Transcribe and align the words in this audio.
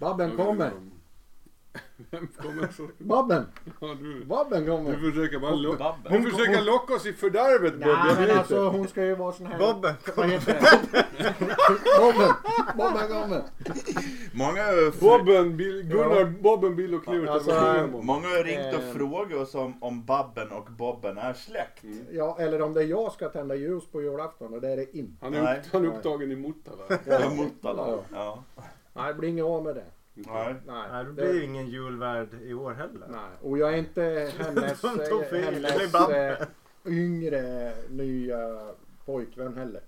Babben 0.00 0.36
kommer. 0.36 0.70
Vem 2.10 2.26
kommer 2.26 2.68
så? 2.76 2.88
Babben. 2.98 3.46
Ja, 3.80 3.86
du, 4.00 4.24
Babben 4.24 4.64
du 4.64 4.70
kommer. 4.70 4.92
försöker 5.10 5.38
bara 5.38 5.54
locka. 5.54 5.78
Babben. 5.78 6.22
Du 6.22 6.30
försöker 6.30 6.62
locka 6.62 6.94
oss 6.94 7.06
i 7.06 7.12
fördärvet 7.12 7.74
Nej 7.78 8.14
men 8.28 8.38
alltså 8.38 8.68
hon 8.68 8.88
ska 8.88 9.04
ju 9.04 9.14
vara 9.14 9.32
sån 9.32 9.46
här. 9.46 9.58
Bobben. 9.58 9.94
Vad 10.16 10.26
heter 10.30 10.52
det? 10.60 11.04
Bobben. 12.00 12.32
Bobben 12.76 13.08
kommer. 13.08 13.42
Många 14.32 14.62
har 14.64 14.72
ju 14.72 14.90
fr- 14.90 15.00
Bobben, 15.18 15.56
Bill, 15.56 15.82
Gunnar, 15.82 16.24
Bobben, 16.42 16.76
Bill 16.76 16.94
och 16.94 17.04
Knut. 17.04 17.28
Alltså? 17.28 17.50
Många 18.02 18.28
har 18.28 18.44
ringt 18.44 18.74
och 18.74 18.82
Eh. 18.82 18.92
frågat 18.94 19.32
oss 19.42 19.54
om, 19.54 19.82
om 19.82 20.04
Babben 20.04 20.50
och 20.50 20.64
Bobben 20.70 21.18
är 21.18 21.32
släkt. 21.32 21.84
Ja 22.12 22.36
eller 22.40 22.62
om 22.62 22.74
det 22.74 22.80
är 22.82 22.86
jag 22.86 23.12
ska 23.12 23.28
tända 23.28 23.54
ljus 23.54 23.84
på 23.92 24.02
julafton 24.02 24.54
och 24.54 24.60
det 24.60 24.68
är 24.68 24.76
det 24.76 24.96
inte. 24.96 25.24
Han 25.24 25.34
är, 25.34 25.42
Nej. 25.42 25.58
upp, 25.58 25.64
han 25.72 25.84
är 25.84 25.88
upptagen 25.88 26.32
i 26.32 26.36
Motala. 26.36 26.82
Ja. 27.04 27.30
Motala. 27.30 27.98
Ja. 28.12 28.44
Nej 28.92 29.12
det 29.12 29.18
blir 29.18 29.28
inget 29.28 29.44
av 29.44 29.64
med 29.64 29.74
det. 29.74 29.84
Nej. 30.14 30.54
Nej. 30.66 30.88
Nej, 30.92 31.04
det 31.04 31.12
blir 31.12 31.42
ingen 31.42 31.66
julvärd 31.66 32.28
i 32.42 32.54
år 32.54 32.72
heller. 32.72 33.06
Nej, 33.08 33.30
och 33.42 33.58
jag 33.58 33.72
är 33.72 33.76
inte 33.76 34.32
hennes, 34.38 34.80
fel. 35.30 35.64
hennes 35.64 35.94
eh, 35.94 36.46
yngre 36.86 37.72
nya 37.88 38.70
pojkvän 39.04 39.56
heller. 39.56 39.80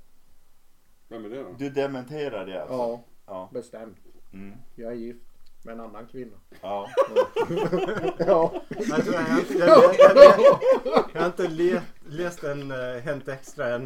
Vem 1.09 1.24
är 1.24 1.29
det 1.29 1.43
då? 1.43 1.55
Du 1.59 1.70
dementerar 1.70 2.46
det 2.46 2.60
alltså? 2.60 2.74
Ja, 2.77 3.05
Ja. 3.27 3.48
bestämt. 3.52 3.98
Mm. 4.33 4.57
Jag 4.74 4.93
är 4.93 4.96
gift 4.96 5.21
med 5.65 5.73
en 5.74 5.80
annan 5.80 6.07
kvinna. 6.07 6.37
ja. 6.62 6.88
Ja. 8.19 8.62
Jag, 8.69 9.05
tror 9.05 9.15
jag, 9.15 9.23
har 9.23 9.41
inte- 9.41 9.55
jag, 9.59 9.69
jag, 9.69 10.16
jag, 10.16 11.05
jag 11.12 11.21
har 11.21 11.27
inte 11.27 11.48
le, 11.48 11.82
läst 12.09 12.45
en 12.45 12.73
uh, 12.73 12.98
Hänt 12.98 13.29
Extra 13.29 13.69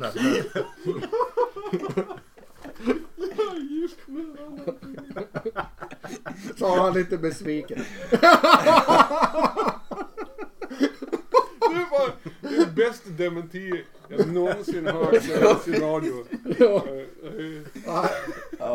än. 4.39 4.61
Sa 6.57 6.83
han 6.83 6.95
lite 6.95 7.19
besviken. 7.19 7.85
Det 11.61 11.87
var 11.91 12.13
bäst 12.75 13.03
dementi 13.07 13.85
jag 14.09 14.29
någonsin 14.29 14.87
hört 15.43 15.69
i 15.69 15.73
radio. 15.73 16.25
Ja. 16.59 18.09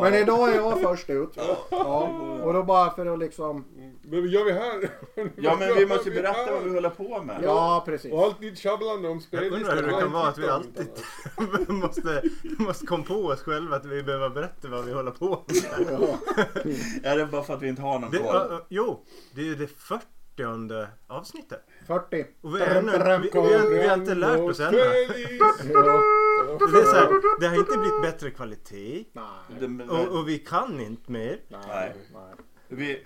Men 0.01 0.13
idag 0.13 0.49
är 0.49 0.55
jag 0.55 0.81
först 0.81 1.09
ut. 1.09 1.29
Ja. 1.69 2.07
Och 2.43 2.53
då 2.53 2.63
bara 2.63 2.95
för 2.95 3.05
att 3.05 3.19
liksom. 3.19 3.65
Men 4.03 4.29
gör 4.29 4.45
vi 4.45 4.51
här? 4.51 4.89
ja 5.35 5.55
men 5.59 5.75
vi 5.75 5.85
måste 5.85 6.11
berätta 6.11 6.51
vad 6.53 6.63
vi 6.63 6.69
håller 6.73 6.89
på 6.89 7.21
med. 7.23 7.39
Ja 7.43 7.83
precis. 7.85 8.11
Och 8.13 8.23
allt 8.23 8.39
ditt 8.41 8.57
tjabblande 8.57 9.07
om 9.09 9.13
Jag 9.15 9.23
spellistan. 9.23 9.59
undrar 9.61 9.75
hur 9.75 9.83
det 9.95 10.01
kan 10.01 10.11
vara 10.11 10.27
att 10.27 10.37
vi 10.37 10.47
alltid 10.47 10.87
måste, 11.67 12.21
måste 12.43 12.85
komma 12.85 13.03
på 13.03 13.13
oss 13.15 13.41
själva 13.41 13.75
att 13.75 13.85
vi 13.85 14.03
behöver 14.03 14.29
berätta 14.29 14.67
vad 14.67 14.85
vi 14.85 14.93
håller 14.93 15.11
på 15.11 15.43
med. 15.47 15.87
Ja. 15.91 16.17
Ja, 17.03 17.15
det 17.15 17.21
är 17.21 17.25
bara 17.25 17.43
för 17.43 17.53
att 17.53 17.61
vi 17.61 17.67
inte 17.67 17.81
har 17.81 17.99
någon 17.99 18.11
koll. 18.11 18.61
jo, 18.69 19.05
det 19.35 19.49
är 19.49 19.55
det 19.55 19.67
40 19.67 20.05
avsnittet. 21.07 21.61
40. 21.91 22.25
Och 22.41 22.55
vi, 22.55 22.61
är 22.61 22.75
ännu, 22.75 22.91
vi, 22.91 23.29
vi, 23.33 23.39
har, 23.39 23.69
vi 23.69 23.87
har 23.87 23.97
inte 23.97 24.15
lärt 24.15 24.39
oss 24.39 24.59
ännu. 24.59 24.77
Det, 24.77 24.83
är 26.79 26.85
så 26.85 26.95
här, 26.95 27.39
det 27.39 27.47
har 27.47 27.55
inte 27.55 27.77
blivit 27.77 28.01
bättre 28.01 28.31
kvalitet. 28.31 29.05
Nej. 29.13 29.87
Och, 29.89 30.19
och 30.19 30.27
vi 30.27 30.39
kan 30.39 30.79
inte 30.79 31.11
mer. 31.11 31.39
Nej. 31.47 31.93
Vi, 32.67 33.03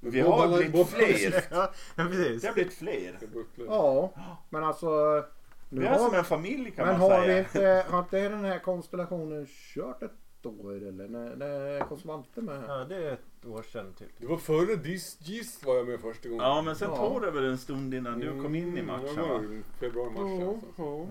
vi 0.00 0.20
har 0.20 0.56
blivit 0.56 0.88
fler. 0.88 1.44
Ja, 1.50 1.72
precis. 1.96 2.42
Det 2.42 2.48
har 2.48 2.54
blivit 2.54 2.74
fler. 2.74 3.18
Ja. 3.66 4.12
Men 4.50 4.64
alltså. 4.64 5.24
Nu 5.68 5.80
Vi 5.80 5.86
är 5.86 5.96
som 5.96 6.10
har, 6.10 6.18
en 6.18 6.24
familj 6.24 6.70
kan 6.70 6.86
men 6.86 6.98
man 6.98 7.10
har 7.10 7.20
vi 7.20 7.26
säga. 7.26 7.38
inte, 7.38 7.84
har 7.90 7.98
inte 7.98 8.28
den 8.28 8.44
här 8.44 8.58
konstellationen 8.58 9.46
kört 9.46 10.02
ett 10.02 10.12
år 10.46 10.74
eller? 10.74 11.08
När, 11.08 11.36
när 11.36 11.80
kom 11.88 11.98
Svante 11.98 12.40
med 12.42 12.60
här? 12.60 12.78
Ja, 12.78 12.84
det 12.84 12.96
är 12.96 13.12
ett 13.12 13.46
år 13.46 13.62
sedan 13.62 13.92
typ. 13.98 14.08
Det 14.18 14.26
var 14.26 14.36
före 14.36 14.76
Dis 14.76 15.18
Gist 15.20 15.64
var 15.64 15.76
jag 15.76 15.86
med 15.88 16.00
första 16.00 16.28
gången. 16.28 16.44
Ja 16.44 16.62
men 16.62 16.76
sen 16.76 16.90
Ja. 16.90 16.96
tog 16.96 17.22
det 17.22 17.30
väl 17.30 17.44
en 17.44 17.58
stund 17.58 17.94
innan 17.94 18.18
du 18.18 18.42
kom 18.42 18.54
in 18.54 18.76
i 18.76 18.80
Mm, 18.80 18.86
matchen 18.86 19.14
det 19.16 19.22
var 19.22 19.38
va? 19.38 19.44
i 19.44 19.62
Februari, 19.80 20.10
mars 20.10 20.40
Ja, 20.40 20.48
alltså. 20.50 20.82
ja. 20.82 21.06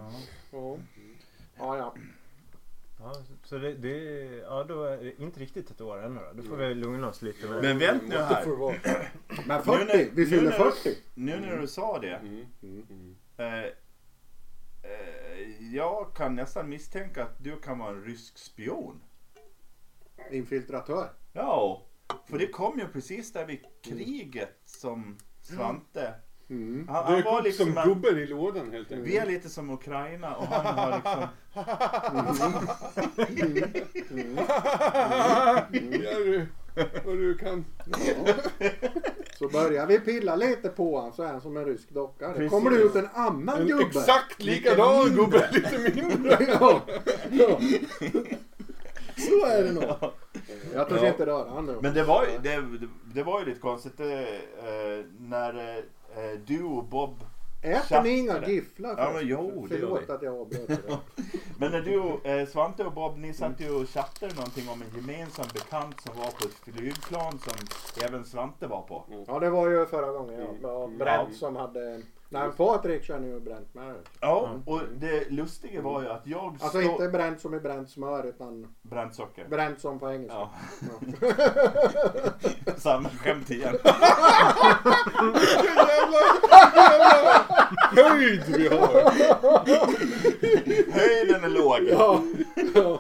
Ja. 0.51 0.77
Ja, 1.57 1.77
ja. 1.77 1.93
Ja, 2.99 3.13
så 3.43 3.57
det, 3.57 3.73
det 3.73 4.23
ja, 4.37 4.63
då 4.63 4.83
är 4.83 4.97
det 4.97 5.21
inte 5.23 5.39
riktigt 5.39 5.69
ett 5.71 5.81
år 5.81 6.03
ännu 6.03 6.19
då. 6.35 6.41
Då 6.41 6.47
får 6.49 6.55
vi 6.57 6.73
lugna 6.73 7.07
oss 7.09 7.21
lite 7.21 7.47
med 7.47 7.61
Men 7.63 7.77
vänt 7.79 8.03
nu 8.07 8.15
här. 8.15 8.45
Men 9.47 9.57
Nu 9.57 9.63
40, 9.63 9.85
när- 9.85 9.97
vi 9.97 10.11
nu 10.15 10.25
fyller 10.25 10.43
när- 10.49 10.71
40. 10.71 10.97
Nu 11.13 11.39
när 11.39 11.57
du 11.61 11.67
sa 11.67 11.99
det. 11.99 12.15
Mm, 12.15 12.45
mm, 12.63 12.85
mm. 12.89 13.15
Eh, 13.37 13.63
eh, 14.83 15.73
jag 15.75 16.13
kan 16.15 16.35
nästan 16.35 16.69
misstänka 16.69 17.23
att 17.23 17.43
du 17.43 17.55
kan 17.59 17.79
vara 17.79 17.89
en 17.89 18.03
rysk 18.03 18.37
spion. 18.37 19.01
Infiltratör. 20.31 21.09
Ja, 21.33 21.81
för 22.29 22.37
det 22.37 22.47
kom 22.47 22.79
ju 22.79 22.87
precis 22.87 23.33
där 23.33 23.45
vid 23.45 23.59
kriget 23.83 24.59
som 24.65 25.17
Svante. 25.41 26.13
Mm. 26.49 26.87
Han, 26.87 27.05
Det 27.05 27.11
han 27.11 27.19
är 27.19 27.23
var 27.23 27.35
som 27.37 27.43
liksom 27.43 27.77
en, 27.77 27.87
gubben 27.87 28.17
i 28.17 28.25
lådan 28.25 28.71
helt 28.71 28.91
enkelt. 28.91 29.09
Vi 29.09 29.17
är 29.17 29.25
lite 29.25 29.49
som 29.49 29.69
Ukraina 29.69 30.35
och 30.35 30.45
han 30.45 30.77
har 30.77 30.95
liksom... 30.95 31.23
Ja, 35.15 35.65
du, 35.71 36.47
vad 37.05 37.17
du 37.17 37.37
kan. 37.37 37.65
Så 39.37 39.47
börjar 39.47 39.85
vi 39.87 39.99
pilla 39.99 40.35
lite 40.35 40.69
på 40.69 40.95
honom 40.95 41.13
så 41.13 41.23
är 41.23 41.27
han 41.27 41.41
som 41.41 41.57
en 41.57 41.65
rysk 41.65 41.89
docka. 41.89 42.27
Det 42.27 42.33
Precis. 42.33 42.51
kommer 42.51 42.71
det 42.71 42.77
ut 42.77 42.95
en 42.95 43.07
annan 43.13 43.61
En 43.61 43.67
gubbe. 43.67 43.83
exakt 43.85 44.43
likadan 44.43 45.15
gubbe, 45.15 45.49
lite 45.51 45.95
mindre. 45.95 46.37
ja. 46.59 46.81
ja. 47.31 47.59
Så 49.41 49.45
är 49.45 49.63
det 49.63 49.71
nog. 49.71 49.83
Jag 50.73 50.89
törs 50.89 51.01
Ja. 51.01 51.07
inte 51.07 51.25
röra 51.25 51.49
han 51.49 51.65
nu. 51.65 51.77
Men 51.81 51.93
det 51.93 52.03
var, 52.03 52.23
ju- 52.25 52.37
det, 52.37 52.63
det, 53.13 53.23
var 53.23 53.39
ju 53.39 53.45
lite 53.45 53.59
konstigt 53.59 53.99
eh, 53.99 54.07
eh, 54.09 55.05
när 55.19 55.77
eh, 55.77 56.39
du 56.45 56.63
och 56.63 56.83
Bob 56.83 57.23
Äter 57.61 58.03
ni 58.03 58.09
inga 58.17 58.47
gifflar? 58.47 58.95
Ja, 58.97 59.11
men 59.13 59.27
jo, 59.27 59.67
Förlåt 59.69 60.09
att 60.09 60.21
jag 60.21 60.35
avbröt 60.41 60.67
det. 60.67 60.97
Men 61.57 61.71
när 61.71 61.81
du, 61.81 62.29
eh, 62.31 62.47
Svante 62.47 62.83
och 62.83 62.93
Bob, 62.93 63.17
ni 63.17 63.33
satt 63.33 63.61
ju 63.61 63.69
och 63.69 63.89
chattade 63.89 64.33
någonting 64.35 64.69
om 64.69 64.81
en 64.81 64.87
gemensam 65.01 65.45
bekant 65.53 66.01
som 66.01 66.17
var 66.17 66.25
på 66.31 66.45
ett 66.45 66.75
flygplan 66.77 67.39
som 67.39 67.53
även 68.05 68.25
Svante 68.25 68.67
var 68.67 68.81
på. 68.81 69.05
Ja 69.27 69.39
det 69.39 69.49
var 69.49 69.69
ju 69.69 69.85
förra 69.85 70.11
gången 70.11 70.39
ja. 70.61 70.83
Mm. 70.85 71.01
Mm. 71.01 71.33
Som 71.33 71.55
hade... 71.55 72.01
Nej 72.33 72.49
Patrik 72.57 73.03
känner 73.03 73.27
ju 73.27 73.39
Brent 73.39 73.73
med. 73.73 73.95
Ja, 74.19 74.49
och 74.65 74.81
det 74.99 75.29
lustiga 75.31 75.81
var 75.81 76.01
ju 76.01 76.09
att 76.09 76.27
jag 76.27 76.57
Alltså 76.61 76.81
inte 76.81 77.07
Brent 77.07 77.41
som 77.41 77.53
i 77.53 77.59
bränt 77.59 77.89
smör 77.89 78.23
utan 78.23 78.75
Bränt 78.81 79.15
socker. 79.15 79.47
Brent 79.47 79.81
som 79.81 79.99
på 79.99 80.11
engelska. 80.11 80.37
Ja, 80.37 80.51
Ja. 81.21 81.31
samma 82.77 83.09
skämt 83.09 83.49
igen. 83.51 83.75
Höjd 87.95 88.43
vi 88.57 88.67
har. 88.67 89.11
Höjden 90.91 91.43
är 91.43 91.49
låg. 91.49 91.79
Ja. 91.89 92.21
Ja. 92.75 92.99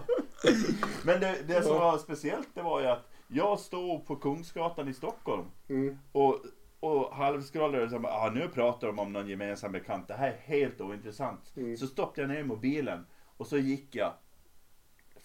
Men 1.03 1.19
det, 1.19 1.35
det 1.47 1.63
som 1.63 1.77
var 1.79 1.97
speciellt 1.97 2.47
det 2.53 2.61
var 2.61 2.81
ju 2.81 2.87
att 2.87 3.09
jag 3.27 3.59
stod 3.59 4.07
på 4.07 4.15
Kungsgatan 4.15 4.87
i 4.87 4.93
Stockholm 4.93 5.45
Mm. 5.69 5.97
och, 6.11 6.39
och 6.83 7.15
halvskrollade 7.15 7.83
och 7.83 7.89
sa 7.91 7.97
ah, 8.03 8.29
nu 8.33 8.47
pratar 8.49 8.87
de 8.87 8.99
om 8.99 9.13
någon 9.13 9.27
gemensam 9.27 9.71
bekant. 9.71 10.07
Det 10.07 10.13
här 10.13 10.27
är 10.27 10.37
helt 10.45 10.81
ointressant. 10.81 11.51
Mm. 11.57 11.77
Så 11.77 11.87
stoppade 11.87 12.21
jag 12.21 12.29
ner 12.29 12.43
mobilen 12.43 13.05
och 13.37 13.47
så 13.47 13.57
gick 13.57 13.95
jag 13.95 14.13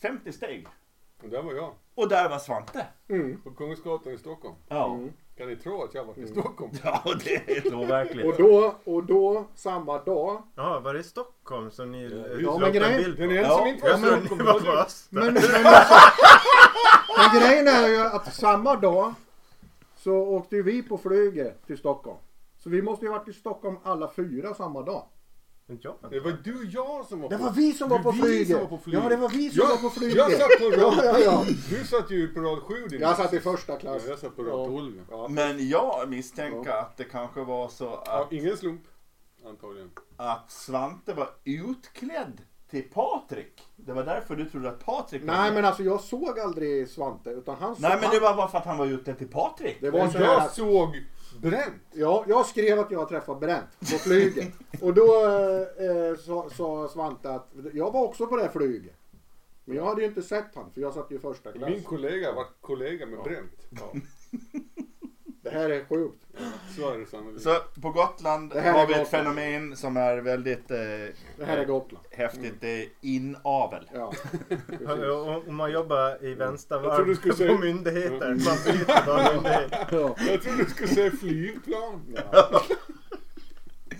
50 0.02 0.32
steg. 0.32 0.66
Och 1.22 1.28
där 1.28 1.42
var 1.42 1.52
jag. 1.52 1.72
Och 1.94 2.08
där 2.08 2.28
var 2.28 2.38
Svante. 2.38 2.86
Mm. 3.08 3.40
På 3.42 3.50
Kungsgatan 3.50 4.12
i 4.12 4.18
Stockholm. 4.18 4.54
Ja, 4.68 4.94
Mm. 4.94 5.12
Kan 5.36 5.48
ni 5.48 5.56
tro 5.56 5.82
att 5.82 5.94
jag 5.94 6.04
var 6.04 6.18
i 6.18 6.26
Stockholm? 6.26 6.72
ja 6.84 7.02
det 7.24 7.34
är 7.34 7.54
helt 7.54 7.74
overkligt. 7.74 8.26
Och 8.26 8.34
då, 8.38 8.74
och 8.84 9.04
då 9.04 9.44
samma 9.54 9.98
dag. 9.98 10.42
Ja, 10.54 10.80
var 10.80 10.94
det 10.94 11.00
i 11.00 11.02
Stockholm 11.02 11.70
som 11.70 11.92
ni 11.92 12.02
Ja, 12.02 12.26
ja, 12.40 12.58
men 12.58 12.66
en 12.68 12.72
grejen- 12.72 12.96
bild 12.96 13.16
på? 13.16 13.22
Den 13.22 13.30
enda 13.30 13.42
Ja, 13.42 13.58
som 13.58 13.66
inte 13.66 13.84
var 13.84 13.90
Jag 13.90 13.98
i 13.98 14.02
Stockholm 14.26 14.38
ni 14.64 14.66
var. 14.66 14.86
Men, 15.10 15.34
men, 15.34 15.36
alltså, 15.64 15.94
men 17.18 17.40
grejen 17.40 17.68
är 17.68 17.88
ju 17.88 18.00
att 18.00 18.34
samma 18.34 18.76
dag 18.76 19.14
så 20.08 20.14
åkte 20.16 20.56
ju 20.56 20.62
vi 20.62 20.82
på 20.82 20.98
flyget 20.98 21.66
till 21.66 21.78
Stockholm. 21.78 22.18
Så 22.56 22.70
vi 22.70 22.82
måste 22.82 23.04
ju 23.04 23.10
varit 23.10 23.28
i 23.28 23.32
Stockholm 23.32 23.76
alla 23.82 24.10
fyra 24.16 24.54
samma 24.54 24.82
dag. 24.82 25.04
Men 25.66 25.78
ja. 25.82 25.96
Det 26.10 26.20
var 26.20 26.36
du 26.44 26.54
och 26.58 26.64
jag 26.64 27.06
som 27.06 27.20
var 27.20 27.28
Det 27.28 27.38
på 27.38 27.44
var 27.44 27.52
vi 27.52 27.72
som 27.72 27.88
var 27.88 27.98
Det 27.98 28.02
på 28.04 28.08
är 28.08 28.12
vi 28.12 28.20
flyget. 28.20 28.48
som 28.48 28.60
var 28.60 28.66
på 28.66 28.78
flyget. 28.78 29.02
Ja, 29.02 29.08
det 29.08 29.16
var 29.16 29.28
vi 29.28 29.50
som 29.50 29.60
Jag- 29.60 29.68
var 29.68 29.76
på 29.76 29.90
flyget. 29.90 30.16
Jag 30.16 30.32
satt 30.32 30.58
på 30.58 30.64
rad... 30.64 30.94
Ja, 31.04 31.18
ja, 31.18 31.18
ja. 31.18 31.44
Du 31.70 31.84
satt 31.84 32.10
ju 32.10 32.34
på 32.34 32.40
rad 32.40 32.58
7 32.62 32.74
din 32.88 33.00
Jag 33.00 33.16
satt 33.16 33.32
i 33.32 33.40
första 33.40 33.76
klass. 33.76 34.02
Ja, 34.04 34.10
jag 34.10 34.18
satt 34.18 34.36
på 34.36 34.42
rad 34.42 34.66
12. 34.68 35.02
Ja. 35.10 35.28
Men 35.28 35.68
jag 35.68 36.08
misstänker 36.08 36.70
att 36.70 36.96
det 36.96 37.04
kanske 37.04 37.44
var 37.44 37.68
så 37.68 37.84
Ja, 38.06 38.22
att, 38.22 38.32
ingen 38.32 38.56
slump. 38.56 38.80
Antagligen. 39.46 39.90
att 40.16 40.50
Svante 40.50 41.14
var 41.14 41.28
utklädd 41.44 42.40
till 42.70 42.82
Patrik. 42.82 43.62
Det 43.76 43.92
var 43.92 44.04
därför 44.04 44.36
du 44.36 44.50
trodde 44.50 44.68
att 44.68 44.84
Patrik 44.84 45.22
var 45.22 45.34
Nej 45.34 45.44
med. 45.44 45.54
men 45.54 45.64
alltså 45.64 45.82
jag 45.82 46.00
såg 46.00 46.38
aldrig 46.38 46.88
Svante 46.88 47.30
utan 47.30 47.56
han 47.56 47.74
såg... 47.76 47.82
Nej 47.82 47.98
men 48.00 48.10
det 48.10 48.20
var 48.20 48.34
bara 48.36 48.48
för 48.48 48.58
att 48.58 48.66
han 48.66 48.78
var 48.78 48.86
ute 48.86 49.14
till 49.14 49.28
Patrik. 49.28 49.76
det 49.80 49.90
var 49.90 50.08
så 50.08 50.18
här 50.18 50.24
jag 50.24 50.42
att, 50.42 50.54
såg 50.54 51.02
bränt. 51.40 51.82
ja, 51.92 52.24
jag 52.28 52.46
skrev 52.46 52.78
att 52.78 52.90
jag 52.90 53.08
träffade 53.08 53.40
Brent 53.40 53.80
på 53.80 53.86
flyget. 53.98 54.52
Och 54.82 54.94
då 54.94 55.26
eh, 55.26 56.18
sa, 56.26 56.50
sa 56.50 56.88
Svante 56.88 57.30
att 57.30 57.50
jag 57.72 57.92
var 57.92 58.04
också 58.04 58.26
på 58.26 58.36
det 58.36 58.42
här 58.42 58.50
flyget. 58.50 58.96
Men 59.64 59.76
jag 59.76 59.84
hade 59.84 60.00
ju 60.00 60.06
inte 60.08 60.22
sett 60.22 60.54
han 60.54 60.70
för 60.74 60.80
jag 60.80 60.94
satt 60.94 61.10
ju 61.10 61.16
i 61.16 61.18
första 61.18 61.52
klass. 61.52 61.70
Min 61.70 61.82
kollega 61.82 62.32
var 62.32 62.46
kollega 62.60 63.06
med 63.06 63.18
Brent. 63.24 63.66
Ja. 63.70 63.92
Det 65.52 65.58
här 65.58 65.70
är 65.70 65.84
sjukt. 65.84 66.24
Så 66.76 66.90
är 66.94 66.98
det 66.98 67.06
sannolikt. 67.06 67.42
Så 67.42 67.56
på 67.82 67.90
Gotland 67.90 68.52
har 68.52 68.60
är 68.60 68.86
vi 68.86 68.92
ett 68.94 68.98
Gotland. 68.98 69.06
fenomen 69.08 69.76
som 69.76 69.96
är 69.96 70.16
väldigt 70.16 70.70
eh, 70.70 70.76
Det 71.36 71.44
här 71.44 71.56
är 71.58 71.64
Gotland. 71.64 72.04
häftigt. 72.10 72.54
Det 72.60 72.82
är 72.82 72.88
inavel. 73.00 73.90
Ja. 73.94 74.12
Om 75.48 75.56
man 75.56 75.72
jobbar 75.72 76.24
i 76.24 76.34
vänstervarv 76.34 77.14
skulle 77.14 77.32
på 77.32 77.38
säga- 77.38 77.58
myndigheter. 77.58 78.28
Man 78.28 78.56
byter 78.66 79.32
myndighet. 79.34 79.72
Ja. 79.90 80.16
Jag 80.30 80.42
trodde 80.42 80.64
du 80.64 80.70
skulle 80.70 80.88
säga 80.88 81.10
flygplan. 81.10 82.16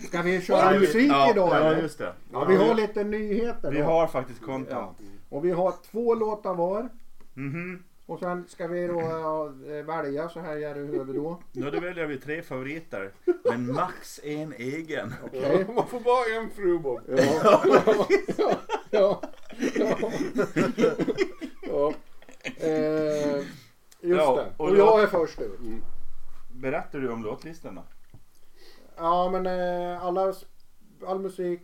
Ska 0.07 0.21
vi 0.21 0.41
köra 0.41 0.79
musik 0.79 1.11
ja, 1.11 1.31
idag 1.31 1.49
Ja, 1.51 1.77
just 1.81 1.97
det. 1.97 2.13
Ja, 2.31 2.45
vi 2.45 2.55
har 2.55 2.75
lite 2.75 3.03
nyheter 3.03 3.71
Vi 3.71 3.77
då. 3.77 3.83
har 3.83 4.07
faktiskt 4.07 4.39
Ja. 4.41 4.45
content. 4.47 4.97
Och 5.29 5.45
vi 5.45 5.51
har 5.51 5.73
två 5.91 6.13
låtar 6.15 6.53
var. 6.55 6.89
Mhm. 7.33 7.83
Och 8.09 8.19
sen 8.19 8.45
ska 8.47 8.67
vi 8.67 8.87
då 8.87 8.99
eh, 9.67 9.85
välja 9.85 10.29
så 10.29 10.39
här 10.39 10.55
gör 10.57 10.75
du 10.75 10.81
huvud 10.81 11.15
då. 11.15 11.41
Ja, 11.51 11.71
då 11.71 11.79
väljer 11.79 12.05
vi 12.05 12.17
tre 12.19 12.41
favoriter. 12.41 13.11
Men 13.43 13.73
max 13.73 14.19
en 14.23 14.53
egen. 14.53 15.13
Okej. 15.25 15.65
Ja, 15.67 15.73
man 15.73 15.87
får 15.87 15.99
bara 15.99 16.41
en 16.41 16.49
fru 16.49 16.79
Bob. 16.79 17.01
Ja. 17.07 17.63
ja. 18.37 18.59
Ja. 18.91 19.21
Ja. 19.75 19.97
ja. 21.61 21.93
Eh, 22.67 23.35
just 23.37 23.45
Ja, 24.01 24.35
det. 24.35 24.53
och 24.57 24.65
Och 24.69 24.75
då- 24.75 24.77
jag 24.77 25.01
är 25.03 25.07
först 25.07 25.41
ut. 25.41 25.59
Berättar 26.51 26.99
du 26.99 27.11
om 27.11 27.23
låtlistan 27.23 27.75
då? 27.75 27.83
Ja 28.97 29.29
men 29.31 29.45
eh, 29.45 30.05
alla, 30.05 30.33
all 31.07 31.19
musik, 31.19 31.61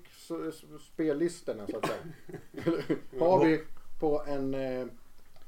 spellistorna 0.94 1.68
så 1.68 1.78
att 1.78 1.86
säga. 1.86 2.78
har 3.20 3.46
vi 3.46 3.64
på 4.00 4.24
en 4.28 4.54
eh, 4.54 4.86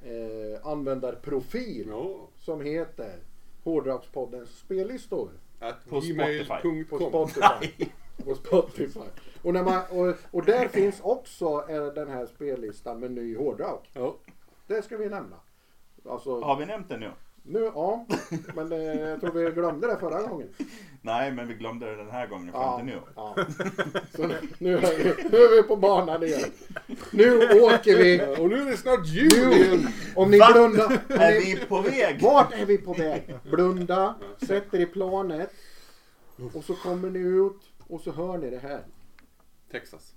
eh, 0.07 0.67
användarprofil 0.67 1.87
Ja. 1.89 2.29
som 2.37 2.61
heter 2.61 3.19
Hårdrockspoddens 3.63 4.49
spellistor. 4.49 5.29
På 5.59 5.71
På 5.89 5.99
gmail.com. 5.99 7.27
Spotify. 7.27 7.85
på 8.25 8.35
Spotify. 8.35 8.99
Och, 9.41 9.53
när 9.53 9.63
man, 9.63 9.81
och, 9.89 10.15
och 10.31 10.45
där 10.45 10.67
finns 10.67 11.01
också 11.01 11.65
eh, 11.69 11.85
den 11.85 12.07
här 12.09 12.25
spellistan 12.25 12.99
med 12.99 13.11
ny 13.11 13.35
hårdrock. 13.37 13.89
Ja. 13.93 14.15
Det 14.67 14.81
ska 14.81 14.97
vi 14.97 15.09
nämna. 15.09 15.35
Alltså, 16.09 16.39
Har 16.41 16.55
vi 16.59 16.65
nämnt 16.65 16.89
det 16.89 16.97
nu? 16.97 17.11
Nu, 17.47 17.71
ja. 17.75 18.05
Men 18.55 18.71
eh, 18.71 18.77
jag 18.83 19.21
tror 19.21 19.31
vi 19.31 19.51
glömde 19.51 19.87
det 19.87 19.97
förra 19.99 20.21
gången. 20.21 20.47
Nej, 21.01 21.31
men 21.31 21.47
vi 21.47 21.53
glömde 21.53 21.85
det 21.85 21.95
den 21.95 22.11
här 22.11 22.27
gången 22.27 22.51
fram 22.51 22.61
Ja, 22.61 22.77
till 22.77 22.85
nu. 22.85 23.01
ja. 23.15 23.35
Så 24.15 24.27
nu, 24.27 24.35
nu, 24.59 24.77
är 24.77 24.97
vi, 24.97 25.23
nu 25.29 25.37
är 25.37 25.61
vi 25.61 25.67
på 25.67 25.75
banan 25.75 26.23
igen. 26.23 26.51
Nu 27.11 27.37
åker 27.61 27.97
vi. 27.97 28.35
Och 28.41 28.49
nu 28.49 28.61
är 28.61 28.65
det 28.65 28.77
snart 28.77 29.07
jul 29.07 29.53
igen. 29.53 29.87
om 30.15 30.31
ni 30.31 30.39
Va? 30.39 30.49
blundar. 30.53 30.99
Är 31.09 31.31
ni, 31.39 31.55
vi 31.55 31.65
på 31.65 31.81
väg? 31.81 32.21
vart 32.21 32.53
är 32.53 32.65
vi 32.65 32.77
på 32.77 32.93
väg? 32.93 33.35
Blunda, 33.51 34.15
sätter 34.47 34.79
i 34.79 34.85
planet. 34.85 35.49
Och 36.53 36.63
så 36.63 36.73
kommer 36.75 37.09
ni 37.09 37.19
ut 37.19 37.61
och 37.87 38.01
så 38.01 38.11
hör 38.11 38.37
ni 38.37 38.49
det 38.49 38.59
här. 38.59 38.81
Texas. 39.71 40.13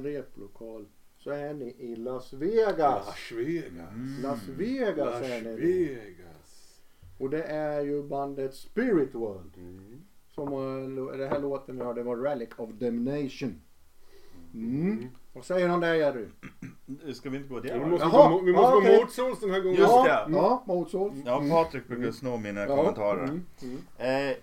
En 0.00 0.12
replokal 0.12 0.86
så 1.18 1.30
är 1.30 1.54
ni 1.54 1.64
i 1.78 1.96
Las 1.96 2.32
Vegas. 2.32 3.06
Las 3.06 3.32
Vegas. 3.32 3.92
Las 4.22 4.48
Vegas 4.48 4.96
Las 4.96 5.22
är 5.22 5.42
ni. 5.42 5.56
Vegas. 5.56 6.80
Och 7.18 7.30
det 7.30 7.42
är 7.42 7.80
ju 7.80 8.02
bandet 8.02 8.54
Spirit 8.54 9.14
World. 9.14 9.56
Mm. 9.56 10.00
Som 10.28 10.52
eh, 10.52 11.18
den 11.18 11.28
här 11.28 11.38
låten 11.40 11.76
vi 11.76 11.84
hörde 11.84 12.02
var 12.02 12.16
Relic 12.16 12.48
of 12.56 12.70
Damnation. 12.70 13.60
Mm. 14.54 15.06
Vad 15.32 15.44
säger 15.44 15.68
han 15.68 15.80
där 15.80 15.94
Jerry? 15.94 16.26
Ska 17.14 17.30
vi 17.30 17.36
inte 17.36 17.48
gå 17.48 17.56
Ja, 17.56 17.60
där? 17.62 17.78
vi 17.78 17.90
måste 17.90 18.06
Jaha, 18.06 18.30
gå, 18.30 18.40
vi 18.40 18.52
måste 18.52 18.88
ja, 18.88 18.96
gå 18.96 19.00
motsols 19.02 19.40
den 19.40 19.50
här 19.50 19.60
gången. 19.60 19.76
Just 19.78 19.90
ja, 19.92 20.24
det. 20.28 20.32
ja, 20.36 20.64
motsåls. 20.66 21.14
Ja, 21.24 21.44
Patrik 21.50 21.88
brukar 21.88 22.10
sno 22.10 22.36
mina 22.36 22.60
Ja, 22.60 22.76
kommentarer. 22.76 23.24
mm, 23.24 23.46
mm. 23.62 24.30
Eh, 24.30 24.36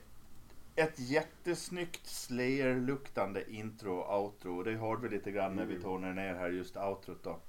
ett 0.77 0.99
jättesnyggt 0.99 2.07
Slayer-luktande 2.07 3.49
intro 3.49 3.93
och 3.93 4.23
outro. 4.23 4.63
Det 4.63 4.75
hörde 4.75 5.07
vi 5.07 5.15
lite 5.15 5.31
grann 5.31 5.55
när 5.55 5.65
vi 5.65 5.81
tonar 5.81 6.13
ner 6.13 6.35
här 6.35 6.49
just 6.49 6.77
outrot 6.77 7.23
då. 7.23 7.39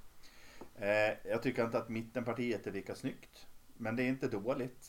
Eh, 0.75 1.15
jag 1.25 1.43
tycker 1.43 1.65
inte 1.65 1.79
att 1.79 1.89
mittenpartiet 1.89 2.67
är 2.67 2.73
lika 2.73 2.95
snyggt. 2.95 3.47
Men 3.77 3.97
det 3.97 4.03
är 4.03 4.09
inte 4.09 4.29
dåligt. 4.29 4.89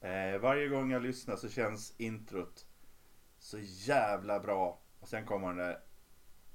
Eh, 0.00 0.38
varje 0.40 0.68
gång 0.68 0.90
jag 0.90 1.02
lyssnar 1.02 1.36
så 1.36 1.48
känns 1.48 1.94
introt 2.00 2.66
så 3.38 3.58
jävla 3.60 4.40
bra. 4.40 4.80
Och 5.00 5.08
sen 5.08 5.26
kommer 5.26 5.48
den 5.48 5.56
där 5.56 5.80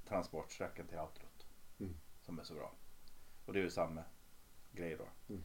transportsträckan 0.08 0.86
till 0.86 0.98
outrot. 0.98 1.46
Mm. 1.80 1.96
Som 2.20 2.38
är 2.38 2.44
så 2.44 2.54
bra. 2.54 2.74
Och 3.44 3.52
det 3.52 3.58
är 3.58 3.64
ju 3.64 3.70
samma 3.70 4.04
grej 4.72 4.96
då. 4.98 5.34
Mm. 5.34 5.42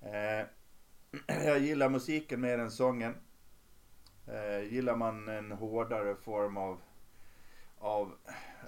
Eh, 0.00 0.46
jag 1.46 1.58
gillar 1.58 1.88
musiken 1.88 2.40
mer 2.40 2.58
än 2.58 2.70
sången. 2.70 3.14
Eh, 4.32 4.72
gillar 4.72 4.96
man 4.96 5.28
en 5.28 5.52
hårdare 5.52 6.14
form 6.24 6.56
av, 6.56 6.78
av 7.78 8.12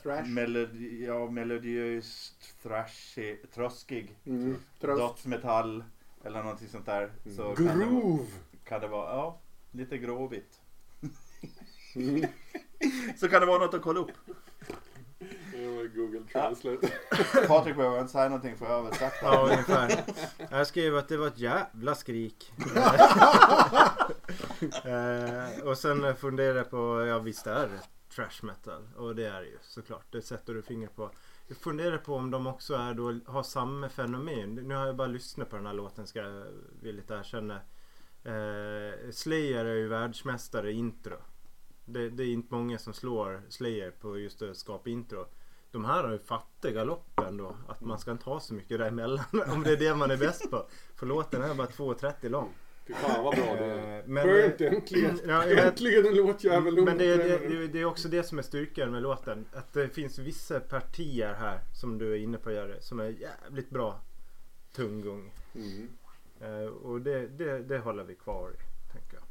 Thrash. 0.03 0.29
melodi, 0.29 1.05
ja, 1.07 1.31
melodiös, 1.31 2.33
thrashig, 2.63 3.53
tröskig, 3.55 4.17
Mm. 4.27 4.57
Dödsmetall 4.81 5.85
eller 6.25 6.43
någonting 6.43 6.69
sånt 6.69 6.87
där. 6.87 7.13
Så 7.37 7.55
kan 7.55 7.65
det, 7.67 7.73
vara- 7.73 7.87
Groove. 8.01 8.27
kan 8.65 8.81
det 8.81 8.89
vara, 8.89 9.11
ja, 9.17 9.39
lite 9.71 9.99
gråvigt. 9.99 10.61
Mm. 11.97 12.25
Så 13.17 13.29
kan 13.29 13.41
det 13.41 13.47
vara 13.47 13.59
något 13.59 13.75
att 13.75 13.83
kolla 13.83 14.01
upp. 14.01 14.11
Google 15.95 16.25
Translate. 16.33 16.89
Patrik 17.49 17.77
behöver 17.77 18.01
inte 18.01 18.13
säga 18.13 18.29
någonting 18.29 18.57
för 18.57 18.67
översatt 18.67 19.13
det. 19.21 19.27
Ja, 19.27 19.43
ungefär. 19.51 20.05
Jag 20.51 20.67
skrev 20.67 20.97
att 20.97 21.09
det 21.09 21.17
var 21.17 21.27
ett 21.27 21.39
jävla 21.39 21.95
skrik. 21.95 22.53
eh, 24.63 25.69
och 25.69 25.79
sen 25.79 26.17
funderar 26.17 26.57
jag 26.57 26.71
på, 26.71 27.07
ja 27.07 27.19
visst 27.19 27.47
är 27.47 27.69
det 27.69 27.81
trash 28.15 28.43
metal. 28.43 28.89
Och 28.97 29.17
det 29.17 29.27
är 29.27 29.41
det 29.41 29.47
ju 29.47 29.59
såklart. 29.63 30.07
Det 30.11 30.23
sätter 30.23 30.55
du 30.55 30.63
fingret 30.63 30.97
på. 30.97 31.11
Jag 31.49 31.57
funderar 31.57 31.99
på 31.99 32.15
om 32.15 32.31
de 32.31 32.47
också 32.47 32.75
är 32.75 32.95
då, 32.95 33.21
har 33.27 33.43
samma 33.43 33.89
fenomen. 33.89 34.55
Nu 34.55 34.75
har 34.75 34.87
jag 34.87 34.97
bara 34.97 35.09
lyssnat 35.09 35.51
på 35.51 35.57
den 35.57 35.67
här 35.67 35.75
låten 35.75 36.07
ska 36.07 36.19
jag 36.19 36.47
villigt 36.83 37.11
erkänna. 37.11 37.55
Eh, 38.25 39.11
Slayer 39.13 39.65
är 39.65 39.75
ju 39.75 39.89
världsmästare 39.89 40.71
i 40.71 40.75
intro. 40.75 41.17
Det, 41.85 42.11
det 42.11 42.23
är 42.23 42.33
inte 42.33 42.55
många 42.55 42.79
som 42.79 42.93
slår 42.93 43.43
Slayer 43.49 43.91
på 43.91 44.19
just 44.19 44.43
att 44.43 44.57
skapa 44.57 44.91
intro. 44.91 45.27
De 45.71 45.85
här 45.85 46.05
har 46.05 46.13
ju 46.13 46.19
fattat 46.19 46.73
galoppen 46.73 47.37
då. 47.37 47.57
Att 47.69 47.81
man 47.81 47.99
ska 47.99 48.11
inte 48.11 48.25
ha 48.25 48.41
så 48.41 48.55
mycket 48.55 48.79
däremellan. 48.79 49.25
Om 49.53 49.63
det 49.63 49.73
är 49.73 49.77
det 49.77 49.95
man 49.95 50.11
är 50.11 50.17
bäst 50.17 50.51
på. 50.51 50.67
För 50.97 51.07
låten 51.07 51.43
är 51.43 51.55
bara 51.55 51.67
2.30 51.67 52.29
lång. 52.29 52.55
Fy 52.91 52.95
fan 52.97 53.25
vad 53.25 53.37
bra 53.37 53.55
det 53.55 53.65
är. 53.65 53.99
Eh, 53.99 54.05
men- 54.07 54.25
Skönt 54.25 54.61
äntligen. 54.61 55.21
Ja, 55.27 55.47
jag 55.47 55.55
vet- 55.57 55.65
Äntligen 55.65 56.07
en 56.07 56.15
låtjävel. 56.15 56.85
Men 56.85 56.99
det, 56.99 57.17
det, 57.17 57.39
det, 57.49 57.67
det 57.69 57.81
är 57.81 57.85
också 57.85 58.09
det 58.09 58.23
som 58.23 58.39
är 58.39 58.43
styrkan 58.43 58.91
med 58.91 59.03
låten. 59.03 59.47
Att 59.53 59.73
det 59.73 59.89
finns 59.89 60.19
vissa 60.19 60.61
partier 60.61 61.35
här 61.35 61.61
som 61.81 61.99
du 61.99 62.13
är 62.13 62.17
inne 62.19 62.39
på 62.39 62.53
Jerry. 62.53 62.77
Som 62.81 63.01
är 63.01 63.09
jävligt 63.09 63.71
bra 63.71 64.01
tunggung. 64.75 65.33
Mm. 65.55 65.89
Eh, 66.41 66.67
och 66.69 67.01
det, 67.01 67.27
det, 67.27 67.59
det 67.59 67.79
håller 67.79 68.05
vi 68.05 68.15
kvar 68.15 68.51
i. 68.51 68.57
Tänker 68.93 69.17
jag. 69.17 69.23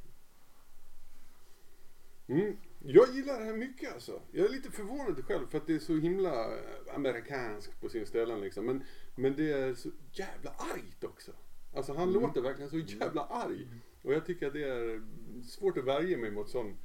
Mm. 2.37 2.57
Jag 2.83 3.09
gillar 3.13 3.39
det 3.39 3.45
här 3.45 3.53
mycket 3.53 3.93
alltså. 3.93 4.21
Jag 4.31 4.45
är 4.45 4.49
lite 4.49 4.71
förvånad 4.71 5.25
själv 5.25 5.47
för 5.49 5.57
att 5.57 5.67
det 5.67 5.75
är 5.75 5.79
så 5.79 5.93
himla 5.93 6.45
eh, 6.45 6.95
amerikanskt 6.95 7.81
på 7.81 7.89
sin 7.89 8.05
ställen 8.05 8.41
liksom. 8.41 8.65
Men, 8.65 8.83
men 9.15 9.35
det 9.35 9.51
är 9.51 9.75
så 9.75 9.89
jävla 10.11 10.49
argt 10.51 11.03
också. 11.03 11.31
Alltså 11.73 11.93
han 11.93 12.13
låter 12.13 12.41
verkligen 12.41 12.69
så 12.69 12.79
jävla 12.79 13.25
arg. 13.25 13.67
Och 14.01 14.13
jag 14.13 14.25
tycker 14.25 14.47
att 14.47 14.53
det 14.53 14.63
är 14.63 15.01
svårt 15.43 15.77
att 15.77 15.83
värja 15.85 16.17
mig 16.17 16.31
mot 16.31 16.49
sån 16.49 16.77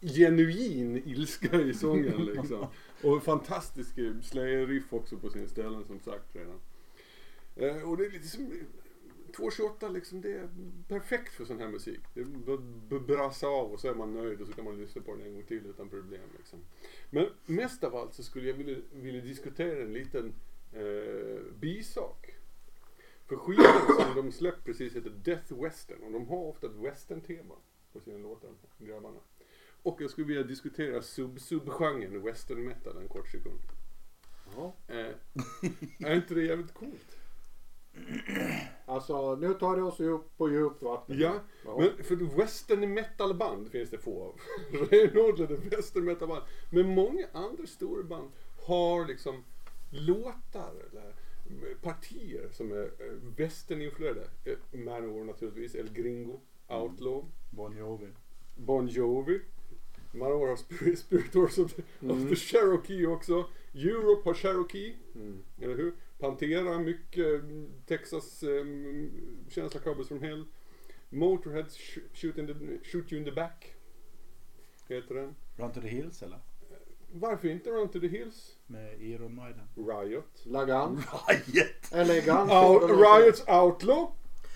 genuin 0.00 0.96
ilska 1.06 1.60
i 1.60 1.74
sången 1.74 2.24
liksom. 2.24 2.66
Och 3.02 3.22
fantastisk 3.22 3.94
Slayer-riff 4.22 4.92
också 4.92 5.16
på 5.16 5.30
sin 5.30 5.48
ställen 5.48 5.84
som 5.84 6.00
sagt 6.00 6.36
redan. 6.36 6.60
Eh, 7.56 7.90
och 7.90 7.96
det 7.96 8.06
är 8.06 8.10
lite 8.10 8.26
som 8.28 8.52
228 9.36 9.88
liksom, 9.88 10.20
det 10.20 10.32
är 10.32 10.48
perfekt 10.88 11.32
för 11.32 11.44
sån 11.44 11.58
här 11.58 11.68
musik. 11.68 12.00
Det 12.14 12.20
är 12.20 12.24
bara 12.24 12.56
b- 12.88 12.98
brassa 13.06 13.46
av 13.46 13.72
och 13.72 13.80
så 13.80 13.88
är 13.88 13.94
man 13.94 14.14
nöjd 14.14 14.40
och 14.40 14.46
så 14.46 14.52
kan 14.52 14.64
man 14.64 14.78
lyssna 14.80 15.02
på 15.02 15.14
den 15.14 15.26
en 15.26 15.32
gång 15.34 15.42
till 15.42 15.66
utan 15.66 15.88
problem. 15.88 16.20
Liksom. 16.38 16.58
Men 17.10 17.26
mest 17.46 17.84
av 17.84 17.96
allt 17.96 18.14
så 18.14 18.22
skulle 18.22 18.48
jag 18.48 18.54
vilja, 18.54 18.76
vilja 18.92 19.20
diskutera 19.20 19.82
en 19.82 19.92
liten 19.92 20.32
eh, 20.72 21.42
bisak. 21.60 22.34
För 23.28 23.36
skivan 23.36 23.96
som 23.96 24.14
de 24.14 24.32
släppt 24.32 24.64
precis 24.64 24.96
heter 24.96 25.10
Death 25.10 25.62
Western 25.62 26.02
och 26.02 26.12
de 26.12 26.28
har 26.28 26.36
ofta 26.36 26.66
ett 26.66 26.76
western-tema 26.76 27.54
på 27.92 28.00
sina 28.00 28.18
låtar, 28.18 28.50
grabbarna. 28.78 29.18
Och 29.82 30.02
jag 30.02 30.10
skulle 30.10 30.26
vilja 30.26 30.42
diskutera 30.42 31.02
sub-sub-genren 31.02 32.22
western 32.22 32.64
metal 32.64 32.96
en 32.96 33.08
kort 33.08 33.28
sekund. 33.28 33.60
Ja. 34.56 34.74
Eh, 34.88 35.14
är 35.98 36.14
inte 36.16 36.34
det 36.34 36.42
jävligt 36.42 36.74
coolt? 36.74 37.16
Alltså 38.86 39.36
nu 39.36 39.54
tar 39.54 39.76
det 39.76 39.82
oss 39.82 40.00
upp 40.00 40.36
på 40.36 40.50
djupt 40.50 40.82
vatten. 40.82 41.18
Ja, 41.18 41.40
men 41.64 42.04
för 42.04 42.36
western 42.36 42.94
metal-band 42.94 43.70
finns 43.70 43.90
det 43.90 43.98
få 43.98 44.22
av. 44.22 44.40
Renodlade 44.90 45.56
western 45.56 46.04
metal-band. 46.04 46.42
Men 46.70 46.94
många 46.94 47.26
andra 47.32 47.66
stora 47.66 48.02
band 48.02 48.30
har 48.66 49.06
liksom 49.06 49.44
låtar 49.90 50.74
eller 50.90 51.14
partier 51.82 52.48
som 52.52 52.72
är 52.72 52.82
eh, 52.84 53.12
västerninfluerade. 53.36 54.28
Eh, 54.44 54.56
Manowar 54.78 55.24
naturligtvis, 55.24 55.74
El 55.74 55.92
Gringo, 55.92 56.40
Outlaw, 56.68 57.24
Bon 57.50 57.76
Jovi. 57.76 58.08
Bon 58.56 58.86
Jovi. 58.88 59.40
Manowar 60.12 60.48
har 60.48 60.56
Spirit, 60.56 60.98
Spirit 60.98 61.34
Wars 61.34 61.58
of, 61.58 61.74
the- 61.74 61.82
of 62.10 62.28
the 62.28 62.36
Cherokee 62.36 63.06
också. 63.06 63.46
Europe 63.74 64.22
har 64.24 64.34
Cherokee, 64.34 64.96
Mm. 65.14 65.42
eller 65.60 65.76
hur? 65.76 65.92
Pantera, 66.18 66.78
mycket 66.78 67.42
mm, 67.42 67.70
Texas 67.86 68.42
um, 68.42 69.10
känsla 69.48 69.80
Cowboys 69.80 70.08
from 70.08 70.22
Hell. 70.22 70.44
Motorhead, 71.10 71.66
sh- 71.70 71.98
shoot, 72.14 72.38
in 72.38 72.46
the, 72.46 72.54
shoot 72.90 73.12
You 73.12 73.18
in 73.18 73.24
the 73.24 73.32
Back. 73.32 73.74
Heter 74.88 75.14
den. 75.14 75.34
Run 75.56 75.72
to 75.72 75.80
the 75.80 75.88
Hills 75.88 76.22
eller? 76.22 76.38
Varför 77.12 77.48
inte 77.48 77.70
Run 77.70 77.88
to 77.88 78.00
the 78.00 78.06
Hills? 78.08 78.57
Med 78.70 79.00
Iron 79.00 79.34
Maiden. 79.34 79.68
Riot. 79.76 80.42
Lagan. 80.44 81.02
Riot! 81.28 81.92
Elegant. 81.92 82.50
Out, 82.52 82.90
Riots 82.90 83.44
Outlaw. 83.48 84.12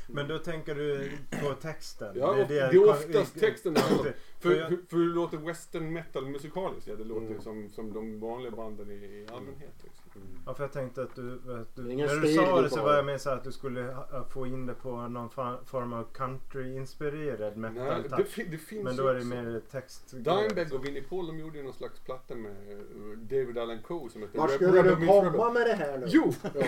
Men 0.07 0.29
då 0.29 0.39
tänker 0.39 0.75
du 0.75 1.11
på 1.43 1.55
texten? 1.55 2.13
Ja, 2.19 2.33
Det 2.33 2.43
är 2.43 2.49
det, 2.49 2.55
det- 2.55 2.77
är 2.77 2.89
oftast 2.91 3.41
texten 3.41 3.75
det 3.75 3.81
handlar 3.81 4.07
om. 4.07 4.13
För 4.43 4.55
jag- 4.57 4.69
för, 4.69 4.79
för 4.89 4.97
hur 4.97 5.15
låter 5.15 5.37
western 5.39 5.93
metal 5.93 6.27
musikaliskt? 6.27 6.89
Ja, 6.89 6.97
det 6.97 7.05
låter 7.05 7.27
Mm. 7.27 7.41
som, 7.41 7.71
som 7.71 7.93
de 7.93 8.21
vanliga 8.21 8.51
banden 8.51 8.91
i, 8.91 8.95
i 8.95 9.27
allmänhet. 9.33 9.75
Liksom. 9.85 10.01
Ja, 10.47 10.55
för 10.55 10.65
jag 10.65 10.73
tänkte 10.73 11.03
att 11.03 11.15
du, 11.15 11.33
att 11.61 11.75
du 11.77 11.83
när 11.83 12.17
du 12.21 12.29
sa 12.35 12.63
det 12.63 12.71
så 12.71 12.83
var 12.83 12.95
jag 12.95 13.05
med 13.07 13.21
så 13.21 13.31
att 13.31 13.45
du 13.45 13.53
skulle 13.53 13.83
ha- 13.83 14.25
få 14.25 14.47
in 14.47 14.67
det 14.67 14.75
på 14.75 14.91
någon 15.09 15.29
fa- 15.31 15.65
form 15.65 15.93
av 15.93 16.05
country-inspirerad 16.13 17.57
Nej, 17.57 17.71
metal 17.71 18.03
det, 18.03 18.09
touch. 18.09 18.27
fi- 18.29 18.49
det 18.51 18.59
finns 18.59 18.85
Men 18.85 18.97
då 18.97 19.07
är 19.07 19.15
det 19.15 19.25
mer 19.25 19.61
text. 19.71 20.11
Dimebag 20.11 20.73
och 20.73 20.87
Vinnie 20.87 21.03
Paul 21.03 21.27
de 21.27 21.39
gjorde 21.39 21.59
ju 21.59 21.65
någon 21.65 21.73
slags 21.73 22.01
platta 22.01 22.35
med 22.35 22.51
eh, 22.73 22.79
David 23.19 23.59
Allen 23.59 23.83
Coe 23.83 24.09
som 24.11 24.21
heter 24.23 24.39
Var 24.39 24.49
skulle 24.49 24.79
Rebel 24.83 25.01
du 25.01 25.07
komma 25.07 25.51
med 25.53 25.67
det 25.67 25.75
här 25.75 25.99
nu? 25.99 26.07
Jo! 26.09 26.33
Ja. 26.43 26.49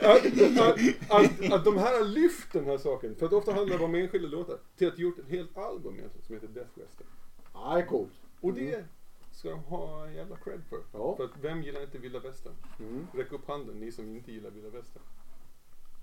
att, 0.00 0.26
att, 0.60 0.78
att, 1.10 1.52
att 1.52 1.64
de 1.64 1.78
här 1.78 1.98
har 1.98 2.04
lyft 2.04 2.52
den 2.52 2.64
här 2.66 2.78
saken, 2.78 3.14
för 3.14 3.26
att 3.26 3.32
ofta 3.32 3.52
handlar 3.52 3.78
det 3.78 3.84
om 3.84 3.94
enskilda 3.94 4.28
låtar, 4.28 4.56
till 4.76 4.88
att 4.88 4.98
gjort 4.98 5.18
ett 5.18 5.28
helt 5.28 5.56
album 5.76 5.94
egentligen 5.98 6.24
som 6.26 6.34
heter 6.34 6.48
Death 6.48 6.78
Western. 6.78 7.06
Ja, 7.54 7.74
det 7.74 7.80
är 7.80 7.86
coolt. 7.86 8.12
Och 8.40 8.54
det 8.54 8.84
ska 9.32 9.50
de 9.50 9.58
ha 9.58 10.10
jävla 10.10 10.36
cred 10.36 10.62
för. 10.70 10.80
Ja. 10.92 11.16
För 11.16 11.24
att 11.24 11.30
vem 11.40 11.62
gillar 11.62 11.82
inte 11.82 11.98
vilda 11.98 12.18
västern? 12.18 12.54
Mm. 12.80 13.06
Räck 13.14 13.32
upp 13.32 13.48
handen 13.48 13.76
ni 13.80 13.92
som 13.92 14.08
inte 14.08 14.32
gillar 14.32 14.50
vilda 14.50 14.70
västern. 14.70 15.02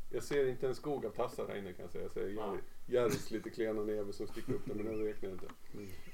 Jag 0.09 0.23
ser 0.23 0.47
inte 0.47 0.67
en 0.67 0.75
skog 0.75 1.05
av 1.05 1.09
tassar 1.09 1.47
här 1.47 1.55
inne 1.55 1.73
kan 1.73 1.83
jag 1.83 1.91
säga. 1.91 2.03
Jag 2.03 2.11
ser 2.11 2.27
Jerry, 2.27 2.59
Jerrys 2.85 3.31
lite 3.31 3.49
klena 3.49 3.81
näve 3.81 4.13
som 4.13 4.27
sticker 4.27 4.53
upp 4.53 4.65
där 4.65 4.75
men 4.75 4.85
den 4.85 5.05
räknar 5.05 5.29
jag 5.29 5.35
inte. 5.35 5.45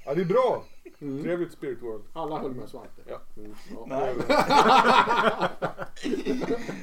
Ja 0.04 0.14
det 0.14 0.20
är 0.20 0.24
bra! 0.24 0.64
Mm. 1.00 1.22
Trevligt 1.22 1.52
Spirit 1.52 1.82
World. 1.82 2.04
Alla 2.12 2.38
höll 2.38 2.54
med 2.54 2.68
Svante. 2.68 3.02
Ja. 3.06 3.20
Mm. 3.36 3.54
Ja. 3.74 3.86
Nej. 3.88 4.14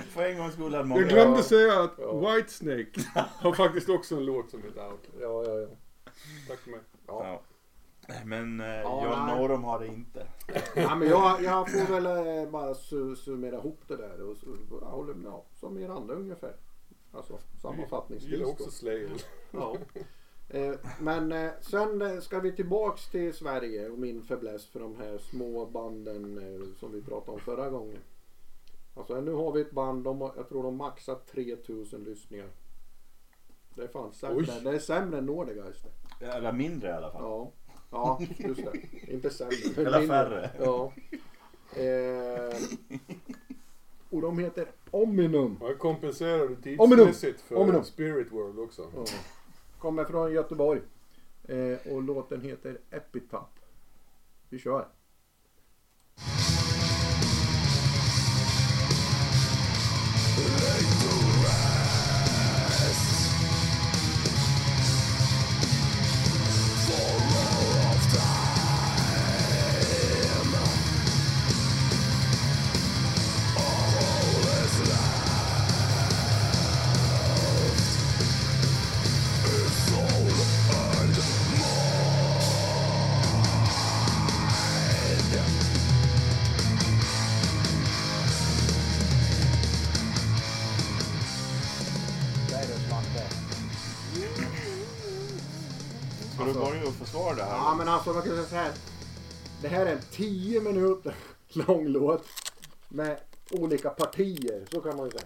För 0.10 0.26
en 0.26 0.38
gångs 0.38 0.54
skull 0.54 0.74
hade 0.74 0.84
många... 0.88 1.02
Jag 1.02 1.10
glömde 1.10 1.44
säga 1.44 1.84
att 1.84 1.94
Ja. 1.98 2.36
Whitesnake 2.36 3.02
har 3.16 3.54
faktiskt 3.54 3.90
också 3.90 4.16
en 4.16 4.26
låt 4.26 4.50
som 4.50 4.64
heter 4.64 4.92
Outlaw. 4.92 5.22
Ja, 5.22 5.44
ja, 5.46 5.60
ja. 5.60 5.68
Tack 6.48 6.60
för 6.60 6.72
mig. 6.72 6.80
ja. 7.08 7.24
Ja. 7.28 7.42
Men 8.26 8.60
eh, 8.62 8.68
Ja, 8.68 9.04
John 9.06 9.26
nej. 9.26 9.38
Norum 9.42 9.64
har 9.64 9.80
det 9.80 9.88
inte. 9.88 10.28
ja 10.76 10.96
men 10.96 11.08
jag, 11.10 11.44
jag 11.44 11.72
får 11.72 11.94
väl 12.02 12.06
eh, 12.46 12.52
bara 12.52 12.76
su 12.76 13.16
summera 13.16 13.56
ihop 13.58 13.80
det 13.88 13.98
där. 13.98 14.22
Och, 14.22 14.38
så- 14.38 14.58
jag 14.82 14.88
håller 14.88 15.14
med, 15.14 15.30
ja, 15.32 15.46
som 15.54 15.78
er 15.78 15.90
andra 15.90 16.16
ungefär. 16.16 16.56
Alltså 17.12 17.34
Jag 17.34 17.62
sammanfattningsvis. 17.62 18.32
gillar 18.32 18.46
då. 18.46 18.52
också 18.52 18.72
Slayer. 18.72 19.10
Ja. 19.52 19.78
Eh, 20.50 20.76
men 21.00 21.32
eh, 21.32 21.52
sen 21.62 22.02
eh, 22.02 22.20
ska 22.20 22.40
vi 22.40 22.52
tillbaks 22.56 23.10
till 23.10 23.34
Sverige 23.34 23.90
och 23.90 24.00
min 24.00 24.22
fäbless 24.24 24.66
för 24.68 24.80
de 24.80 24.96
här 24.98 25.18
små 25.18 25.66
banden 25.66 26.38
eh, 26.38 26.80
som 26.80 26.92
vi 26.92 27.02
pratade 27.02 27.32
om 27.32 27.40
förra 27.40 27.70
gången. 27.70 28.00
Alltså 28.96 29.22
nu 29.22 29.34
har 29.34 29.52
vi 29.52 29.62
ett 29.62 29.72
band, 29.72 30.04
de, 30.04 30.22
har- 30.22 30.34
jag 30.36 30.50
tror 30.50 30.64
de 30.64 30.76
maxat 30.76 31.28
3000 31.28 32.04
lyssningar. 32.04 32.50
Det 33.76 33.84
är 33.84 33.88
fan 33.88 34.14
sämre, 34.14 34.38
Oj. 34.38 34.62
det 34.64 34.70
är 34.70 34.80
sämre 34.80 35.18
än 35.18 35.26
Nordegeist. 35.26 35.84
det. 35.84 35.90
Eller 36.20 36.52
mindre 36.52 36.90
i 36.90 36.94
alla 36.94 37.12
fall. 37.12 37.22
Ja. 37.22 37.52
ja, 37.92 38.20
just 38.38 38.62
det. 38.64 39.12
Inte 39.14 39.30
sämre. 39.30 39.56
Eller 39.78 40.00
mindre. 40.00 40.08
färre. 40.08 40.50
Ja. 40.60 40.92
Eh, 41.82 42.56
och 44.10 44.22
de 44.22 44.40
heter 44.40 44.68
Ominum. 44.92 45.58
Jag 45.62 45.80
kompenserade 45.80 46.44
Ominum. 46.44 46.62
tidsmässigt 46.62 47.42
för 47.42 47.56
Ominum. 47.56 47.84
Spirit 47.84 48.32
World 48.32 48.60
också. 48.60 48.92
Ja. 48.96 49.06
Kommer 49.78 50.06
från 50.06 50.34
Göteborg. 50.34 50.82
Eh, 51.48 51.94
och 51.94 52.02
låten 52.04 52.42
heter 52.42 52.78
Epitap. 52.92 53.50
Vi 54.50 54.60
kör. 54.60 54.88
10 100.18 100.62
minuter 100.62 101.16
lång 101.68 101.88
låt. 101.88 102.26
Med 102.90 103.18
olika 103.52 103.90
partier. 103.90 104.66
Så 104.72 104.82
kan 104.82 104.98
man 104.98 105.06
ju 105.06 105.12
säga. 105.12 105.24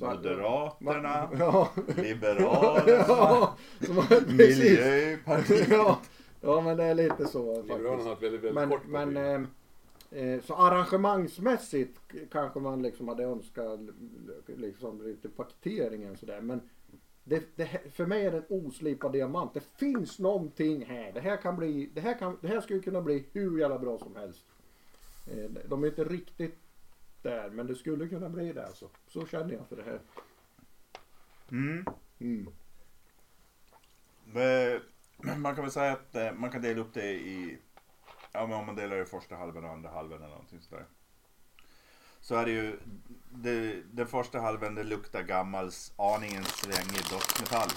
Att- 0.00 0.16
Moderaterna, 0.24 1.28
Ja. 1.38 1.68
Liberalerna, 1.96 2.82
ja. 3.08 3.56
så 3.86 3.92
man- 3.92 4.06
Precis. 4.08 4.58
Miljöpartiet. 4.58 5.68
Ja. 5.68 6.00
ja 6.40 6.60
men 6.60 6.76
det 6.76 6.84
är 6.84 6.94
lite 6.94 7.26
så 7.26 7.62
Liberalerna 7.62 8.02
har 8.04 8.12
ett 8.12 8.22
väldigt, 8.22 8.40
väldigt 8.40 8.54
Men, 8.54 8.68
kort 8.70 8.86
men 8.86 9.14
parti. 9.14 9.26
ehm, 9.26 10.34
eh, 10.34 10.40
så 10.42 10.54
arrangemangsmässigt 10.54 11.98
kanske 12.32 12.60
man 12.60 12.82
liksom 12.82 13.08
hade 13.08 13.24
önskat 13.24 13.80
liksom 14.46 15.02
lite 15.06 15.28
paketeringen 15.28 16.16
sådär. 16.16 16.40
Men 16.40 16.60
det, 17.28 17.56
det, 17.56 17.92
för 17.92 18.06
mig 18.06 18.26
är 18.26 18.32
det 18.32 18.38
en 18.38 18.44
oslipad 18.48 19.12
diamant. 19.12 19.54
Det 19.54 19.60
finns 19.60 20.18
någonting 20.18 20.84
här. 20.84 21.12
Det 21.12 21.20
här 21.20 21.36
kan 21.36 21.56
bli, 21.56 21.90
det 21.94 22.00
här, 22.00 22.18
kan, 22.18 22.38
det 22.40 22.48
här 22.48 22.60
skulle 22.60 22.80
kunna 22.80 23.02
bli 23.02 23.26
hur 23.32 23.58
jävla 23.58 23.78
bra 23.78 23.98
som 23.98 24.16
helst. 24.16 24.44
Eh, 25.26 25.50
de 25.68 25.84
är 25.84 25.88
inte 25.88 26.04
riktigt 26.04 26.58
där 27.22 27.50
men 27.50 27.66
det 27.66 27.74
skulle 27.74 28.08
kunna 28.08 28.28
bli 28.28 28.52
det 28.52 28.66
alltså. 28.66 28.88
Så 29.06 29.26
känner 29.26 29.54
jag 29.54 29.68
för 29.68 29.76
det 29.76 29.82
här. 29.82 30.00
Mm. 31.50 31.84
Mm. 32.18 32.48
Men 34.24 35.40
Man 35.40 35.54
kan 35.54 35.64
väl 35.64 35.72
säga 35.72 35.92
att 35.92 36.14
eh, 36.14 36.32
man 36.32 36.50
kan 36.50 36.62
dela 36.62 36.80
upp 36.80 36.94
det 36.94 37.12
i, 37.12 37.58
ja 38.32 38.46
men 38.46 38.58
om 38.58 38.66
man 38.66 38.76
delar 38.76 39.02
i 39.02 39.04
första 39.04 39.36
halvan 39.36 39.64
och 39.64 39.70
andra 39.70 39.90
halvan 39.90 40.18
eller 40.18 40.28
någonting 40.28 40.60
sådär. 40.60 40.84
Så 42.26 42.34
är 42.34 42.44
det 42.44 42.50
ju, 42.50 42.78
det, 43.30 43.82
den 43.92 44.06
första 44.06 44.40
halvan 44.40 44.74
det 44.74 44.84
luktar 44.84 45.22
gammals, 45.22 45.92
aningen 45.96 46.44
svängig 46.44 47.02
dödsmetall 47.10 47.68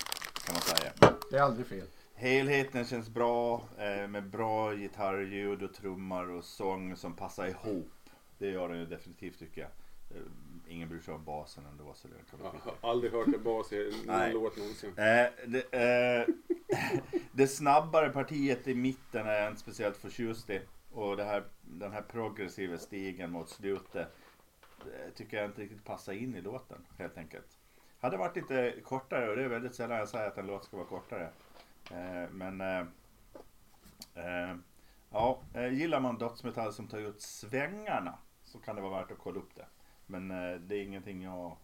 kan 0.45 0.53
man 0.53 0.61
säga. 0.61 1.15
Det 1.31 1.37
är 1.37 1.41
aldrig 1.41 1.67
fel. 1.67 1.87
Helheten 2.13 2.85
känns 2.85 3.09
bra 3.09 3.63
eh, 3.77 4.07
med 4.07 4.29
bra 4.29 4.73
gitarrljud 4.73 5.63
och 5.63 5.73
trummor 5.73 6.29
och 6.29 6.43
sång 6.43 6.95
som 6.95 7.15
passar 7.15 7.47
ihop. 7.47 7.91
Det 8.37 8.47
gör 8.47 8.69
den 8.69 8.79
ju 8.79 8.85
definitivt 8.85 9.39
tycker 9.39 9.61
jag. 9.61 9.69
Eh, 10.17 10.23
ingen 10.67 10.89
bryr 10.89 11.01
sig 11.01 11.13
om 11.13 11.25
basen 11.25 11.63
ändå 11.71 11.93
så 11.95 12.07
det 12.07 12.13
kan 12.31 12.39
Jag 12.53 12.71
har 12.71 12.89
aldrig 12.89 13.11
hört 13.11 13.27
en 13.27 13.43
bas 13.43 13.73
i 13.73 14.03
Nej. 14.05 14.33
någon 14.33 14.43
låt 14.43 14.57
någonsin. 14.57 14.89
Eh, 14.89 15.27
det, 15.47 15.73
eh, 15.73 16.33
det 17.31 17.47
snabbare 17.47 18.09
partiet 18.09 18.67
i 18.67 18.75
mitten 18.75 19.27
är 19.27 19.33
jag 19.33 19.47
inte 19.47 19.61
speciellt 19.61 19.97
förtjust 19.97 20.49
i. 20.49 20.61
Och 20.91 21.17
det 21.17 21.23
här, 21.23 21.43
den 21.61 21.91
här 21.91 22.01
progressiva 22.01 22.77
stigen 22.77 23.31
mot 23.31 23.49
slutet 23.49 24.07
tycker 25.15 25.37
jag 25.37 25.45
inte 25.45 25.61
riktigt 25.61 25.85
passar 25.85 26.13
in 26.13 26.35
i 26.35 26.41
låten 26.41 26.85
helt 26.97 27.17
enkelt. 27.17 27.57
Hade 27.99 28.17
varit 28.17 28.35
lite 28.35 28.81
kortare 28.83 29.29
och 29.29 29.35
det 29.35 29.43
är 29.43 29.47
väldigt 29.47 29.75
sällan 29.75 29.97
jag 29.97 30.09
säger 30.09 30.27
att 30.27 30.37
en 30.37 30.47
låt 30.47 30.65
ska 30.65 30.77
vara 30.77 30.87
kortare. 30.87 31.29
Eh, 31.91 32.29
men 32.31 32.61
eh, 32.61 32.85
eh, 34.15 34.55
ja, 35.09 35.41
eh, 35.53 35.73
gillar 35.73 35.99
man 35.99 36.17
dödsmetall 36.17 36.73
som 36.73 36.87
tar 36.87 36.97
ut 36.99 37.21
svängarna 37.21 38.17
så 38.43 38.59
kan 38.59 38.75
det 38.75 38.81
vara 38.81 39.01
värt 39.01 39.11
att 39.11 39.17
kolla 39.17 39.39
upp 39.39 39.55
det. 39.55 39.65
Men 40.05 40.31
eh, 40.31 40.59
det 40.59 40.75
är 40.75 40.83
ingenting 40.83 41.23
jag 41.23 41.57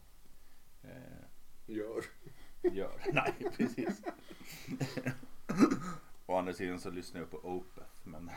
eh, 0.84 1.26
Gör. 1.66 2.04
gör. 2.62 3.02
Nej, 3.14 3.34
precis. 3.58 4.02
Å 6.26 6.38
andra 6.38 6.54
sidan 6.54 6.80
så 6.80 6.90
lyssnar 6.90 7.20
jag 7.22 7.32
på 7.32 7.38
Opeth, 7.38 7.90
men 8.04 8.32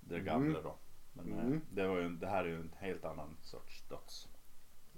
det 0.00 0.20
gamla 0.20 0.62
då. 0.62 0.76
Men 1.12 1.32
eh, 1.32 1.44
Mm. 1.44 1.60
det, 1.70 1.86
var 1.86 1.98
ju, 1.98 2.08
det 2.08 2.26
här 2.26 2.44
är 2.44 2.48
ju 2.48 2.56
en 2.56 2.72
helt 2.78 3.04
annan 3.04 3.36
sorts 3.42 3.84
döds. 3.88 4.28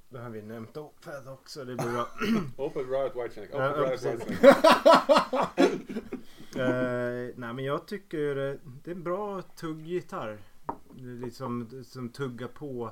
Det 0.09 0.19
har 0.19 0.31
vi 0.31 0.43
nämnt 0.43 0.77
Opeth 0.77 1.33
också. 1.33 1.65
Det 1.65 1.77
blir 1.77 1.93
bra. 1.93 2.09
Open 2.67 2.91
Riot 2.91 3.17
Whitesnake. 3.17 3.49
Ja, 3.53 3.73
Riot. 3.73 3.93
Whitesnake. 3.93 4.55
Eh, 6.57 7.31
nej 7.37 7.55
men 7.55 7.65
jag 7.65 7.87
tycker 7.87 8.19
ju 8.19 8.35
det, 8.35 8.43
är 8.91 8.95
en 8.95 9.03
bra 9.03 9.43
tugggitarr. 9.43 10.39
Liksom, 10.97 11.83
som 11.85 12.09
tuggar 12.09 12.49
på. 12.49 12.91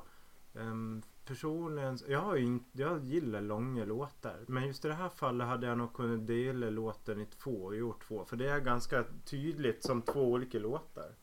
Um, 0.53 1.03
personligen, 1.25 1.97
jag, 2.07 2.19
har 2.19 2.35
ju 2.35 2.45
inte, 2.45 2.81
jag 2.81 3.03
gillar 3.05 3.41
långa 3.41 3.85
låtar. 3.85 4.39
Men 4.47 4.67
just 4.67 4.85
i 4.85 4.87
det 4.87 4.93
här 4.93 5.09
fallet 5.09 5.47
hade 5.47 5.67
jag 5.67 5.77
nog 5.77 5.93
kunnat 5.93 6.27
dela 6.27 6.69
låten 6.69 7.21
i 7.21 7.25
två 7.25 7.63
och 7.63 7.75
gjort 7.75 8.07
två. 8.07 8.25
För 8.25 8.37
det 8.37 8.49
är 8.49 8.59
ganska 8.59 9.03
tydligt 9.25 9.83
som 9.83 10.01
två 10.01 10.31
olika 10.31 10.59
låtar. 10.59 11.15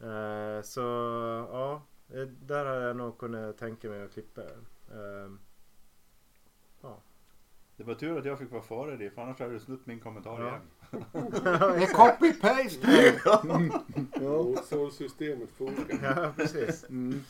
Eh, 0.00 0.62
så 0.62 0.80
ja, 1.52 1.82
eh, 2.14 2.26
där 2.26 2.64
hade 2.66 2.84
jag 2.86 2.96
nog 2.96 3.18
kunnat 3.18 3.58
tänka 3.58 3.88
mig 3.88 4.02
att 4.02 4.12
klippa 4.12 4.40
den. 4.42 4.66
Ehm, 4.92 5.38
Det 7.76 7.84
var 7.84 7.94
tur 7.94 8.18
att 8.18 8.24
jag 8.24 8.38
fick 8.38 8.50
vara 8.50 8.62
före 8.62 8.96
dig, 8.96 9.10
för 9.10 9.22
annars 9.22 9.38
hade 9.40 9.52
du 9.52 9.60
snott 9.60 9.86
min 9.86 10.00
kommentar 10.00 10.40
Ja. 10.40 10.46
igen. 10.48 10.60
En 11.82 11.86
copy-paste! 11.86 13.20
ja. 14.20 14.62
Solsystemet 14.64 15.50
funkar. 15.50 15.98
ja, 16.22 16.32
precis. 16.36 16.84
Mm. 16.88 17.20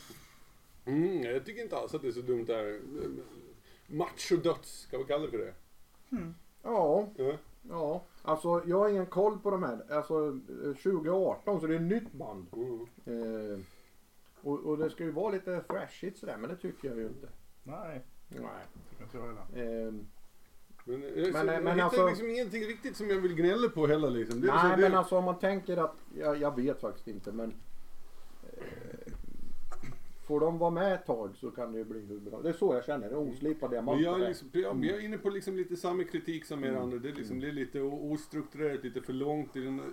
Mm, 0.85 1.21
jag 1.23 1.45
tycker 1.45 1.61
inte 1.63 1.77
alls 1.77 1.93
att 1.93 2.01
det 2.01 2.07
är 2.07 2.11
så 2.11 2.21
dumt 2.21 2.45
där. 2.45 2.79
Macho-döds, 3.87 4.79
ska 4.81 4.97
vi 4.97 5.03
kalla 5.03 5.25
det 5.25 5.31
för 5.31 5.37
det? 5.37 5.53
ja, 6.63 7.07
Ja. 7.17 7.33
ja. 7.69 8.03
Alltså 8.25 8.63
jag 8.65 8.79
har 8.79 8.89
ingen 8.89 9.05
koll 9.05 9.39
på 9.39 9.51
de 9.51 9.63
här. 9.63 9.85
Alltså 9.89 10.27
eh, 10.63 10.73
2018 10.83 11.61
så 11.61 11.67
det 11.67 11.73
är 11.73 11.75
ett 11.75 11.81
nytt 11.81 12.11
band. 12.13 12.47
Mm. 12.55 12.79
Eh, 13.53 13.59
och, 14.41 14.59
och 14.59 14.77
det 14.77 14.89
ska 14.89 15.03
ju 15.03 15.11
vara 15.11 15.31
lite 15.31 15.61
thrashigt 15.61 16.17
sådär 16.17 16.37
men 16.37 16.49
det 16.49 16.55
tycker 16.55 16.87
jag 16.87 16.97
ju 16.97 17.03
inte. 17.07 17.27
Nej, 17.63 18.05
Nej. 18.27 18.39
tycker 18.89 19.03
inte 19.03 19.17
jag 19.17 19.23
heller. 19.23 19.85
Eh, 19.87 19.93
Men, 20.87 21.01
jag, 21.01 21.15
Men- 21.15 21.31
så, 21.31 21.37
jag 21.53 21.63
men 21.63 21.73
hittar 21.73 21.85
alltså- 21.85 22.07
liksom 22.07 22.29
ingenting 22.29 22.61
riktigt 22.63 22.97
som 22.97 23.09
jag 23.09 23.17
vill 23.21 23.35
gnälla 23.35 23.69
på 23.69 23.87
heller 23.87 24.09
liksom. 24.09 24.41
Det 24.41 24.47
nej 24.47 24.59
så, 24.61 24.67
det, 24.75 24.77
men 24.81 24.95
alltså 24.97 25.17
om 25.17 25.23
man 25.23 25.39
tänker 25.39 25.77
att, 25.77 25.95
jag, 26.17 26.37
jag 26.41 26.55
vet 26.55 26.81
faktiskt 26.81 27.07
inte 27.07 27.31
men 27.31 27.49
eh, 27.49 27.55
Får 30.27 30.39
de 30.39 30.57
vara 30.57 30.69
med 30.71 30.93
ett 30.93 31.05
tag 31.05 31.35
så 31.37 31.51
kan 31.51 31.71
det 31.71 31.77
ju 31.77 31.83
bli 31.85 31.99
hur 31.99 32.19
bra. 32.19 32.41
Det 32.41 32.49
är 32.49 32.53
så 32.53 32.73
jag 32.73 32.85
känner, 32.85 33.09
det 33.09 33.15
är 33.15 33.19
oslipade 33.19 33.81
men 33.81 33.85
diamanter. 33.85 34.03
jag, 34.03 34.21
är 34.21 34.27
liksom, 34.27 34.47
jag, 34.51 34.85
jag 34.85 34.95
är 34.95 35.01
inne 35.05 35.17
på 35.17 35.29
liksom 35.29 35.55
lite 35.57 35.75
samma 35.75 36.03
kritik 36.03 36.45
som 36.45 36.63
er 36.63 36.67
Mm. 36.69 36.81
andra. 36.81 36.97
Det 36.97 37.09
är, 37.09 37.13
liksom, 37.13 37.39
det 37.39 37.47
är 37.47 37.51
lite 37.51 37.81
ostrukturerat, 37.81 38.83
lite 38.83 39.01
för 39.01 39.13
långt. 39.13 39.49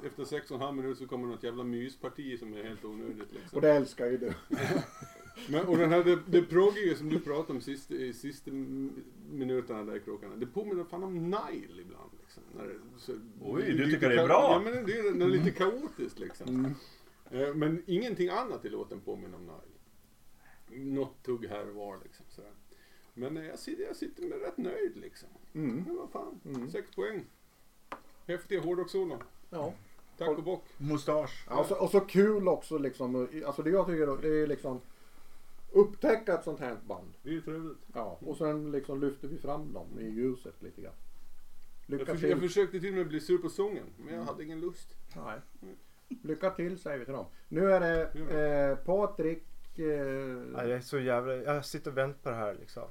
Efter 0.07 0.25
sex 0.25 0.51
och 0.51 0.57
en 0.57 0.63
halv 0.63 0.77
minut 0.77 0.99
så 0.99 1.07
kommer 1.07 1.29
något 1.29 1.43
jävla 1.43 1.65
mysparti 1.65 2.39
som 2.39 2.55
är 2.55 2.63
helt 2.65 2.85
onödigt. 2.85 3.33
Liksom. 3.33 3.57
Och 3.57 3.61
det 3.61 3.71
älskar 3.73 4.07
ju 4.07 4.19
du. 4.19 4.33
Men, 5.51 5.67
och 5.67 5.77
den 5.77 5.91
här, 5.91 6.05
det, 6.05 6.19
det 6.27 6.43
proggiga 6.43 6.97
som 6.97 7.09
du 7.09 7.21
pratade 7.21 7.53
om 7.53 7.61
sist, 7.61 7.91
i 7.91 8.13
sista 8.13 8.51
minuterna 9.31 9.83
där 9.85 9.97
i 9.97 10.01
krokarna. 10.01 10.37
Det 10.37 10.47
påminner 10.47 10.85
fan 10.85 11.03
om 11.05 11.15
Nile 11.15 11.81
ibland. 11.83 12.11
Liksom, 12.23 12.43
när 12.57 12.65
det, 12.65 12.75
så, 12.99 13.13
Oj, 13.43 13.63
det- 13.63 13.73
du 13.73 13.91
tycker 13.91 14.09
det 14.09 14.21
är 14.23 14.27
bra? 14.27 14.49
Ja, 14.53 14.61
men 14.65 14.73
det 14.87 14.93
är, 14.99 15.13
det 15.19 15.25
är 15.25 15.29
lite 15.29 15.51
kaotiskt 15.51 16.19
liksom. 16.19 16.49
Mm. 16.49 16.75
Eh, 17.49 17.55
Men 17.55 17.83
ingenting 17.87 18.29
annat 18.29 18.65
i 18.65 18.69
låten 18.69 19.01
påminner 19.01 19.37
om 19.37 19.43
Nile. 19.43 19.72
Något 20.77 21.23
tugg 21.23 21.47
här 21.47 21.69
och 21.69 21.75
var 21.75 21.99
liksom. 22.03 22.27
Sådär. 22.29 22.51
Men 23.15 23.37
eh, 23.37 23.47
jag 23.47 23.59
sitter, 23.59 23.83
jag 23.85 23.97
sitter 23.97 24.23
med 24.23 24.41
rätt 24.41 24.57
nöjd 24.59 24.97
liksom. 24.97 25.29
Mm. 25.55 25.85
Men 25.87 25.97
vad 25.97 26.11
fan, 26.11 26.41
Mm. 26.45 26.71
sex 26.71 26.91
poäng. 26.97 27.25
Häftiga 28.27 28.61
hårdrockssolon. 28.61 29.23
Ja. 29.51 29.75
Tack 30.19 30.29
och 30.39 30.45
bock. 30.45 30.65
Mustasch. 30.79 31.47
Ja, 31.51 31.61
och, 31.61 31.67
så, 31.67 31.75
och 31.85 31.91
så 31.91 32.01
kul 32.01 32.49
också 32.49 32.79
liksom. 32.79 33.29
Alltså 33.47 33.63
det 33.63 33.71
jag 33.71 33.87
tycker 33.87 34.23
det 34.23 34.43
är 34.43 34.47
liksom 34.47 34.81
upptäcka 35.73 36.35
ett 36.35 36.45
sånt 36.45 36.61
här 36.61 36.77
band. 36.87 37.13
Det 37.23 37.35
är 37.37 37.41
trevligt. 37.41 37.79
Ja, 37.95 38.19
och 38.21 38.37
sen 38.37 38.73
liksom 38.73 39.01
lyfter 39.01 39.29
vi 39.29 39.39
fram 39.39 39.73
dem 39.73 39.99
i 40.01 40.05
ljuset 40.11 40.63
lite 40.63 40.81
grann. 40.81 40.95
Jag, 41.87 41.99
Lycka 41.99 42.13
jag 42.13 42.21
till. 42.21 42.41
försökte 42.41 42.81
till 42.81 42.89
och 42.89 42.95
med 42.97 43.09
bli 43.09 43.21
sur 43.21 43.39
på 43.39 43.49
sången, 43.49 43.87
men 43.99 44.15
jag 44.15 44.23
hade 44.25 44.45
ingen 44.45 44.61
lust. 44.61 44.89
Nej. 45.17 45.41
Lycka 46.23 46.51
till 46.51 46.79
säger 46.79 46.99
vi 46.99 47.05
till 47.05 47.15
dem. 47.15 47.27
Nu 47.49 47.73
är 47.73 47.81
det 47.81 48.71
eh, 48.71 48.77
Patrik. 48.85 49.43
Ja, 49.75 49.85
Eh, 49.85 50.69
jag 50.69 50.71
är 50.71 50.81
så 50.81 50.99
jävla... 50.99 51.35
Jag 51.35 51.65
sitter 51.65 51.91
och 51.91 51.97
väntar 51.97 52.23
på 52.23 52.29
det 52.31 52.37
här 52.37 52.55
liksom. 52.61 52.83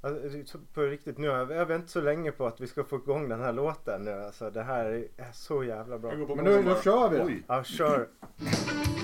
Alltså, 0.00 0.28
det 0.28 0.40
är 0.40 0.44
så- 0.44 0.58
på 0.74 0.82
riktigt 0.82 1.18
nu. 1.18 1.26
Jag 1.26 1.46
har 1.46 1.64
väntat 1.66 1.90
så 1.90 2.00
länge 2.00 2.32
på 2.32 2.46
att 2.46 2.60
vi 2.60 2.66
ska 2.66 2.84
få 2.84 2.96
igång 2.96 3.28
den 3.28 3.40
här 3.40 3.52
låten 3.52 4.02
nu. 4.02 4.12
Alltså 4.12 4.50
det 4.50 4.62
här 4.62 4.84
är- 4.84 5.32
så 5.32 5.64
jävla 5.64 5.98
bra. 5.98 6.12
Jag 6.14 6.36
men 6.36 6.44
nu, 6.44 6.62
nu 6.62 6.74
kör 6.84 7.08
vi. 7.10 7.20
Oj. 7.20 7.42
Ja, 7.48 7.64
kör. 7.64 8.08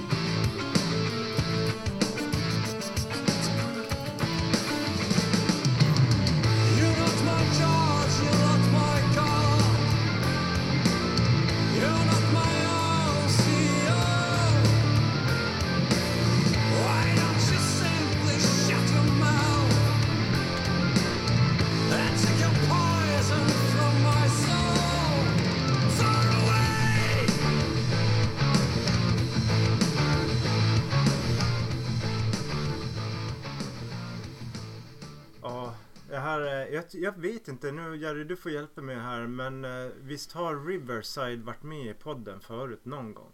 vet 37.18 37.48
inte 37.48 37.72
nu 37.72 37.96
Jerry 37.96 38.24
du 38.24 38.36
får 38.36 38.52
hjälpa 38.52 38.80
mig 38.80 38.96
här 38.96 39.26
men 39.26 39.64
eh, 39.64 39.92
visst 40.00 40.32
har 40.32 40.66
Riverside 40.66 41.42
varit 41.44 41.62
med 41.62 41.86
i 41.86 41.94
podden 41.94 42.40
förut 42.40 42.84
någon 42.84 43.14
gång? 43.14 43.32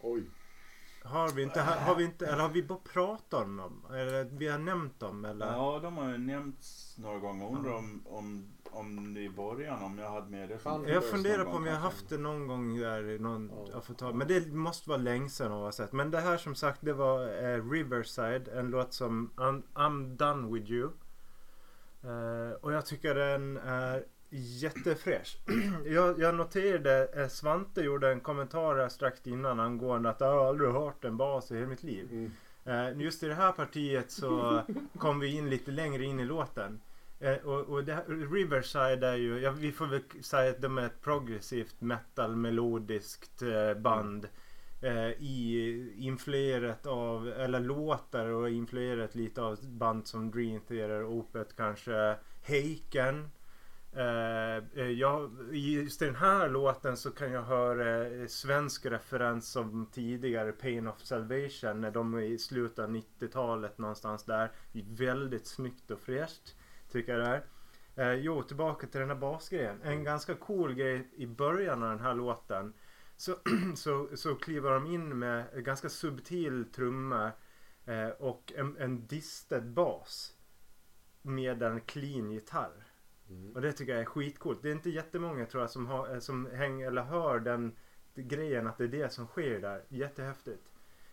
Oj. 0.00 0.24
Har 1.04 1.28
vi 1.28 1.42
inte, 1.42 1.60
har 1.60 1.94
vi 1.94 2.04
inte 2.04 2.26
eller 2.26 2.42
har 2.42 2.48
vi 2.48 2.62
bara 2.62 2.78
pratat 2.78 3.42
om 3.42 3.56
dem? 3.56 3.86
Eller 3.90 4.24
vi 4.24 4.48
har 4.48 4.58
nämnt 4.58 5.00
dem 5.00 5.24
eller? 5.24 5.46
Ja, 5.46 5.80
de 5.82 5.96
har 5.96 6.10
ju 6.10 6.18
nämnts 6.18 6.98
några 6.98 7.18
gånger. 7.18 7.46
Undrar 7.56 7.72
om, 7.72 8.02
om, 8.06 8.52
om 8.70 9.16
i 9.16 9.30
början 9.30 9.82
om 9.82 9.98
jag 9.98 10.10
hade 10.10 10.30
med 10.30 10.48
det 10.48 10.90
Jag 10.92 11.04
funderar 11.04 11.44
på 11.44 11.50
om 11.50 11.66
jag 11.66 11.72
har 11.72 11.80
haft 11.80 12.08
det 12.08 12.18
någon 12.18 12.46
gång 12.46 12.78
där 12.78 13.10
i 13.10 13.18
någon, 13.18 13.50
Ja. 13.54 13.66
jag 13.72 13.84
får 13.84 13.94
ta, 13.94 14.12
men 14.12 14.28
det 14.28 14.52
måste 14.52 14.88
vara 14.88 14.98
länge 14.98 15.28
sedan 15.28 15.52
oavsett. 15.52 15.92
Men 15.92 16.10
det 16.10 16.20
här 16.20 16.36
som 16.36 16.54
sagt 16.54 16.78
det 16.82 16.92
var 16.92 17.44
eh, 17.44 17.70
Riverside, 17.70 18.48
en 18.48 18.70
låt 18.70 18.92
som 18.92 19.30
I'm, 19.36 19.62
I'm 19.74 20.16
done 20.16 20.52
with 20.54 20.70
you. 20.70 20.90
Eh, 22.04 22.52
och 22.60 22.72
jag 22.72 22.86
tycker 22.86 23.14
den 23.14 23.56
är 23.56 24.04
jättefräsch. 24.30 25.38
jag, 25.86 26.18
jag 26.18 26.34
noterade, 26.34 27.08
eh, 27.14 27.28
Svante 27.28 27.80
gjorde 27.80 28.12
en 28.12 28.20
kommentar 28.20 28.76
här 28.76 28.88
strax 28.88 29.26
innan 29.26 29.60
angående 29.60 30.10
att 30.10 30.20
jag 30.20 30.32
har 30.32 30.48
aldrig 30.48 30.70
hört 30.70 31.04
en 31.04 31.16
bas 31.16 31.50
i 31.50 31.54
hela 31.54 31.66
mitt 31.66 31.82
liv. 31.82 32.08
Mm. 32.10 32.32
Eh, 32.64 33.02
just 33.02 33.22
i 33.22 33.26
det 33.26 33.34
här 33.34 33.52
partiet 33.52 34.10
så 34.10 34.62
kom 34.98 35.20
vi 35.20 35.36
in 35.36 35.50
lite 35.50 35.70
längre 35.70 36.04
in 36.04 36.20
i 36.20 36.24
låten. 36.24 36.80
Eh, 37.20 37.36
och 37.36 37.60
och 37.60 37.82
här, 37.82 38.04
Riverside 38.32 39.04
är 39.04 39.16
ju, 39.16 39.38
ja, 39.38 39.50
vi 39.50 39.72
får 39.72 39.86
väl 39.86 40.02
säga 40.20 40.50
att 40.50 40.62
de 40.62 40.78
är 40.78 40.86
ett 40.86 41.00
progressivt 41.00 41.80
metal 41.80 42.36
melodiskt 42.36 43.42
band. 43.76 44.28
Eh, 44.80 45.08
i 45.08 45.92
influerat 45.98 46.86
av, 46.86 47.28
eller 47.28 47.60
låtar 47.60 48.26
och 48.26 48.50
influerat 48.50 49.14
lite 49.14 49.42
av 49.42 49.58
band 49.68 50.06
som 50.06 50.30
Dream 50.30 50.60
Theater, 50.60 51.04
Opeth 51.04 51.54
kanske, 51.56 52.16
Heiken. 52.42 53.30
Eh, 53.96 54.56
eh, 54.56 54.90
jag, 54.90 55.30
just 55.52 56.02
i 56.02 56.04
den 56.04 56.16
här 56.16 56.48
låten 56.48 56.96
så 56.96 57.10
kan 57.10 57.32
jag 57.32 57.42
höra 57.42 58.06
eh, 58.06 58.26
svensk 58.26 58.86
referens 58.86 59.48
som 59.48 59.86
tidigare 59.92 60.52
Pain 60.52 60.88
of 60.88 61.00
Salvation 61.00 61.80
när 61.80 61.90
de 61.90 62.14
är 62.14 62.20
i 62.20 62.38
slutet 62.38 62.78
av 62.78 62.90
90-talet 62.90 63.78
någonstans 63.78 64.24
där. 64.24 64.50
Väldigt 64.72 65.46
snyggt 65.46 65.90
och 65.90 66.00
fräscht 66.00 66.56
tycker 66.92 67.18
jag 67.18 67.20
det 67.20 67.28
är. 67.28 67.44
Eh, 67.96 68.12
jo, 68.12 68.42
tillbaka 68.42 68.86
till 68.86 69.00
den 69.00 69.08
här 69.08 69.16
basgrejen. 69.16 69.82
En 69.82 70.04
ganska 70.04 70.34
cool 70.34 70.74
grej 70.74 71.08
i 71.16 71.26
början 71.26 71.82
av 71.82 71.88
den 71.88 72.00
här 72.00 72.14
låten. 72.14 72.72
Så, 73.16 73.36
så, 73.76 74.08
så 74.14 74.34
kliver 74.34 74.70
de 74.70 74.86
in 74.86 75.18
med 75.18 75.64
ganska 75.64 75.88
subtil 75.88 76.64
trumma 76.72 77.32
eh, 77.84 78.08
och 78.08 78.52
en, 78.56 78.76
en 78.76 79.06
disted 79.06 79.70
bas. 79.70 80.36
Med 81.22 81.62
en 81.62 81.80
clean 81.80 82.30
gitarr. 82.30 82.84
Och 83.54 83.60
det 83.60 83.72
tycker 83.72 83.92
jag 83.92 84.00
är 84.00 84.04
skitcoolt. 84.04 84.62
Det 84.62 84.68
är 84.68 84.72
inte 84.72 84.90
jättemånga 84.90 85.46
tror 85.46 85.62
jag 85.62 85.70
som, 85.70 85.86
har, 85.86 86.14
eh, 86.14 86.18
som 86.18 86.46
hänger 86.46 86.86
eller 86.86 87.02
hör 87.02 87.40
den 87.40 87.76
grejen 88.14 88.66
att 88.66 88.78
det 88.78 88.84
är 88.84 88.88
det 88.88 89.12
som 89.12 89.26
sker 89.26 89.60
där. 89.60 89.84
Jättehäftigt. 89.88 90.70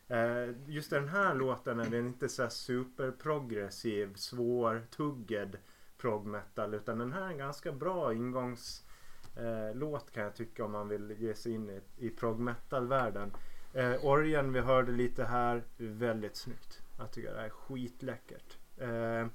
Eh, 0.08 0.50
just 0.68 0.90
den 0.90 1.08
här 1.08 1.36
låten 1.36 1.80
är 1.80 1.90
den 1.90 2.08
inte 2.08 2.30
så 2.30 2.50
superprogressiv, 2.50 4.14
svårtuggad 4.16 5.58
prog 5.98 6.26
metal 6.26 6.74
utan 6.74 6.98
den 6.98 7.14
här 7.14 7.22
är 7.22 7.28
en 7.28 7.38
ganska 7.38 7.72
bra 7.72 8.14
ingångslåt 8.14 8.91
eh, 9.36 9.76
låt 9.76 10.12
kan 10.12 10.24
jag 10.24 10.36
tycka 10.36 10.66
om 10.66 10.72
man 10.72 10.88
vill 10.88 11.16
ge 11.20 11.34
sig 11.34 11.52
in 11.54 11.70
i, 11.70 11.82
i 11.98 12.10
prog 12.10 12.40
metal 12.40 12.88
världen. 12.88 13.32
Eh, 13.74 14.06
orgeln 14.06 14.54
vi 14.54 14.60
hörde 14.60 14.92
lite 14.92 15.24
här, 15.24 15.64
väldigt 15.78 16.36
snyggt. 16.36 16.82
Jag 16.98 17.12
tycker 17.12 17.34
det 17.34 17.42
är 17.42 17.50
skitläckert. 17.50 18.58
Eh, 18.78 19.28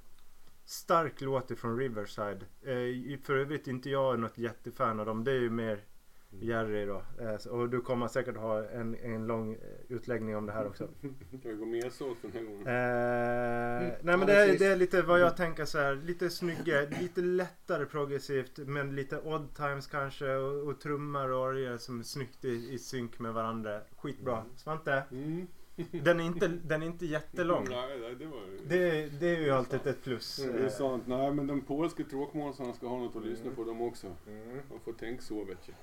stark 0.64 1.20
låt 1.20 1.50
ifrån 1.50 1.78
Riverside. 1.78 2.42
Eh, 2.62 3.20
för 3.22 3.36
övrigt 3.36 3.66
inte 3.66 3.90
jag 3.90 4.18
något 4.18 4.38
jättefan 4.38 5.00
av 5.00 5.06
dem. 5.06 5.24
Det 5.24 5.30
är 5.30 5.40
ju 5.40 5.50
mer 5.50 5.84
Jerry 6.30 6.86
då. 6.86 7.02
Eh, 7.20 7.52
och 7.52 7.68
du 7.68 7.80
kommer 7.80 8.08
säkert 8.08 8.36
ha 8.36 8.68
en, 8.68 8.94
en 8.94 9.26
lång 9.26 9.54
eh, 9.54 9.58
utläggning 9.88 10.36
om 10.36 10.46
det 10.46 10.52
här 10.52 10.66
också. 10.66 10.88
Ska 11.40 11.48
vi 11.48 11.54
gå 11.54 11.66
med 11.66 11.92
så 11.92 12.16
den 12.22 12.32
här 12.32 12.42
gången? 12.42 12.60
Eh, 12.60 13.92
nej 14.02 14.16
men 14.16 14.26
det 14.26 14.32
är, 14.32 14.58
det 14.58 14.66
är 14.66 14.76
lite 14.76 15.02
vad 15.02 15.20
jag 15.20 15.36
tänker 15.36 15.64
så 15.64 15.78
här. 15.78 15.94
Lite 15.94 16.30
snyggare, 16.30 16.88
lite 17.00 17.20
lättare 17.20 17.86
progressivt. 17.86 18.58
Men 18.58 18.96
lite 18.96 19.18
odd 19.18 19.54
times 19.54 19.86
kanske. 19.86 20.34
Och, 20.34 20.68
och 20.68 20.80
trummor 20.80 21.30
och 21.30 21.42
orgel 21.42 21.78
som 21.78 21.98
är 21.98 22.04
snyggt 22.04 22.44
i, 22.44 22.74
i 22.74 22.78
synk 22.78 23.18
med 23.18 23.32
varandra. 23.32 23.80
Skitbra. 23.96 24.44
Svante. 24.56 25.02
Mm. 25.10 25.46
Den 25.90 26.20
är 26.20 26.24
inte, 26.24 26.48
den 26.48 26.82
är 26.82 26.86
inte 26.86 27.06
jättelång. 27.06 27.66
Nej, 27.70 27.98
nej, 28.00 28.14
det 28.14 28.26
var 28.26 28.36
ju... 28.36 28.58
Det, 28.66 29.08
det 29.20 29.36
är 29.36 29.40
ju 29.40 29.50
alltid 29.50 29.86
ett 29.86 30.02
plus. 30.02 30.36
Det 30.36 30.64
är 30.64 30.68
sant. 30.68 31.02
Nej, 31.06 31.32
men 31.32 31.46
de 31.46 31.60
polska 31.60 32.04
tråkmånsarna 32.04 32.72
ska 32.72 32.88
ha 32.88 32.98
något 32.98 33.16
att 33.16 33.26
lyssna 33.26 33.50
på 33.50 33.64
de 33.64 33.82
också. 33.82 34.06
Mm. 34.26 34.60
Man 34.70 34.80
får 34.80 34.92
tänka 34.92 35.22
så 35.22 35.44
vet 35.44 35.58
jag. 35.66 35.76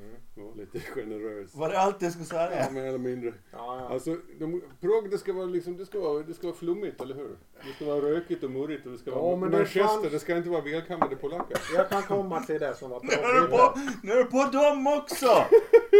Mm. 0.00 0.46
Var 0.48 0.54
lite 0.54 0.80
generös. 0.80 1.54
Var 1.54 1.68
det 1.68 1.78
allt 1.78 2.00
du 2.00 2.10
skulle 2.10 2.24
Ja, 2.30 2.48
säga? 2.50 2.70
mer 2.70 2.84
eller 2.84 2.98
mindre. 2.98 3.28
Ja, 3.52 3.78
ja. 3.80 3.88
Alltså, 3.88 4.16
de, 4.38 4.62
prog 4.80 5.10
det 5.10 5.18
ska 5.18 5.32
vara 5.32 5.46
liksom, 5.46 5.76
det 5.76 5.86
ska 5.86 6.00
vara, 6.00 6.22
det 6.22 6.34
ska 6.34 6.46
vara 6.46 6.56
flummigt, 6.56 7.00
eller 7.00 7.14
hur? 7.14 7.36
Det 7.66 7.72
ska 7.76 7.84
vara 7.84 8.00
rökigt 8.00 8.44
och 8.44 8.50
murrigt 8.50 8.86
och 8.86 8.92
det 8.92 8.98
ska 8.98 9.10
Ja, 9.10 9.20
vara 9.22 9.36
men 9.36 9.50
det 9.50 9.56
Manchester, 9.56 9.84
fanns- 9.88 10.10
det 10.10 10.18
ska 10.18 10.36
inte 10.36 10.48
vara 10.50 10.60
välkammade 10.60 11.16
polacker. 11.16 11.58
Jag 11.76 11.88
kan 11.88 12.02
komma 12.02 12.40
till 12.42 12.60
det 12.60 12.74
som 12.74 12.90
var 12.90 13.00
Nu 13.02 13.08
är 13.12 13.40
du 13.42 13.46
på, 13.48 13.56
proggigt. 13.56 14.02
nu 14.02 14.12
är 14.12 14.16
du 14.16 14.24
på 14.24 14.44
dem 14.52 14.86
också! 14.86 15.26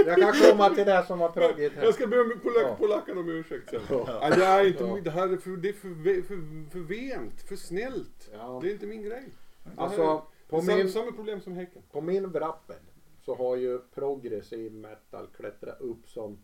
Jag 0.07 0.17
kan 0.19 0.51
komma 0.51 0.71
till 0.71 0.85
det 0.87 1.05
som 1.07 1.19
var 1.19 1.29
proggigt 1.29 1.75
här. 1.77 1.85
Jag 1.85 1.95
ska 1.95 2.07
be 2.07 2.25
med 2.25 2.43
polak, 2.43 2.63
Ja. 2.65 2.77
polackerna 2.79 3.21
om 3.21 3.29
ursäkt 3.29 3.71
sen. 3.71 3.81
Ja. 3.91 4.05
Ja, 4.23 4.31
det 4.37 4.45
är 4.45 4.67
inte 4.67 4.85
Ja. 4.85 4.99
det 5.05 5.11
här 5.11 5.29
är 5.29 5.37
för, 5.37 5.51
det 5.51 5.69
är 5.69 5.73
för, 5.73 6.23
för, 6.23 6.71
för 6.71 6.79
vent, 6.79 7.43
för 7.49 7.57
snällt. 7.57 8.31
Ja. 8.33 8.59
Det 8.63 8.69
är 8.69 8.73
inte 8.73 8.87
min 8.87 9.03
grej. 9.03 9.29
Det 9.65 9.71
Alltså, 9.83 10.03
är 10.03 10.21
på 10.51 10.61
sam, 10.63 10.77
min, 10.77 10.91
samma 10.93 11.13
problem 11.13 11.41
som 11.41 11.53
Häcken. 11.53 11.83
på 11.93 12.01
min 12.01 12.31
Wrappel 12.33 12.77
så 13.21 13.35
har 13.35 13.57
ju 13.57 13.79
progressiv 13.79 14.73
metal 14.73 15.27
klättrat 15.37 15.81
upp 15.81 16.09
som 16.09 16.39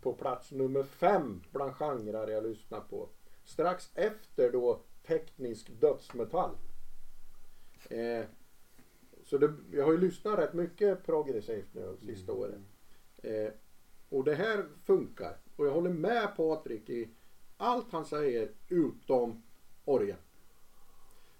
på 0.00 0.12
plats 0.12 0.52
nummer 0.52 0.82
fem 0.82 1.42
bland 1.50 1.74
genrer 1.74 2.28
jag 2.28 2.46
lyssnar 2.46 2.80
på. 2.80 3.08
Strax 3.44 3.90
efter 3.94 4.52
då 4.52 4.80
teknisk 5.06 5.70
dödsmetall. 5.80 6.56
Eh, 7.90 8.24
så 9.24 9.38
det, 9.38 9.54
jag 9.72 9.84
har 9.84 9.92
ju 9.92 9.98
lyssnat 9.98 10.38
rätt 10.38 10.52
mycket 10.52 11.04
progressivt 11.06 11.74
nu 11.74 11.82
de 11.82 12.06
sista 12.06 12.32
åren. 12.32 12.64
Eh, 13.22 13.52
och 14.08 14.24
det 14.24 14.34
här 14.34 14.66
funkar. 14.84 15.36
Och 15.56 15.66
jag 15.66 15.72
håller 15.72 15.90
med 15.90 16.36
Patrik 16.36 16.90
i 16.90 17.08
allt 17.56 17.92
han 17.92 18.04
säger 18.04 18.50
utom 18.68 19.42
orgeln. 19.84 20.18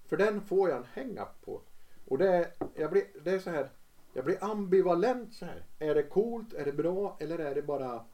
För 0.07 0.17
den 0.17 0.41
får 0.41 0.69
jag 0.69 0.79
en 0.79 0.85
hänga 0.85 1.25
på. 1.45 1.63
Och 2.09 2.19
det 2.19 2.29
är, 2.29 2.53
jag 2.75 2.91
blir, 2.91 3.05
det 3.25 3.31
är 3.31 3.39
så 3.39 3.51
här. 3.51 3.71
Jag 4.13 4.25
blir 4.25 4.45
ambivalent 4.45 5.35
så 5.35 5.45
här. 5.45 5.65
Är 5.79 5.95
det 5.95 6.03
coolt? 6.03 6.53
Är 6.53 6.65
det 6.65 6.73
bra? 6.73 7.17
Eller 7.21 7.39
är 7.39 7.55
det 7.55 7.63
bara 7.63 8.05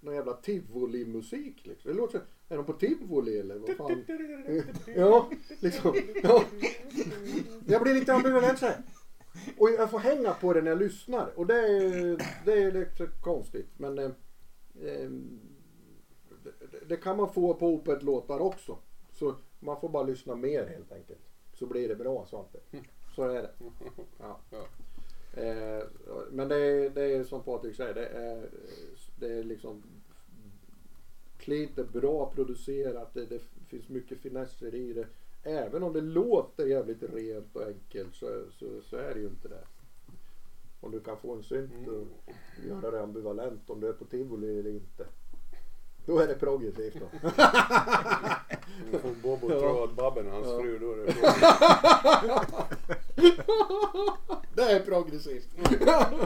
någon 0.00 0.14
jävla 0.14 0.32
tivoli-musik 0.32 1.66
liksom? 1.66 1.90
Det 1.90 1.96
låter 1.96 2.18
så, 2.18 2.24
är 2.48 2.56
de 2.56 2.66
på 2.66 2.72
tivoli 2.72 3.38
eller 3.38 3.58
vad 3.58 3.76
fan? 3.76 4.04
Ja, 4.96 5.30
liksom. 5.60 5.94
Ja. 6.22 6.44
Jag 7.66 7.82
blir 7.82 7.94
lite 7.94 8.14
ambivalent 8.14 8.58
så 8.58 8.66
här. 8.66 8.82
Och 9.58 9.70
jag 9.70 9.90
får 9.90 9.98
hänga 9.98 10.32
på 10.32 10.52
det 10.52 10.62
när 10.62 10.70
jag 10.70 10.78
lyssnar. 10.78 11.38
Och 11.38 11.46
det 11.46 11.54
är, 11.54 12.28
det 12.44 12.52
är 12.52 12.72
lite 12.72 13.06
konstigt. 13.20 13.68
Men 13.76 13.98
eh, 13.98 14.10
eh, 14.80 15.10
det, 16.70 16.86
det 16.86 16.96
kan 16.96 17.16
man 17.16 17.32
få 17.32 17.54
på 17.54 17.66
Opet-låtar 17.66 18.38
också. 18.38 18.78
Så 19.12 19.34
man 19.60 19.80
får 19.80 19.88
bara 19.88 20.02
lyssna 20.02 20.34
mer 20.34 20.66
helt 20.66 20.92
enkelt. 20.92 21.20
Så 21.52 21.66
blir 21.66 21.88
det 21.88 21.96
bra 21.96 22.26
Svante. 22.26 22.58
Så 23.14 23.22
är 23.22 23.42
det. 23.42 23.50
Ja. 24.18 24.40
Eh, 25.32 25.82
men 26.30 26.48
det 26.48 26.56
är, 26.56 26.90
det 26.90 27.02
är 27.02 27.24
som 27.24 27.42
Patrik 27.42 27.76
säger. 27.76 27.94
Det 27.94 28.06
är, 28.06 28.48
det 29.16 29.32
är 29.32 29.44
liksom 29.44 29.82
klint, 31.38 31.78
är 31.78 31.84
bra 31.84 32.32
producerat. 32.34 33.14
Det, 33.14 33.26
det 33.26 33.42
finns 33.68 33.88
mycket 33.88 34.18
finesser 34.18 34.74
i 34.74 34.92
det. 34.92 35.06
Även 35.42 35.82
om 35.82 35.92
det 35.92 36.00
låter 36.00 36.66
jävligt 36.66 37.02
rent 37.02 37.56
och 37.56 37.66
enkelt 37.66 38.14
så, 38.14 38.44
så, 38.58 38.82
så 38.82 38.96
är 38.96 39.14
det 39.14 39.20
ju 39.20 39.26
inte 39.26 39.48
det. 39.48 39.64
Om 40.80 40.90
du 40.90 41.00
kan 41.00 41.16
få 41.16 41.34
en 41.34 41.42
synt 41.42 41.88
och 41.88 42.32
göra 42.66 42.90
det 42.90 43.02
ambivalent 43.02 43.70
om 43.70 43.80
du 43.80 43.88
är 43.88 43.92
på 43.92 44.04
tivoli 44.04 44.58
eller 44.58 44.70
inte. 44.70 45.06
Då 46.06 46.18
är 46.18 46.26
det 46.26 46.34
progressivt 46.34 46.94
då. 47.00 47.06
Nu 48.92 48.98
får 48.98 49.14
Bobo 49.22 49.48
tro 49.48 49.84
att 49.84 49.96
Babben 49.96 50.26
är 50.26 50.30
hans 50.30 50.46
Ja. 50.46 50.60
fru. 50.60 50.78
Då 50.78 50.92
är 50.92 50.96
det 50.96 51.12
det 54.54 54.62
är 54.72 54.80
progressivt. 54.80 55.48
ja. 55.86 56.08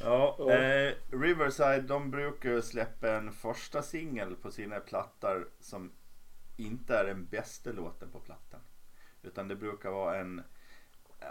Ja, 0.00 0.36
Ja. 0.38 0.50
eh, 0.52 0.94
Riverside 1.10 1.82
de 1.82 2.10
brukar 2.10 2.50
ju 2.50 2.62
släppa 2.62 3.12
en 3.16 3.32
första 3.32 3.82
singel 3.82 4.36
på 4.36 4.50
sina 4.50 4.80
plattor 4.80 5.48
som 5.60 5.92
inte 6.56 6.96
är 6.96 7.04
den 7.04 7.26
bästa 7.26 7.72
låten 7.72 8.10
på 8.10 8.20
plattan. 8.20 8.60
Utan 9.22 9.48
det 9.48 9.56
brukar 9.56 9.90
vara 9.90 10.16
en 10.18 10.42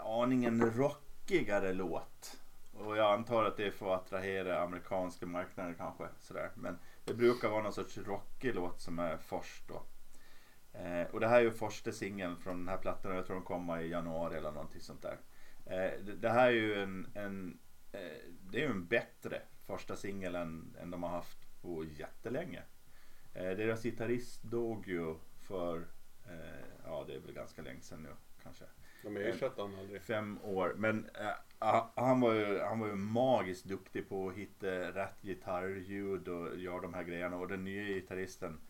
aningen 0.04 0.72
rockigare 0.76 1.72
låt. 1.72 2.36
Och 2.74 2.96
jag 2.96 3.12
antar 3.12 3.44
att 3.44 3.56
det 3.56 3.66
är 3.66 3.70
för 3.70 3.94
att 3.94 4.00
attrahera 4.04 4.62
amerikanska 4.62 5.26
marknader 5.26 5.74
kanske. 5.78 6.04
Sådär. 6.20 6.50
Men 6.54 6.78
det 7.08 7.14
brukar 7.14 7.48
vara 7.48 7.62
någon 7.62 7.72
sorts 7.72 7.98
rockig 7.98 8.54
låt 8.54 8.80
som 8.80 8.98
är 8.98 9.16
först 9.16 9.68
då. 9.68 9.82
Eh, 10.72 11.02
och 11.02 11.20
det 11.20 11.28
här 11.28 11.38
är 11.38 11.44
ju 11.44 11.50
första 11.50 11.92
singeln 11.92 12.36
från 12.36 12.58
den 12.58 12.68
här 12.68 12.78
plattan. 12.78 13.16
Jag 13.16 13.26
tror 13.26 13.36
den 13.36 13.44
kommer 13.44 13.80
i 13.80 13.88
januari 13.88 14.36
eller 14.36 14.52
någonting 14.52 14.80
sånt 14.80 15.02
där. 15.02 15.18
Eh, 15.66 16.04
det, 16.04 16.16
det 16.16 16.30
här 16.30 16.46
är 16.46 16.52
ju 16.52 16.82
en, 16.82 17.08
en 17.14 17.58
eh, 17.92 18.00
det 18.50 18.58
är 18.58 18.62
ju 18.62 18.70
en 18.70 18.86
bättre 18.86 19.42
första 19.66 19.96
singel 19.96 20.34
än, 20.34 20.76
än 20.80 20.90
de 20.90 21.02
har 21.02 21.10
haft 21.10 21.62
på 21.62 21.84
jättelänge. 21.84 22.62
Eh, 23.34 23.50
deras 23.50 23.82
gitarrist 23.82 24.42
dog 24.42 24.88
ju 24.88 25.14
för, 25.40 25.76
eh, 26.26 26.66
ja 26.84 27.04
det 27.06 27.14
är 27.14 27.20
väl 27.20 27.32
ganska 27.32 27.62
länge 27.62 27.80
sedan 27.80 28.02
nu 28.02 28.10
kanske. 28.42 28.64
De 29.02 29.16
ersatte 29.16 29.62
han 29.62 29.74
aldrig. 29.74 30.02
Fem 30.02 30.38
år. 30.42 30.74
Men 30.76 31.10
eh, 31.14 31.28
han, 31.58 32.20
var 32.20 32.34
ju, 32.34 32.60
han 32.60 32.80
var 32.80 32.86
ju 32.86 32.94
magiskt 32.94 33.64
duktig 33.64 34.08
på 34.08 34.28
att 34.28 34.34
hitta 34.34 34.66
rätt 34.70 35.22
gitarrljud 35.22 36.28
och 36.28 36.56
göra 36.56 36.80
de 36.80 36.94
här 36.94 37.02
grejerna. 37.02 37.36
Och 37.36 37.48
den 37.48 37.64
nya 37.64 37.82
gitarristen, 37.82 38.60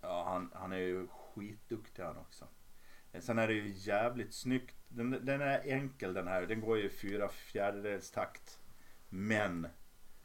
ja 0.00 0.24
han, 0.28 0.50
han 0.54 0.72
är 0.72 0.78
ju 0.78 1.06
skitduktig 1.06 2.02
han 2.02 2.16
också. 2.16 2.44
Sen 3.18 3.38
är 3.38 3.48
det 3.48 3.54
ju 3.54 3.72
jävligt 3.76 4.34
snyggt. 4.34 4.76
Den, 4.88 5.10
den 5.10 5.40
är 5.40 5.72
enkel 5.72 6.14
den 6.14 6.28
här. 6.28 6.46
Den 6.46 6.60
går 6.60 6.78
ju 6.78 6.84
i 6.84 6.90
fyra 6.90 7.28
fjärdedels 7.28 8.10
takt. 8.10 8.58
Men 9.08 9.66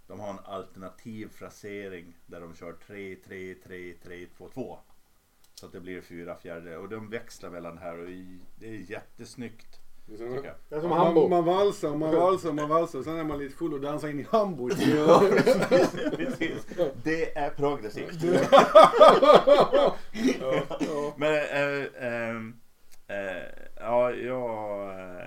de 0.07 0.19
har 0.19 0.29
en 0.29 0.45
alternativ 0.45 1.27
frasering 1.27 2.17
där 2.25 2.41
de 2.41 2.55
kör 2.55 2.73
3, 2.73 3.15
3, 3.15 3.55
3, 3.55 3.93
3, 4.03 4.27
2, 4.37 4.49
2. 4.49 4.79
Så 5.55 5.65
att 5.65 5.71
det 5.71 5.79
blir 5.79 6.01
fyra 6.01 6.35
fjärdedelar. 6.35 6.77
Och 6.77 6.89
de 6.89 7.09
växlar 7.09 7.49
mellan 7.49 7.77
här 7.77 7.97
och 7.97 8.07
det 8.59 8.69
är 8.69 8.91
jättesnyggt. 8.91 9.84
Det 10.07 10.13
är 10.13 10.17
som- 10.17 10.35
Tycker 10.35 10.47
jag. 10.47 10.55
Det 10.69 10.75
är 10.75 10.79
som 10.79 10.89
man, 10.89 10.99
Hamburg. 10.99 11.29
man 11.29 11.45
valsar 11.45 11.89
och 11.91 11.99
man 11.99 12.15
valsar 12.15 12.49
och 12.49 12.55
man 12.55 12.69
valsar. 12.69 13.03
Sen 13.03 13.17
är 13.19 13.23
man 13.23 13.39
lite 13.39 13.55
full 13.55 13.73
och 13.73 13.81
dansar 13.81 14.07
in 14.07 14.19
i 14.19 14.25
Hamburg. 14.29 14.73
Precis. 16.17 16.65
Det 17.03 17.37
är 17.37 17.49
progressivt. 17.49 18.23
Ja, 20.39 20.61
ja. 20.79 21.13
Men 21.17 21.33
äh, 21.33 21.85
äh, 22.07 22.35
äh, 23.07 23.43
Ja, 23.79 24.11
jag, 24.11 24.89
eh, 24.99 25.25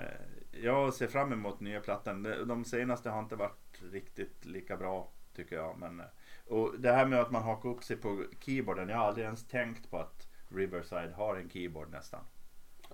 jag 0.63 0.93
ser 0.93 1.07
fram 1.07 1.33
emot 1.33 1.59
nya 1.59 1.79
plattan. 1.79 2.23
De- 2.23 2.43
De 2.45 2.65
senaste 2.65 3.09
har 3.09 3.19
inte 3.19 3.35
varit 3.35 3.81
riktigt 3.91 4.45
lika 4.45 4.77
bra 4.77 5.11
tycker 5.35 5.55
jag. 5.55 5.77
Men, 5.77 5.99
eh, 5.99 6.05
och 6.47 6.71
det 6.79 6.91
här 6.91 7.05
med 7.05 7.19
att 7.21 7.31
man 7.31 7.43
hakar 7.43 7.69
upp 7.69 7.83
sig 7.83 7.97
på 7.97 8.23
keyboarden. 8.39 8.89
Jag 8.89 8.97
har 8.97 9.05
aldrig 9.05 9.25
ens 9.25 9.47
tänkt 9.47 9.91
på 9.91 9.97
att 9.97 10.27
Riverside 10.49 11.13
har 11.15 11.35
en 11.35 11.49
keyboard 11.49 11.91
nästan. 11.91 12.19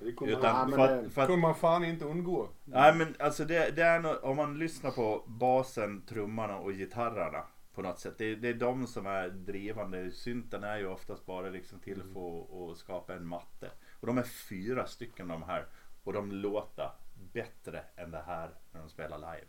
Det 0.01 0.13
kommer 0.13 0.31
Utan 0.31 0.69
men 0.69 0.79
för, 0.79 0.87
det- 0.87 0.99
att, 1.05 1.13
för 1.13 1.21
att, 1.21 1.27
kommer 1.27 1.41
man 1.41 1.55
fan 1.55 1.83
inte 1.83 2.05
undgå. 2.05 2.49
nej 2.65 2.95
men 2.95 3.15
alltså 3.19 3.45
det, 3.45 3.75
det 3.75 3.83
är 3.83 3.99
nog, 3.99 4.23
om 4.23 4.37
man 4.37 4.59
lyssnar 4.59 4.91
på 4.91 5.23
basen, 5.27 6.01
trummarna 6.05 6.57
och 6.57 6.71
gitarrerna 6.73 7.43
på 7.73 7.81
något 7.81 7.99
sätt. 7.99 8.15
Det, 8.17 8.35
det 8.35 8.49
är 8.49 8.53
de 8.53 8.87
som 8.87 9.05
är 9.07 9.29
drivande. 9.29 10.11
Synten 10.11 10.63
är 10.63 10.77
ju 10.77 10.87
oftast 10.87 11.25
bara 11.25 11.49
liksom 11.49 11.79
till 11.79 12.03
för 12.13 12.71
att, 12.71 12.77
skapa 12.77 13.13
en 13.13 13.27
matte. 13.27 13.71
Och 13.99 14.07
de 14.07 14.17
är 14.17 14.23
fyra 14.23 14.85
stycken 14.85 15.27
de 15.27 15.43
här. 15.43 15.65
Och 16.03 16.13
de 16.13 16.31
låter 16.31 16.89
bättre 17.33 17.83
än 17.95 18.11
det 18.11 18.23
här 18.27 18.49
när 18.71 18.79
de 18.79 18.89
spelar 18.89 19.17
live. 19.17 19.47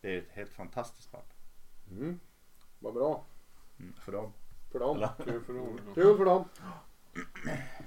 Det 0.00 0.14
är 0.14 0.18
ett 0.18 0.30
helt 0.30 0.52
fantastiskt 0.52 1.12
band. 1.12 1.24
Mm. 1.90 2.20
Vad 2.78 2.94
bra 2.94 3.24
Mm, 3.78 3.92
för 3.92 4.12
dem. 4.12 4.32
för 4.72 4.78
dem. 4.78 5.06
Kul 5.24 5.40
för 5.44 5.54
dem. 5.54 5.78
Kul 5.94 6.16
för 6.16 6.24
dem. 6.24 6.44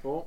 Ja. 0.04 0.26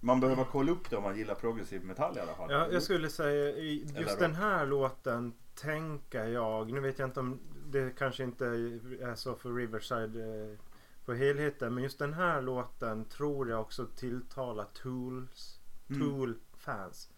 Man 0.00 0.20
behöver 0.20 0.44
kolla 0.44 0.72
upp 0.72 0.90
det 0.90 0.96
om 0.96 1.02
man 1.02 1.16
gillar 1.18 1.34
progressiv 1.34 1.84
metall 1.84 2.16
i 2.16 2.20
alla 2.20 2.34
fall. 2.34 2.50
Ja, 2.52 2.68
jag 2.72 2.82
skulle 2.82 3.08
säga 3.10 3.48
Eller 3.48 4.00
just 4.00 4.18
den 4.18 4.34
här 4.34 4.66
låten 4.66 5.32
tänker 5.54 6.24
jag, 6.24 6.72
nu 6.72 6.80
vet 6.80 6.98
jag 6.98 7.08
inte 7.08 7.20
om 7.20 7.40
det 7.66 7.98
kanske 7.98 8.24
inte 8.24 8.44
är 8.46 9.14
så 9.14 9.34
för 9.34 9.52
Riverside 9.54 10.16
eh, 10.50 10.58
på 11.04 11.14
helheten, 11.14 11.74
men 11.74 11.82
just 11.82 11.98
den 11.98 12.14
här 12.14 12.42
låten 12.42 13.04
tror 13.04 13.50
jag 13.50 13.60
också 13.60 13.86
tilltalar 13.86 14.64
Tools, 14.82 15.54
Mm. 15.90 16.00
Tool-fans. 16.00 17.10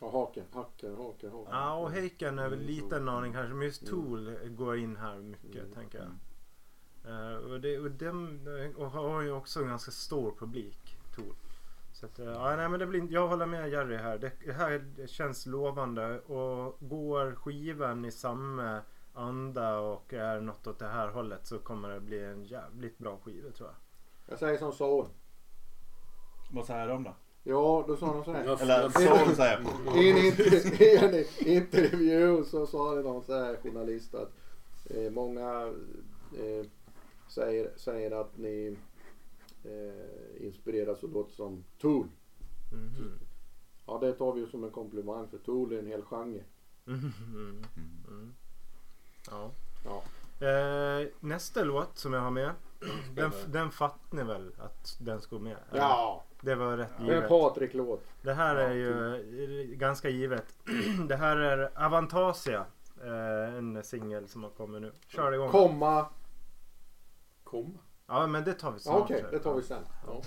Och 0.00 0.12
haken, 0.12 0.44
hacken, 0.52 0.96
haken, 0.96 1.30
haken. 1.30 1.52
Ja, 1.52 1.74
och 1.74 1.90
Heiken 1.90 2.38
är 2.38 2.48
väl 2.48 2.58
lite 2.60 2.96
en 2.96 3.08
aning 3.08 3.32
kanske, 3.32 3.54
men 3.54 3.66
just 3.66 3.82
Mm. 3.82 3.94
Tool 3.94 4.38
går 4.48 4.76
in 4.78 4.96
här 4.96 5.18
mycket 5.18 5.62
Mm. 5.62 5.74
tänker 5.74 5.98
jag. 5.98 6.08
Eh, 7.04 7.52
och, 7.52 7.60
det, 7.60 7.78
och, 7.78 7.90
dem, 7.90 8.38
och 8.76 8.90
har 8.90 9.22
ju 9.22 9.32
också 9.32 9.60
en 9.60 9.68
ganska 9.68 9.90
stor 9.90 10.34
publik, 10.38 10.96
Tool. 11.16 11.34
Så 11.92 12.06
att, 12.06 12.18
eh, 12.18 12.26
ja, 12.26 12.56
nej, 12.56 12.68
men 12.68 12.80
det 12.80 12.86
blir, 12.86 13.12
jag 13.12 13.28
håller 13.28 13.46
med 13.46 13.70
Jerry 13.70 13.96
här. 13.96 14.18
Det, 14.18 14.32
det 14.46 14.52
här 14.52 15.06
känns 15.06 15.46
lovande 15.46 16.20
och 16.20 16.76
går 16.80 17.34
skivan 17.34 18.04
i 18.04 18.10
samma 18.10 18.80
anda 19.14 19.78
och 19.78 20.12
är 20.14 20.40
något 20.40 20.66
åt 20.66 20.78
det 20.78 20.88
här 20.88 21.08
hållet 21.08 21.46
så 21.46 21.58
kommer 21.58 21.88
det 21.88 22.00
bli 22.00 22.24
en 22.24 22.44
jävligt 22.44 22.98
bra 22.98 23.18
skiva 23.24 23.50
tror 23.50 23.68
jag. 23.68 23.76
Jag 24.32 24.38
säger 24.38 24.58
som 24.58 24.72
så. 24.72 25.06
Vad 26.50 26.66
säger 26.66 26.88
de 26.88 27.04
då? 27.04 27.14
Ja, 27.42 27.84
då 27.88 27.96
sa 27.96 28.12
de 28.12 28.24
så 28.24 28.32
här. 28.32 28.62
Eller 28.62 28.88
så 29.28 29.34
säger. 29.34 29.60
I 29.96 30.10
en, 30.10 30.16
inter- 30.16 30.82
i 30.82 30.96
en 31.46 31.56
intervju 31.56 32.44
så 32.44 32.66
sa 32.66 32.94
det 32.94 33.02
någon 33.02 33.24
så 33.24 33.34
här 33.38 33.56
journalist 33.62 34.14
att 34.14 34.32
eh, 34.84 35.10
många 35.10 35.66
eh, 36.38 36.66
säger, 37.28 37.70
säger 37.76 38.20
att 38.20 38.36
ni 38.36 38.76
eh, 39.64 40.46
inspireras 40.46 41.02
och 41.02 41.10
låter 41.12 41.32
som 41.34 41.64
Tool. 41.80 42.06
Mhm. 42.72 43.18
Ja, 43.86 43.98
det 43.98 44.12
tar 44.12 44.32
vi 44.32 44.40
ju 44.40 44.46
som 44.46 44.64
en 44.64 44.70
komplimang 44.70 45.28
för 45.28 45.38
Tool 45.38 45.72
är 45.72 45.78
en 45.78 45.86
hel 45.86 46.02
genre. 46.02 46.40
Mhm. 46.84 47.12
Mm. 48.08 48.34
Ja. 49.30 49.50
Ja. 49.84 50.02
Eh, 50.46 51.06
nästa 51.20 51.64
låt 51.64 51.98
som 51.98 52.12
jag 52.12 52.20
har 52.20 52.30
med. 52.30 52.50
Den, 53.14 53.30
den 53.48 53.70
fattar 53.70 54.16
ni 54.16 54.22
väl 54.22 54.52
att 54.58 54.96
den 55.00 55.20
ska 55.20 55.38
med? 55.38 55.56
Ja, 55.72 56.24
Det 56.40 56.54
var 56.54 56.76
rätt 56.76 56.88
det 56.98 57.02
är 57.02 57.08
en 57.08 57.14
givet. 57.14 57.28
Patrik-låt. 57.28 58.04
Det 58.22 58.32
här 58.34 58.56
är 58.56 58.72
ju 58.74 59.74
ganska 59.76 60.08
givet. 60.08 60.58
Det 61.08 61.16
här 61.16 61.36
är 61.36 61.84
Avantasia. 61.86 62.64
eh, 63.04 63.54
En 63.54 63.84
singel 63.84 64.28
som 64.28 64.42
har 64.42 64.50
kommit 64.50 64.82
nu. 64.82 64.92
Kör 65.08 65.32
igång. 65.32 65.50
Komma. 65.50 66.06
Komma. 67.50 67.78
Ja 68.08 68.26
men 68.26 68.44
det 68.44 68.54
tar 68.54 68.70
vi 68.70 68.76
Ja, 68.76 68.80
snart. 68.80 69.00
Okej, 69.02 69.24
det 69.30 69.38
tar 69.38 69.54
vi 69.54 69.62
sen. 69.62 69.82
Ja. 70.06 70.22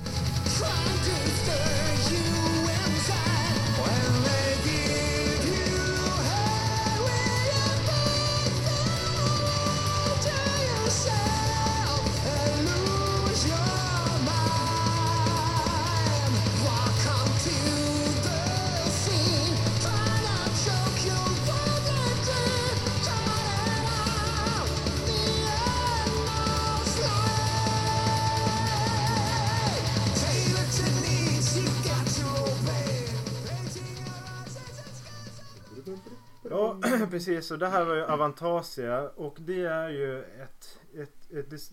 Precis 37.26 37.52
och 37.52 37.60
det 37.60 37.68
här 37.68 37.86
var 37.86 37.96
ju 37.96 38.04
Avantasia 38.04 39.10
och 39.10 39.38
det 39.40 39.64
är 39.66 39.90
ju 39.90 40.20
ett, 40.24 40.80
ett, 40.96 41.32
ett, 41.32 41.50
det- 41.50 41.72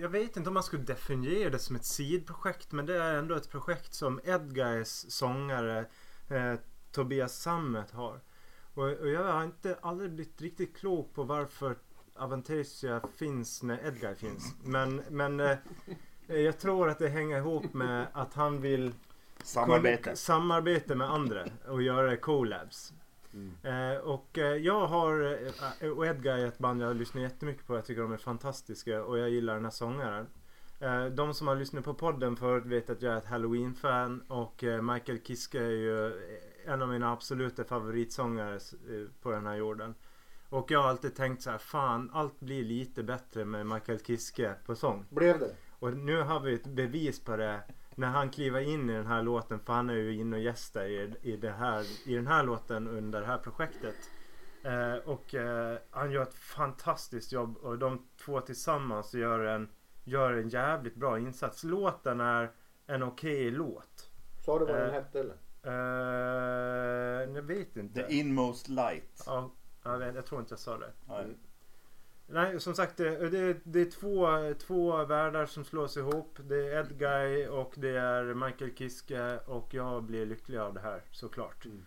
jag 0.00 0.08
vet 0.08 0.36
inte 0.36 0.50
om 0.50 0.54
man 0.54 0.62
skulle 0.62 0.82
definiera 0.82 1.50
det 1.50 1.58
som 1.58 1.76
ett 1.76 1.84
sidprojekt 1.84 2.72
men 2.72 2.86
det 2.86 3.02
är 3.02 3.14
ändå 3.14 3.34
ett 3.34 3.50
projekt 3.50 3.94
som 3.94 4.20
Edguys 4.24 5.10
sångare 5.10 5.84
eh, 6.28 6.54
Tobias 6.92 7.36
Sammet 7.42 7.90
har. 7.90 8.20
Och, 8.74 8.84
och 8.88 9.08
jag 9.08 9.24
har 9.32 9.44
inte 9.44 9.78
aldrig 9.82 10.10
blivit 10.12 10.40
riktigt 10.42 10.76
klok 10.76 11.14
på 11.14 11.22
varför 11.22 11.76
Avantasia 12.16 13.00
finns 13.16 13.62
när 13.62 13.86
Edguy 13.86 14.14
finns. 14.14 14.54
Men, 14.64 15.02
men 15.10 15.40
eh, 15.40 15.56
jag 16.26 16.58
tror 16.58 16.88
att 16.88 16.98
det 16.98 17.08
hänger 17.08 17.38
ihop 17.38 17.74
med 17.74 18.06
att 18.12 18.34
han 18.34 18.60
vill 18.60 18.94
Samarbete. 19.42 20.16
Samarbete 20.16 20.94
med 20.94 21.10
andra 21.10 21.44
och 21.68 21.82
göra 21.82 22.16
collabs. 22.16 22.92
Eh, 23.62 23.96
och 23.96 24.38
eh, 24.38 24.56
jag 24.56 24.86
har, 24.86 25.38
eh, 25.80 25.88
och 25.88 26.06
Edgar 26.06 26.38
är 26.38 26.46
ett 26.46 26.58
band 26.58 26.82
jag 26.82 26.96
lyssnar 26.96 27.22
jättemycket 27.22 27.66
på. 27.66 27.74
Jag 27.74 27.84
tycker 27.84 28.02
de 28.02 28.12
är 28.12 28.16
fantastiska 28.16 29.02
och 29.04 29.18
jag 29.18 29.30
gillar 29.30 29.54
den 29.54 29.64
här 29.64 29.70
sångaren. 29.70 30.26
Eh, 30.80 31.04
de 31.04 31.34
som 31.34 31.48
har 31.48 31.56
lyssnat 31.56 31.84
på 31.84 31.94
podden 31.94 32.36
förut 32.36 32.66
vet 32.66 32.90
att 32.90 33.02
jag 33.02 33.14
är 33.14 33.18
ett 33.18 33.26
Halloween-fan 33.26 34.20
och 34.28 34.64
eh, 34.64 34.82
Michael 34.82 35.20
Kiske 35.22 35.58
är 35.58 35.70
ju 35.70 36.12
en 36.66 36.82
av 36.82 36.88
mina 36.88 37.12
absoluta 37.12 37.64
favoritsångare 37.64 38.58
på 39.22 39.30
den 39.30 39.46
här 39.46 39.54
jorden. 39.54 39.94
Och 40.48 40.70
jag 40.70 40.82
har 40.82 40.88
alltid 40.88 41.14
tänkt 41.14 41.42
så 41.42 41.50
här, 41.50 41.58
fan 41.58 42.10
allt 42.12 42.40
blir 42.40 42.64
lite 42.64 43.02
bättre 43.02 43.44
med 43.44 43.66
Michael 43.66 44.00
Kiske 44.00 44.54
på 44.66 44.74
sång. 44.74 45.04
Blev 45.10 45.38
det? 45.38 45.56
Och 45.78 45.96
nu 45.96 46.20
har 46.20 46.40
vi 46.40 46.54
ett 46.54 46.66
bevis 46.66 47.20
på 47.20 47.36
det 47.36 47.60
när 47.96 48.08
han 48.08 48.30
kliver 48.30 48.60
in 48.60 48.90
i 48.90 48.92
den 48.92 49.06
här 49.06 49.22
låten 49.22 49.60
för 49.60 49.72
han 49.72 49.90
är 49.90 49.94
ju 49.94 50.14
inne 50.14 50.36
och 50.36 50.42
gästar 50.42 50.84
i, 50.84 51.14
i, 51.22 51.36
det 51.36 51.50
här, 51.50 52.08
i 52.08 52.14
den 52.14 52.26
här 52.26 52.44
låten 52.44 52.88
under 52.88 53.20
det 53.20 53.26
här 53.26 53.38
projektet. 53.38 53.94
Eh, 54.64 54.94
och 54.94 55.34
eh, 55.34 55.78
han 55.90 56.10
gör 56.10 56.22
ett 56.22 56.34
fantastiskt 56.34 57.32
jobb 57.32 57.56
och 57.56 57.78
de 57.78 58.06
två 58.24 58.40
tillsammans 58.40 59.14
gör 59.14 59.40
en, 59.44 59.68
gör 60.04 60.32
en 60.32 60.48
jävligt 60.48 60.94
bra 60.96 61.18
insats. 61.18 61.64
Låten 61.64 62.20
är 62.20 62.50
en 62.86 63.02
okej 63.02 63.50
låt. 63.50 64.10
Sa 64.44 64.58
du 64.58 64.64
vad 64.64 64.74
den 64.74 64.88
Eh. 64.88 64.92
hette 64.92 65.20
eller? 65.20 65.36
Eh, 65.62 67.34
jag 67.34 67.42
vet 67.42 67.76
inte. 67.76 68.02
The 68.02 68.14
inmost 68.14 68.68
light. 68.68 69.22
Ja, 69.26 69.50
jag, 69.82 69.98
vet, 69.98 70.14
jag 70.14 70.26
tror 70.26 70.40
inte 70.40 70.52
jag 70.52 70.58
sa 70.58 70.78
det. 70.78 70.92
Nej. 71.08 71.36
Nej, 72.26 72.60
som 72.60 72.74
sagt 72.74 72.96
det, 72.96 73.28
det, 73.28 73.56
det 73.64 73.80
är 73.80 73.90
två, 73.90 74.26
två 74.66 75.04
världar 75.04 75.46
som 75.46 75.64
slås 75.64 75.96
ihop. 75.96 76.38
Det 76.48 76.56
är 76.72 76.80
Ed 76.80 76.98
Guy 76.98 77.46
och 77.46 77.74
det 77.76 77.98
är 77.98 78.34
Michael 78.34 78.74
Kiske 78.74 79.38
och 79.46 79.74
jag 79.74 80.02
blir 80.04 80.26
lycklig 80.26 80.58
av 80.58 80.74
det 80.74 80.80
här 80.80 81.02
såklart. 81.10 81.64
Mm. 81.64 81.84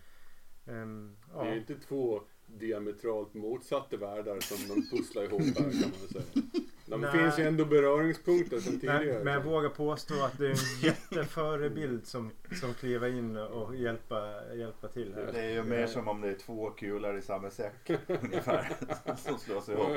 Ehm, 0.68 1.18
Det 1.34 1.40
är 1.40 1.46
ja. 1.46 1.56
inte 1.56 1.76
två 1.76 2.22
diametralt 2.48 3.34
motsatta 3.34 3.98
världar 3.98 4.40
som 4.40 4.76
de 4.76 4.98
pusslar 4.98 5.24
ihop 5.24 5.42
här 5.42 5.54
kan 5.56 5.92
man 6.00 6.10
säga. 6.24 6.44
De 6.90 7.02
Nej. 7.02 7.12
finns 7.12 7.40
ju 7.40 7.44
ändå 7.44 7.66
beröringspunkter 7.66 8.56
Men, 8.66 8.80
tidigare. 8.80 9.24
men 9.24 9.34
jag 9.34 9.42
vågar 9.44 9.70
påstå 9.70 10.14
att 10.24 10.38
det 10.38 10.46
är 10.46 10.50
en 10.52 10.58
jätteförebild 10.82 12.08
som, 12.08 12.32
som 12.60 12.74
kliver 12.74 13.08
in 13.10 13.38
och 13.38 13.76
hjälpa, 13.76 14.34
hjälpa 14.56 14.88
till 14.88 15.14
här. 15.16 15.30
Det 15.34 15.40
är 15.40 15.50
ju 15.52 15.64
mer 15.64 15.88
som 15.88 16.08
om 16.08 16.22
det 16.22 16.30
är 16.30 16.34
två 16.34 16.70
kulor 16.70 17.18
i 17.18 17.22
samma 17.22 17.50
säck 17.50 17.90
ungefär. 18.08 18.72
Som 19.18 19.40
slås 19.40 19.70
ihop. 19.70 19.88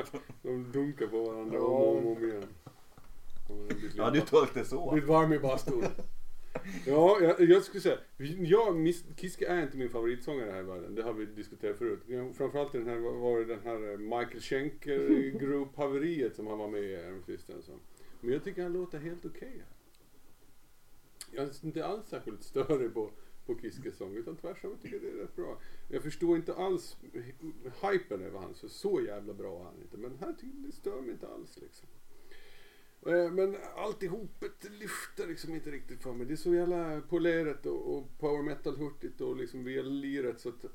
De 0.41 0.71
dunkar 0.71 1.07
på 1.07 1.23
varandra 1.23 1.59
om 1.61 1.65
och 1.73 1.97
om, 1.97 2.07
om 2.07 2.23
igen. 2.23 2.43
Ja, 3.95 4.09
du 4.09 4.21
tolkade 4.21 4.59
det 4.59 4.65
så. 4.65 4.91
Blivit 4.91 5.09
varm 5.09 5.33
i 5.33 5.39
bastun. 5.39 5.85
Ja, 6.85 7.19
jag, 7.21 7.41
jag 7.41 7.63
skulle 7.63 7.81
säga. 7.81 7.97
Jag, 8.39 8.75
Miss 8.75 9.05
Kiske 9.17 9.47
är 9.47 9.63
inte 9.63 9.77
min 9.77 9.89
favoritsångare 9.89 10.51
här 10.51 10.59
i 10.59 10.63
världen. 10.63 10.95
Det 10.95 11.03
har 11.03 11.13
vi 11.13 11.25
diskuterat 11.25 11.77
förut. 11.77 11.99
Framförallt 12.37 12.71
den 12.71 12.87
här, 12.87 12.97
var 12.97 13.39
det 13.39 13.45
den 13.45 13.59
här 13.63 13.91
eh, 13.91 13.97
Michael 13.97 14.41
Schenker 14.41 15.29
Group 15.39 15.75
haveriet 15.75 16.35
som 16.35 16.47
han 16.47 16.57
var 16.57 16.67
med 16.67 16.83
i 16.83 16.95
häromsistens. 16.95 17.69
Men 18.21 18.33
jag 18.33 18.43
tycker 18.43 18.63
han 18.63 18.73
låter 18.73 18.99
helt 18.99 19.25
okej 19.25 19.53
här. 19.57 19.75
Jag 21.31 21.45
är 21.45 21.65
inte 21.65 21.85
alls 21.85 22.07
särskilt 22.09 22.43
störig 22.43 22.93
på, 22.93 23.11
på 23.45 23.59
Kiskes 23.59 23.97
sång 23.97 24.15
utan 24.15 24.35
tvärtom, 24.35 24.71
jag 24.71 24.81
tycker 24.81 24.99
det 24.99 25.09
är 25.11 25.21
rätt 25.21 25.35
bra. 25.35 25.57
Jag 25.89 26.03
förstår 26.03 26.35
inte 26.35 26.53
alls 26.53 26.97
hypen 27.81 28.21
över 28.21 28.39
han, 28.39 28.53
så 28.53 28.69
så 28.69 29.01
jävla 29.01 29.33
bra 29.33 29.59
är 29.59 29.63
han 29.63 29.81
inte. 29.81 29.97
Men 29.97 30.17
här 30.19 30.33
tycker 30.33 30.57
jag 30.57 30.65
det 30.65 30.71
stör 30.71 31.01
mig 31.01 31.11
inte 31.11 31.27
alls 31.27 31.57
liksom. 31.61 31.89
Eh, 33.05 33.31
Men 33.31 33.55
alltihopet 33.75 34.63
lyfter 34.79 35.27
liksom 35.27 35.55
inte 35.55 35.71
riktigt 35.71 36.03
för 36.03 36.13
mig. 36.13 36.27
Det 36.27 36.33
är 36.33 36.35
så 36.35 36.53
jävla 36.53 37.01
polerat 37.01 37.65
och, 37.65 37.97
och 37.97 38.17
power 38.19 38.43
metal-hurtigt 38.43 39.21
och 39.21 39.35
liksom 39.35 39.65
liret 39.67 40.39
så 40.39 40.49
att 40.49 40.65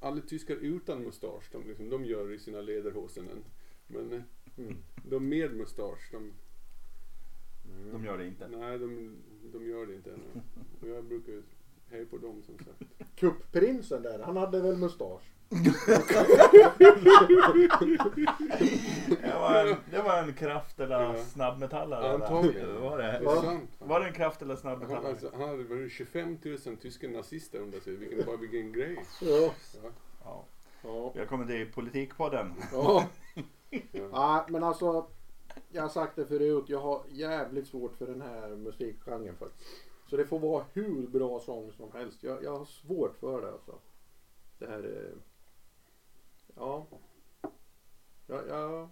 alla 0.00 0.20
tyskar 0.20 0.56
utan 0.56 1.02
mustasch, 1.02 1.48
de, 1.52 1.68
liksom, 1.68 1.88
de 1.90 2.04
gör 2.04 2.32
i 2.32 2.38
sina 2.38 2.60
lederhosen. 2.60 3.28
Men 3.86 4.12
eh, 4.12 4.22
Mm. 4.58 4.76
de 5.04 5.28
med 5.28 5.56
mustasch, 5.56 6.08
de, 6.12 6.32
De 7.92 8.04
gör 8.04 8.18
det 8.18 8.26
inte. 8.26 8.48
nej 8.48 8.78
de, 8.78 9.16
de 9.52 9.66
gör 9.66 9.86
det 9.86 9.94
inte. 9.94 10.18
Och 10.80 10.88
jag 10.88 11.04
brukar 11.04 11.42
ju 11.90 11.96
heja 11.96 12.06
på 12.10 12.18
dem 12.18 12.42
som 12.42 12.58
sagt. 12.58 12.92
Kupprinsen 13.16 14.02
där, 14.02 14.18
han 14.18 14.36
hade 14.36 14.60
väl 14.62 14.76
mustasch? 14.76 15.22
Det 19.20 19.34
var 19.34 19.64
en, 19.66 19.76
det 19.90 20.02
var 20.02 20.22
en 20.22 20.32
kraft 20.34 20.80
eller 20.80 21.00
Ja. 21.00 21.16
snabbmetallare. 21.24 22.12
Antagligen. 22.14 22.80
Var 22.80 22.98
Det 22.98 23.02
det? 23.04 23.10
är 23.30 23.36
sant. 23.42 23.70
Var 23.78 24.00
det 24.00 24.06
en 24.06 24.12
kraft 24.12 24.42
eller 24.42 24.54
Han, 24.54 24.60
snabbmetallare? 24.60 25.08
alltså, 25.10 25.30
han 25.32 25.48
hade 25.48 25.62
väl 25.64 25.90
25 25.90 26.38
000 26.44 26.58
tyska 26.82 27.08
nazister 27.08 27.58
under 27.58 27.80
sig. 27.80 27.96
Vilken, 27.96 28.26
bara 28.26 28.36
vilken 28.36 28.72
grej. 28.72 29.04
Ja. 29.20 29.50
Ja. 29.82 29.90
Ja. 30.24 30.44
ja. 30.82 31.12
Välkommen 31.14 31.46
till 31.46 31.72
Politikpodden. 31.72 32.54
ja. 32.72 33.04
Ja. 34.12 34.46
Men 34.48 34.62
alltså. 34.64 35.06
Jag 35.70 35.82
har 35.82 35.88
sagt 35.88 36.16
det 36.16 36.26
förut. 36.26 36.64
Jag 36.68 36.80
har 36.80 37.02
jävligt 37.08 37.66
svårt 37.66 37.96
för 37.96 38.06
den 38.06 38.20
här 38.22 38.48
musikgenren 38.48 39.36
faktiskt. 39.36 39.70
Så 40.10 40.16
det 40.16 40.26
får 40.26 40.38
vara 40.38 40.64
hur 40.72 41.06
bra 41.06 41.40
sång 41.40 41.72
som 41.72 41.92
helst. 41.92 42.22
Jag, 42.22 42.44
jag 42.44 42.58
har 42.58 42.64
svårt 42.64 43.16
för 43.16 43.42
det 43.42 43.52
alltså. 43.52 43.78
Det 44.58 44.66
här 44.66 44.82
är... 44.82 45.14
Ja. 46.54 46.86
Ja, 48.26 48.42
ja. 48.48 48.88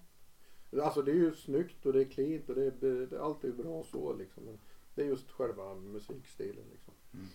Alltså 0.82 1.02
det 1.02 1.10
är 1.10 1.14
ju 1.14 1.34
snyggt 1.34 1.86
och 1.86 1.92
det 1.92 2.00
är 2.00 2.04
cleant 2.04 2.48
och 2.48 2.54
det 2.54 2.66
är, 2.66 3.06
det 3.06 3.16
är 3.16 3.20
alltid 3.20 3.56
bra 3.56 3.82
så 3.82 4.12
liksom. 4.12 4.44
Men 4.44 4.58
det 4.94 5.02
är 5.02 5.06
just 5.06 5.30
själva 5.30 5.74
musikstilen 5.74 6.64
liksom. 6.72 6.94
Mm. 7.14 7.26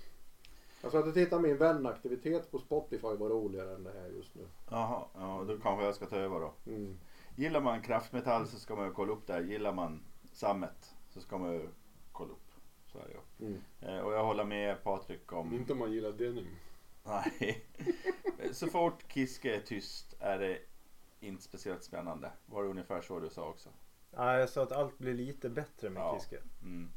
Jag 0.82 0.92
satt 0.92 1.08
och 1.08 1.14
tittade 1.14 1.42
min 1.42 1.58
vänaktivitet 1.58 2.52
på 2.52 2.60
Spotify 2.60 3.08
var 3.08 3.30
roligare 3.30 3.76
än 3.76 3.84
det 3.84 3.92
här 3.92 4.10
just 4.10 4.36
nu. 4.36 4.48
Jaha, 4.70 5.06
ja, 5.14 5.44
då 5.48 5.58
kanske 5.58 5.86
jag 5.86 5.96
ska 5.96 6.06
ta 6.06 6.16
över 6.16 6.40
då. 6.40 6.54
Mm. 6.66 7.00
Gillar 7.36 7.62
man 7.62 7.82
kraftmetall 7.82 8.48
så 8.48 8.60
ska 8.60 8.76
man 8.76 8.88
ju 8.88 8.94
kolla 8.94 9.14
upp 9.14 9.28
det 9.28 9.34
här. 9.34 9.42
Gillar 9.42 9.74
man 9.74 10.02
sammet 10.34 10.96
så 11.10 11.22
ska 11.22 11.38
man 11.38 11.54
ju. 11.54 11.68
Så 12.92 12.98
är 12.98 13.04
det 13.04 13.14
ju. 13.14 13.48
Mm. 13.48 13.62
Eh, 13.82 14.00
Och 14.00 14.14
jag 14.14 14.24
håller 14.24 14.44
med 14.44 14.84
Patrik 14.84 15.34
om... 15.34 15.54
Inte 15.54 15.74
om 15.74 15.80
man 15.80 15.92
gillar 15.92 16.12
denim. 16.12 16.48
Nej. 17.04 17.66
Så 18.52 18.68
fort 18.68 19.04
Kiske 19.14 19.56
är 19.56 19.62
tyst 19.62 20.16
är 20.20 20.40
det 20.40 20.60
inte 21.20 21.44
speciellt 21.44 21.84
spännande. 21.84 22.32
Var 22.46 22.64
det 22.64 22.70
ungefär 22.70 23.02
så 23.02 23.20
du 23.20 23.30
sa 23.30 23.50
också? 23.50 23.70
Ja, 24.12 24.38
jag 24.40 24.50
sa 24.50 24.64
att 24.64 24.72
allt 24.72 24.98
blir 24.98 25.14
lite 25.14 25.50
bättre 25.50 25.90
med 25.90 26.02
Ja. 26.02 26.20
Kiske. 26.20 26.38
Mm. 26.62 26.92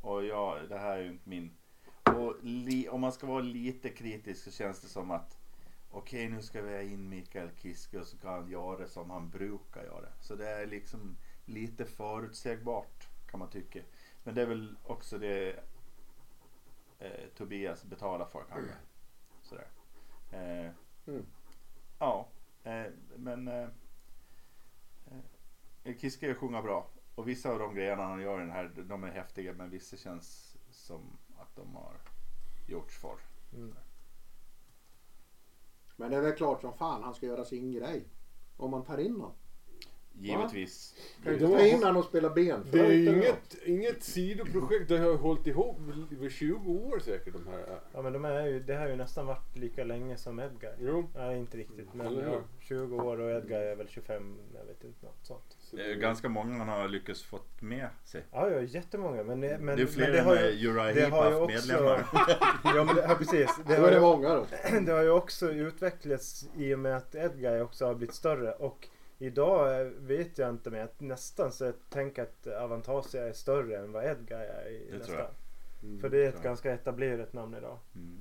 Och 0.00 0.24
ja, 0.24 0.58
det 0.68 0.78
här 0.78 0.98
är 0.98 1.02
ju 1.02 1.08
inte 1.08 1.28
min... 1.28 1.56
Och 2.04 2.36
li, 2.42 2.88
om 2.88 3.00
man 3.00 3.12
ska 3.12 3.26
vara 3.26 3.40
lite 3.42 3.88
kritisk 3.88 4.44
så 4.44 4.50
känns 4.50 4.80
det 4.80 4.88
som 4.88 5.10
att 5.10 5.38
okej 5.90 6.28
nu 6.28 6.42
ska 6.42 6.62
vi 6.62 6.72
ha 6.74 6.82
in 6.82 7.08
Mikael 7.08 7.50
Kiske 7.56 7.98
och 7.98 8.06
så 8.06 8.16
kan 8.18 8.30
han 8.32 8.50
göra 8.50 8.78
det 8.78 8.88
som 8.88 9.10
han 9.10 9.30
brukar 9.30 9.84
göra. 9.84 10.08
Så 10.20 10.34
det 10.34 10.48
är 10.48 10.66
liksom 10.66 11.16
lite 11.44 11.84
förutsägbart 11.84 13.08
kan 13.30 13.40
man 13.40 13.50
tycka. 13.50 13.80
Men 14.22 14.34
det 14.34 14.42
är 14.42 14.46
väl 14.46 14.76
också 14.84 15.18
det 15.18 15.60
eh, 16.98 17.26
Tobias 17.36 17.84
betalar 17.84 18.26
för 18.26 18.44
kanske. 18.48 18.74
Sådär. 19.42 19.66
Eh, 20.30 20.72
Mm. 21.06 21.26
Ja, 21.98 22.28
eh, 22.62 22.86
men 23.16 23.48
eh, 23.48 23.68
eh, 25.84 25.96
Kiske 25.98 26.34
sjunger 26.34 26.62
bra. 26.62 26.90
Och 27.14 27.28
vissa 27.28 27.50
av 27.50 27.58
de 27.58 27.74
grejerna 27.74 28.02
han 28.02 28.22
gör 28.22 28.38
i 28.38 28.40
den 28.40 28.50
här, 28.50 28.72
de 28.76 29.04
är 29.04 29.10
häftiga 29.10 29.52
men 29.52 29.70
vissa 29.70 29.96
känns 29.96 30.56
som 30.70 31.18
att 31.36 31.56
de 31.56 31.74
har 31.74 31.96
gjorts 32.68 32.98
för. 32.98 33.16
Mm. 33.52 33.74
Men 35.96 36.10
det 36.10 36.16
är 36.16 36.22
väl 36.22 36.36
klart 36.36 36.60
som 36.60 36.72
fan 36.72 37.02
han 37.02 37.14
ska 37.14 37.26
göra 37.26 37.44
sin 37.44 37.72
grej. 37.72 38.08
Om 38.56 38.70
man 38.70 38.84
tar 38.84 38.98
in 38.98 39.12
honom. 39.12 39.34
Givetvis. 40.20 40.94
Kan 41.22 41.32
ju 41.32 41.38
inte 41.38 41.58
ta 41.58 41.66
in 41.66 41.78
honom 41.78 41.96
och 41.96 42.04
spela 42.04 42.30
benflöjt. 42.30 42.72
Det 42.72 43.10
är 43.10 43.14
något. 43.14 43.24
inget, 43.24 43.56
inget 43.64 44.02
sidoprojekt. 44.02 44.88
Det 44.88 44.98
har 44.98 45.16
hållit 45.16 45.46
ihop 45.46 45.78
i 46.20 46.30
20 46.30 46.72
år 46.72 46.98
säkert 46.98 47.32
de 47.32 47.46
här. 47.50 47.80
Ja 47.92 48.02
men 48.02 48.12
de 48.12 48.24
är 48.24 48.46
ju, 48.46 48.60
det 48.60 48.74
har 48.74 48.88
ju 48.88 48.96
nästan 48.96 49.26
varit 49.26 49.56
lika 49.56 49.84
länge 49.84 50.16
som 50.16 50.40
Edgar. 50.40 50.74
Jo. 50.78 51.10
Nej 51.14 51.38
inte 51.38 51.56
riktigt 51.56 51.94
men 51.94 52.18
ja, 52.18 52.40
20 52.60 52.96
år 52.96 53.20
och 53.20 53.30
Edgar 53.30 53.60
är 53.60 53.76
väl 53.76 53.88
25, 53.88 54.38
jag 54.54 54.64
vet 54.64 54.84
inte 54.84 55.06
något 55.06 55.26
sånt. 55.26 55.56
Så 55.58 55.76
Det 55.76 55.90
är 55.90 55.94
ganska 55.94 56.28
många 56.28 56.58
han 56.58 56.68
har 56.68 56.88
lyckats 56.88 57.22
fått 57.22 57.62
med 57.62 57.88
sig. 58.04 58.24
Ja, 58.32 58.50
ja 58.50 58.60
jättemånga 58.60 59.22
men, 59.22 59.26
men, 59.26 59.40
det 59.40 59.54
är 59.54 59.58
men 59.58 59.86
fler 59.86 60.12
det 60.12 60.18
än 60.18 60.24
har 60.24 60.36
ju, 60.36 60.68
Uriah 60.68 60.94
det 60.94 61.04
har 61.04 61.24
ju 61.24 61.30
Heep 61.30 61.42
också, 61.42 61.56
medlemmar. 61.56 62.06
ja 62.64 62.84
men 62.84 62.96
det, 62.96 63.02
ja, 63.02 63.14
precis. 63.14 63.58
Det 63.66 63.76
har, 63.76 63.86
det 63.86 63.94
ju, 63.94 64.00
många 64.00 64.34
då. 64.34 64.46
det 64.86 64.92
har 64.92 65.02
ju 65.02 65.10
också 65.10 65.52
utvecklats 65.52 66.48
i 66.56 66.74
och 66.74 66.78
med 66.78 66.96
att 66.96 67.14
Edgar 67.14 67.60
också 67.60 67.86
har 67.86 67.94
blivit 67.94 68.14
större 68.14 68.52
och 68.52 68.88
idag 69.22 69.80
eh, 69.80 69.86
vet 69.86 70.38
jag 70.38 70.50
inte 70.50 70.70
men 70.70 70.80
jag 70.80 70.88
nästan 70.98 71.52
så 71.52 71.64
jag 71.64 71.74
tänker 71.88 72.22
att 72.22 72.46
Avantasia 72.46 73.28
är 73.28 73.32
större 73.32 73.78
än 73.78 73.92
vad 73.92 74.04
Edgar 74.04 74.40
är 74.40 74.68
i, 74.70 74.78
Det 74.78 74.86
tror 74.90 74.98
nästan. 74.98 75.16
jag. 75.16 76.00
För 76.00 76.08
det 76.08 76.18
är 76.18 76.28
ett 76.28 76.30
tror 76.34 76.44
jag. 76.44 76.50
ganska 76.50 76.72
etablerat 76.74 77.32
namn 77.32 77.54
idag. 77.54 77.78
Mm. 77.94 78.18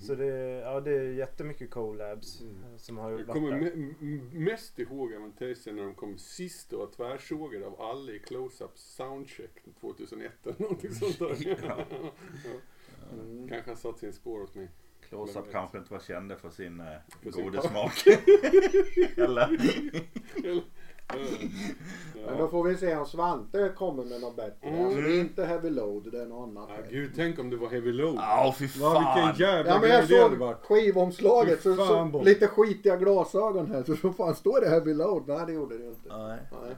Så 0.00 0.14
det, 0.14 0.26
ja, 0.64 0.80
det 0.80 0.90
är 0.90 1.02
jättemycket 1.12 1.70
collabs 1.70 2.40
Mm. 2.40 2.54
eh, 2.64 2.76
som 2.76 2.98
har 2.98 3.10
Jag 3.10 3.16
varit 3.18 3.28
kommer 3.28 3.50
där. 3.60 4.38
mest 4.38 4.78
ihåg 4.78 5.14
Avantasia 5.14 5.72
när 5.72 5.82
de 5.82 5.94
kom 5.94 6.18
sist 6.18 6.72
och 6.72 6.78
var 6.78 6.86
tvärsågade 6.86 7.66
av 7.66 7.80
alla 7.80 8.12
i 8.12 8.18
Close-Up 8.18 8.78
Soundcheck 8.78 9.50
2001 9.80 10.32
eller 10.46 10.60
någonting 10.60 10.90
sånt 10.94 11.18
där. 11.18 11.56
Ja. 11.68 11.84
Ja. 12.44 12.50
Mm. 13.12 13.48
Kanske 13.48 13.70
har 13.70 13.76
satt 13.76 13.98
sin 13.98 14.12
spår 14.12 14.40
hos 14.40 14.54
mig. 14.54 14.68
Close-Up 15.08 15.52
kanske 15.52 15.78
inte 15.78 15.92
var 15.92 16.00
kända 16.00 16.36
för 16.36 16.50
sin 16.50 16.80
eh, 16.80 17.30
goda 17.30 17.62
smak. 17.62 18.06
Eller? 19.16 19.58
Men 22.26 22.38
då 22.38 22.48
får 22.48 22.64
vi 22.64 22.76
se 22.76 22.96
om 22.96 23.06
Svante 23.06 23.72
kommer 23.76 24.04
med 24.04 24.20
något 24.20 24.36
bättre. 24.36 24.68
Mm. 24.68 24.84
Alltså 24.84 25.00
det 25.00 25.16
är 25.16 25.20
inte 25.20 25.44
Heavy 25.44 25.70
Load, 25.70 26.12
det 26.12 26.22
är 26.22 26.26
något 26.26 26.48
annat. 26.48 26.68
Ja, 26.76 26.82
gud, 26.90 27.12
tänk 27.16 27.38
om 27.38 27.50
det 27.50 27.56
var 27.56 27.68
Heavy 27.68 27.92
Load. 27.92 28.14
Ja, 28.16 28.54
fy 28.58 28.66
Va, 28.66 28.94
fan. 28.94 29.26
vilken 29.28 29.46
jävla 29.46 29.70
Ja 29.70 29.80
men 29.80 29.90
jag 29.90 30.08
såg 30.08 30.54
skivomslaget 30.62 31.56
Fy 31.62 31.62
så, 31.62 31.76
så 31.76 31.86
fan, 31.86 32.10
Bob. 32.12 32.24
lite 32.24 32.46
skitiga 32.48 32.96
glasögon 32.96 33.70
här 33.70 33.82
så 33.82 33.96
så 33.96 34.12
fan 34.12 34.34
står 34.34 34.60
det 34.60 34.68
Heavy 34.68 34.94
Load? 34.94 35.24
Nej 35.26 35.46
det 35.46 35.52
gjorde 35.52 35.78
det 35.78 35.84
ju 35.84 35.90
inte. 35.90 36.16
Nej. 36.18 36.38
Nej. 36.62 36.74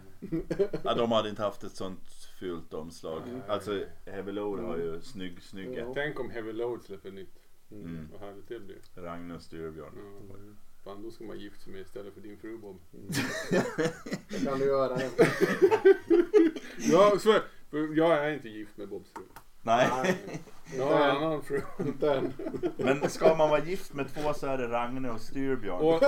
Ja, 0.85 0.95
de 0.95 1.13
hade 1.13 1.29
inte 1.29 1.43
haft 1.43 1.65
ett 1.65 1.77
sånt 1.77 2.11
fult 2.41 2.75
omslag. 2.75 3.23
Nej. 3.27 3.43
Alltså 3.49 3.81
Heavy 4.07 4.33
Load 4.33 4.61
har 4.61 4.77
ju 4.77 5.01
snygg, 5.01 5.43
snygga. 5.43 5.81
Ja. 5.81 5.93
Tänk 5.95 6.21
om 6.21 6.31
Heavy 6.31 6.53
Load 6.53 6.83
släpper 6.83 7.11
nytt. 7.11 7.40
Mm. 7.73 8.09
Vad 8.13 8.21
härligt 8.21 8.49
det 8.49 8.61
blir. 8.61 8.79
Ragnar 8.95 9.39
Styrbjörn. 9.39 9.93
Ja. 10.29 10.37
Fan, 10.85 11.03
då 11.03 11.11
ska 11.11 11.25
man 11.25 11.39
gifta 11.39 11.61
sig 11.61 11.73
med 11.73 11.83
istället 11.83 12.15
för 12.15 12.21
din 12.21 12.39
fru 12.39 12.59
Bob. 12.59 12.81
Det 14.29 14.45
kan 14.45 14.59
du 14.59 14.65
göra. 14.65 15.01
Ja, 16.79 17.13
så, 17.19 17.33
för 17.71 17.97
jag 17.97 18.27
är 18.27 18.31
inte 18.35 18.49
gift 18.49 18.77
med 18.77 18.89
Bobs 18.89 19.13
fru. 19.13 19.23
Nej, 19.63 19.89
Nej, 20.03 20.19
Jag 20.77 20.87
har 20.87 21.09
en 21.09 21.17
annan 21.17 21.43
fru. 21.43 21.61
inte 21.79 22.13
än. 22.15 22.33
men 22.77 23.11
ska 23.11 23.35
man 23.35 23.51
vara 23.51 23.65
gift 23.65 23.95
med 23.95 24.15
två 24.15 24.35
så 24.35 24.47
är 24.47 24.59
det 24.59 24.69
Ragnar 24.69 25.11
och 25.11 25.21
Styrbjörn. 25.21 25.81
Och, 25.81 26.03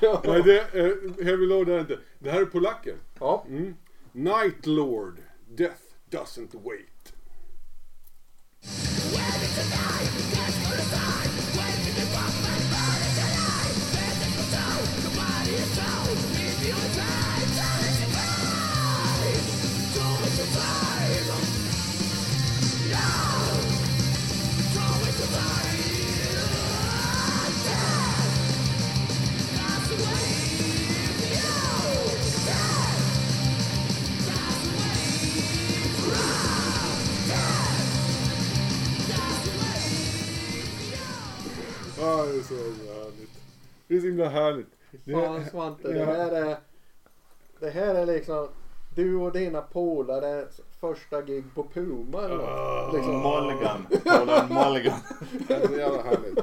så. 0.00 0.20
Nej, 0.24 0.42
det, 0.42 0.60
eh, 0.60 1.24
Heavy 1.24 1.46
Load 1.46 1.68
är 1.68 1.80
inte. 1.80 1.98
Det 2.18 2.30
här 2.30 2.40
är 2.40 2.44
polacken. 2.46 2.96
Ja. 3.20 3.44
Mm. 3.48 3.74
Night 4.12 4.66
Lord. 4.66 5.18
Death 5.48 5.82
doesn't 6.10 6.62
wait. 6.64 6.91
Where 8.64 9.32
did 9.40 9.50
you 9.56 9.70
die? 9.70 10.06
That's 10.30 10.56
for 10.58 10.76
the 10.76 11.31
Ja, 42.02 42.26
det 42.26 42.38
är 42.38 42.42
så 42.42 42.54
himla 42.54 42.94
härligt. 42.94 43.30
Det 43.88 43.96
är 43.96 44.00
så 44.00 44.06
himla 44.06 44.28
härligt. 44.28 44.66
Det, 45.04 45.12
Fan 45.12 45.44
Svante, 45.44 45.92
det 45.92 46.04
här 46.04 46.30
är... 46.32 46.56
Det 47.60 47.70
här 47.70 47.94
är 47.94 48.06
liksom... 48.06 48.48
du 48.96 49.14
och 49.16 49.32
dina 49.32 49.62
polare 49.62 50.46
första 50.80 51.22
gig 51.22 51.44
på 51.54 51.64
Puma 51.74 52.24
eller 52.24 52.36
något. 52.36 52.94
Liksom. 52.94 53.22
Mulligan. 53.22 53.86
Mulligan. 54.64 54.98
Det 55.48 55.54
är 55.54 55.66
så 55.68 55.74
jävla 55.74 56.02
härligt. 56.02 56.38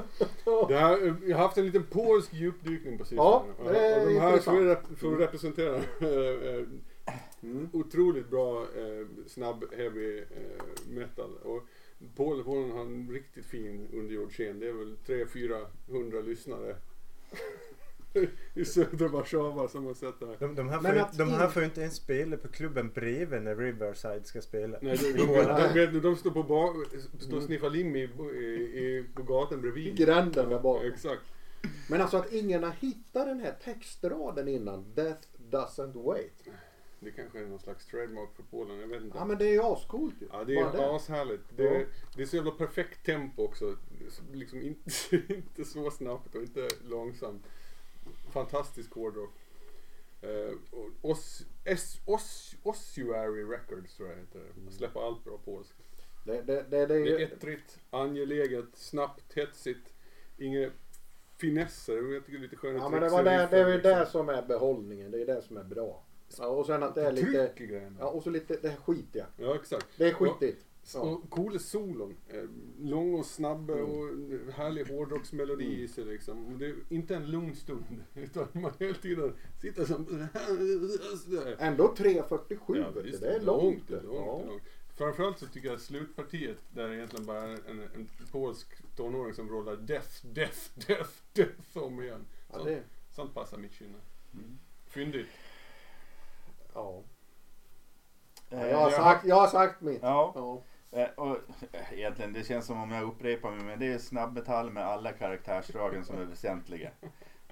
Det 0.67 0.75
här, 0.77 1.15
jag 1.27 1.37
har 1.37 1.43
haft 1.43 1.57
en 1.57 1.65
liten 1.65 1.83
polsk 1.83 2.33
djupdykning 2.33 2.97
på 2.97 3.03
sistone. 3.05 3.21
Ja, 3.65 3.71
det 3.71 3.77
är 3.79 4.01
och 4.01 4.07
de 4.13 4.19
här 4.19 4.37
får, 4.37 4.51
rep- 4.51 4.95
får 4.99 5.15
representera 5.15 5.75
eh, 5.75 6.55
eh, 6.55 6.63
otroligt 7.73 8.29
bra 8.29 8.61
eh, 8.61 9.27
snabb 9.27 9.63
heavy 9.77 10.17
eh, 10.19 10.25
metal. 10.89 11.37
Och 11.43 11.63
Polen 12.15 12.71
har 12.71 12.81
en 12.81 13.09
riktigt 13.11 13.45
fin 13.45 13.87
underjord 13.93 14.31
scen. 14.31 14.59
Det 14.59 14.67
är 14.67 14.73
väl 14.73 14.95
300-400 15.05 16.25
lyssnare 16.27 16.75
i 18.53 18.65
södra 18.65 19.07
Warszawa 19.07 19.67
som 19.67 19.85
har 19.85 19.93
sett 19.93 20.19
det 20.19 20.25
här. 20.25 20.35
De, 20.39 20.55
de, 20.55 20.69
här, 20.69 20.81
Men 20.81 20.93
får, 20.93 20.99
att 20.99 21.11
inte, 21.13 21.23
de 21.23 21.29
här 21.29 21.47
får 21.47 21.61
ju 21.61 21.67
inte 21.67 21.81
ens 21.81 21.95
spela 21.95 22.37
på 22.37 22.47
klubben 22.47 22.89
bredvid 22.89 23.41
när 23.41 23.55
Riverside 23.55 24.25
ska 24.25 24.41
spela. 24.41 24.77
Nej, 24.81 24.97
de, 24.97 25.11
de, 25.13 25.85
de, 25.91 25.99
de, 25.99 26.15
står, 26.15 26.31
på 26.31 26.43
ba, 26.43 26.73
står 27.19 27.37
och 27.37 27.43
sniffar 27.43 27.69
lim 27.69 27.95
i, 27.95 27.99
i, 27.99 28.45
i, 28.45 29.05
på 29.15 29.23
gatan 29.23 29.59
I 29.59 29.61
bredvid. 29.61 29.97
gränden 29.97 30.49
där 30.49 30.59
bak. 30.59 30.83
Exakt. 30.83 31.21
Men 31.89 32.01
alltså 32.01 32.17
att 32.17 32.33
ingen 32.33 32.63
har 32.63 32.71
hittat 32.71 33.25
den 33.25 33.39
här 33.39 33.55
textraden 33.63 34.47
innan. 34.47 34.93
Death 34.95 35.27
doesn't 35.51 36.05
wait. 36.05 36.43
Det 36.99 37.11
kanske 37.11 37.39
är 37.39 37.45
någon 37.45 37.59
slags 37.59 37.85
trademark 37.85 38.29
för 38.35 38.43
Polen, 38.43 38.79
jag 38.79 38.87
vet 38.87 39.01
inte. 39.01 39.17
Ja 39.17 39.25
men 39.25 39.37
det 39.37 39.45
är 39.45 39.53
ju 39.53 39.63
ascoolt 39.63 40.21
ju. 40.21 40.27
Ja, 40.31 40.43
det 40.43 40.55
är 40.55 40.95
ashärligt. 40.95 41.43
Det, 41.55 41.63
Ja. 41.63 41.85
det 42.15 42.21
är 42.21 42.25
så 42.25 42.35
jävla 42.35 42.51
perfekt 42.51 43.05
tempo 43.05 43.43
också. 43.43 43.75
Det 44.31 44.37
Liksom 44.37 44.61
inte, 44.61 44.91
inte 45.33 45.65
så 45.65 45.91
snabbt 45.91 46.35
och 46.35 46.41
inte 46.41 46.67
långsamt. 46.83 47.45
Fantastisk 48.31 48.93
hårdrock. 48.93 49.33
Uh, 50.23 50.55
Os, 51.01 51.45
S, 51.65 51.97
Os, 52.05 52.55
Ossuary 52.63 53.43
Records 53.43 53.95
tror 53.95 54.09
jag 54.09 54.17
heter 54.17 54.39
det. 54.39 54.61
Man 54.61 54.73
släpper 54.73 55.07
allt 55.07 55.23
bra 55.23 55.37
polskt. 55.45 55.73
Det, 56.25 56.41
det, 56.41 56.41
det, 56.41 56.63
det, 56.69 56.85
Det 56.85 56.93
är 56.93 57.17
det, 57.17 57.23
ettrigt, 57.23 57.79
angeläget, 57.89 58.65
snabbt, 58.73 59.33
hetsigt. 59.33 59.93
Inga 60.37 60.69
finesser. 61.37 62.13
Jag 62.13 62.25
tycker 62.25 62.39
det 62.39 62.39
är 62.39 62.49
lite 62.49 62.55
sköna 62.55 62.79
ja 62.79 62.89
men 62.89 63.01
det, 63.01 63.09
var 63.09 63.23
det, 63.23 63.37
tricks 63.37 63.51
det 63.51 63.57
är 63.57 63.65
väl 63.65 63.73
liksom. 63.73 63.91
det 63.91 64.05
som 64.05 64.29
är 64.29 64.41
behållningen. 64.41 65.11
Det 65.11 65.21
är 65.21 65.25
det 65.25 65.41
som 65.41 65.57
är 65.57 65.63
bra. 65.63 66.03
Ja, 66.37 66.47
och 66.47 66.65
sen 66.65 66.83
att 66.83 66.95
det 66.95 67.01
är 67.07 67.11
lite... 67.11 67.47
Tryck 67.47 67.61
i 67.61 67.67
grejerna. 67.67 67.95
Ja 67.99 68.07
och 68.09 68.23
så 68.23 68.29
lite 68.29 68.57
det 68.61 68.69
här 68.69 68.77
skitiga. 68.77 69.25
Ja, 69.37 69.55
exakt. 69.55 69.87
Det 69.97 70.07
är 70.07 70.13
skitigt. 70.13 70.65
Ja. 70.93 70.99
Och 71.01 71.29
coola 71.29 71.59
solon. 71.59 72.15
Eh, 72.29 72.43
Lång 72.81 73.13
och 73.13 73.25
snabb 73.25 73.69
Mm. 73.69 73.83
och 73.85 74.07
härlig 74.53 74.85
hårdrocksmelodi 74.85 75.81
i 75.83 75.87
sig 75.87 76.05
liksom. 76.05 76.57
Det 76.59 76.65
är 76.65 76.75
inte 76.89 77.15
en 77.15 77.31
lugn 77.31 77.55
stund. 77.55 78.03
Utan 78.15 78.47
man 78.53 78.71
hela 78.79 78.93
tiden 78.93 79.33
sitter 79.61 79.85
som... 79.85 80.05
Ändå 81.59 81.93
3.47 81.97 82.57
Ja, 82.77 83.01
visst, 83.01 83.21
Det 83.21 83.29
är 83.35 83.39
långt. 83.41 83.87
Det 83.87 83.97
är 83.97 84.01
långt, 84.01 84.15
ja. 84.25 84.37
det 84.37 84.43
är 84.43 84.47
långt. 84.47 84.63
Framförallt 84.97 85.39
så 85.39 85.45
tycker 85.45 85.67
jag 85.67 85.75
att 85.75 85.81
slutpartiet 85.81 86.57
där 86.73 86.87
det 86.89 86.95
egentligen 86.95 87.25
bara 87.25 87.43
är 87.43 87.49
en, 87.69 87.79
en 87.95 88.09
polsk 88.31 88.67
tonåring 88.95 89.33
som 89.33 89.49
rollar 89.49 89.75
death, 89.75 90.25
death, 90.33 90.59
death, 90.87 91.09
death 91.33 91.77
om 91.77 92.01
igen. 92.03 92.25
Ja, 92.49 92.53
Sånt, 92.55 92.65
det, 92.67 92.83
sånt 93.15 93.33
passar 93.33 93.57
mitt 93.57 93.73
kynne. 93.73 93.97
Fyndigt. 94.87 95.27
Ja. 96.73 97.03
Eh, 98.49 98.67
Jag, 98.67 98.77
har 98.77 98.91
sagt, 98.91 99.25
jag 99.25 99.35
har 99.35 99.47
sagt 99.47 99.81
mitt. 99.81 99.99
Ja, 100.01 100.31
Ja. 100.35 100.61
eh, 100.99 101.09
och 101.15 101.37
eh, 101.71 101.93
egentligen 101.93 102.33
det 102.33 102.43
känns 102.43 102.65
som 102.65 102.81
om 102.83 102.91
jag 102.91 103.03
upprepar 103.03 103.51
mig 103.51 103.63
men 103.63 103.79
det 103.79 103.87
är 103.93 103.97
snabbmetall 103.97 104.71
med 104.71 104.85
alla 104.85 105.11
karaktärsdragen 105.11 106.05
som 106.05 106.17
är 106.21 106.25
väsentliga. 106.25 106.89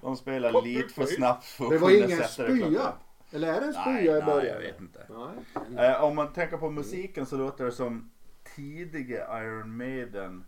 De 0.00 0.16
spelar 0.16 0.62
lite 0.62 0.94
för 0.94 1.04
snabbt 1.06 1.44
för 1.44 1.64
att 1.64 1.70
Det 1.70 1.78
var 1.78 1.88
kunna 1.90 2.06
ingen 2.06 2.18
sätta 2.24 2.48
det 2.48 2.56
spya. 2.56 2.92
Eller 3.32 3.52
är 3.54 3.60
det 3.60 3.66
en 3.66 3.72
spya 3.72 3.84
Nej, 3.92 4.06
i 4.06 4.10
nej, 4.12 4.22
början? 4.22 4.54
jag 4.54 4.60
vet 4.60 4.80
inte. 4.80 5.06
Nej. 5.70 5.96
Om 5.96 6.16
man 6.16 6.32
tänker 6.32 6.56
på 6.56 6.70
musiken 6.70 7.26
så 7.26 7.36
låter 7.36 7.64
det 7.64 7.72
som 7.72 8.10
tidiga 8.56 9.42
Iron 9.42 9.76
Maiden 9.76 10.44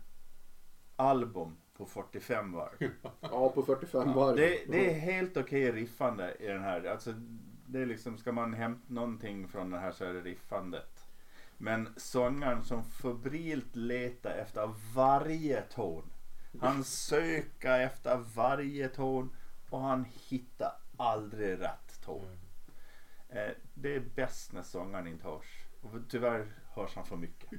album 0.95 1.57
på 1.77 1.85
45 1.85 2.51
varv. 2.53 2.91
Ja, 3.21 3.49
på 3.49 3.63
45 3.63 4.13
varv. 4.13 4.35
Det, 4.35 4.59
det 4.67 4.89
är 4.89 4.93
helt 4.99 5.37
okej 5.37 5.71
riffande 5.71 6.35
i 6.39 6.47
den 6.47 6.61
här. 6.63 6.83
Alltså, 6.85 7.13
det 7.71 7.81
är 7.81 7.85
liksom, 7.85 8.17
ska 8.17 8.31
man 8.31 8.53
hämta 8.53 8.93
någonting 8.93 9.47
från 9.47 9.69
den 9.69 9.81
här 9.81 9.91
så 9.91 10.05
är 10.05 10.13
det 10.13 10.21
riffandet. 10.21 11.07
Men 11.57 11.93
sångaren 11.97 12.63
som 12.63 12.83
febrilt 12.83 13.75
letar 13.75 14.31
efter 14.31 14.73
varje 14.95 15.61
ton. 15.61 16.03
Han 16.61 16.83
söker 16.83 17.79
efter 17.79 18.17
varje 18.17 18.89
ton 18.89 19.35
och 19.69 19.81
han 19.81 20.05
hittar 20.13 20.71
aldrig 20.97 21.59
rätt 21.59 22.01
ton. 22.03 22.37
Eh, 23.29 23.51
det 23.73 23.95
är 23.95 24.03
bäst 24.15 24.53
när 24.53 24.63
sångaren 24.63 25.07
inte 25.07 25.27
hörs. 25.27 25.65
Och 25.81 25.91
tyvärr 26.09 26.47
hörs 26.73 26.95
han 26.95 27.05
för 27.05 27.17
mycket. 27.17 27.49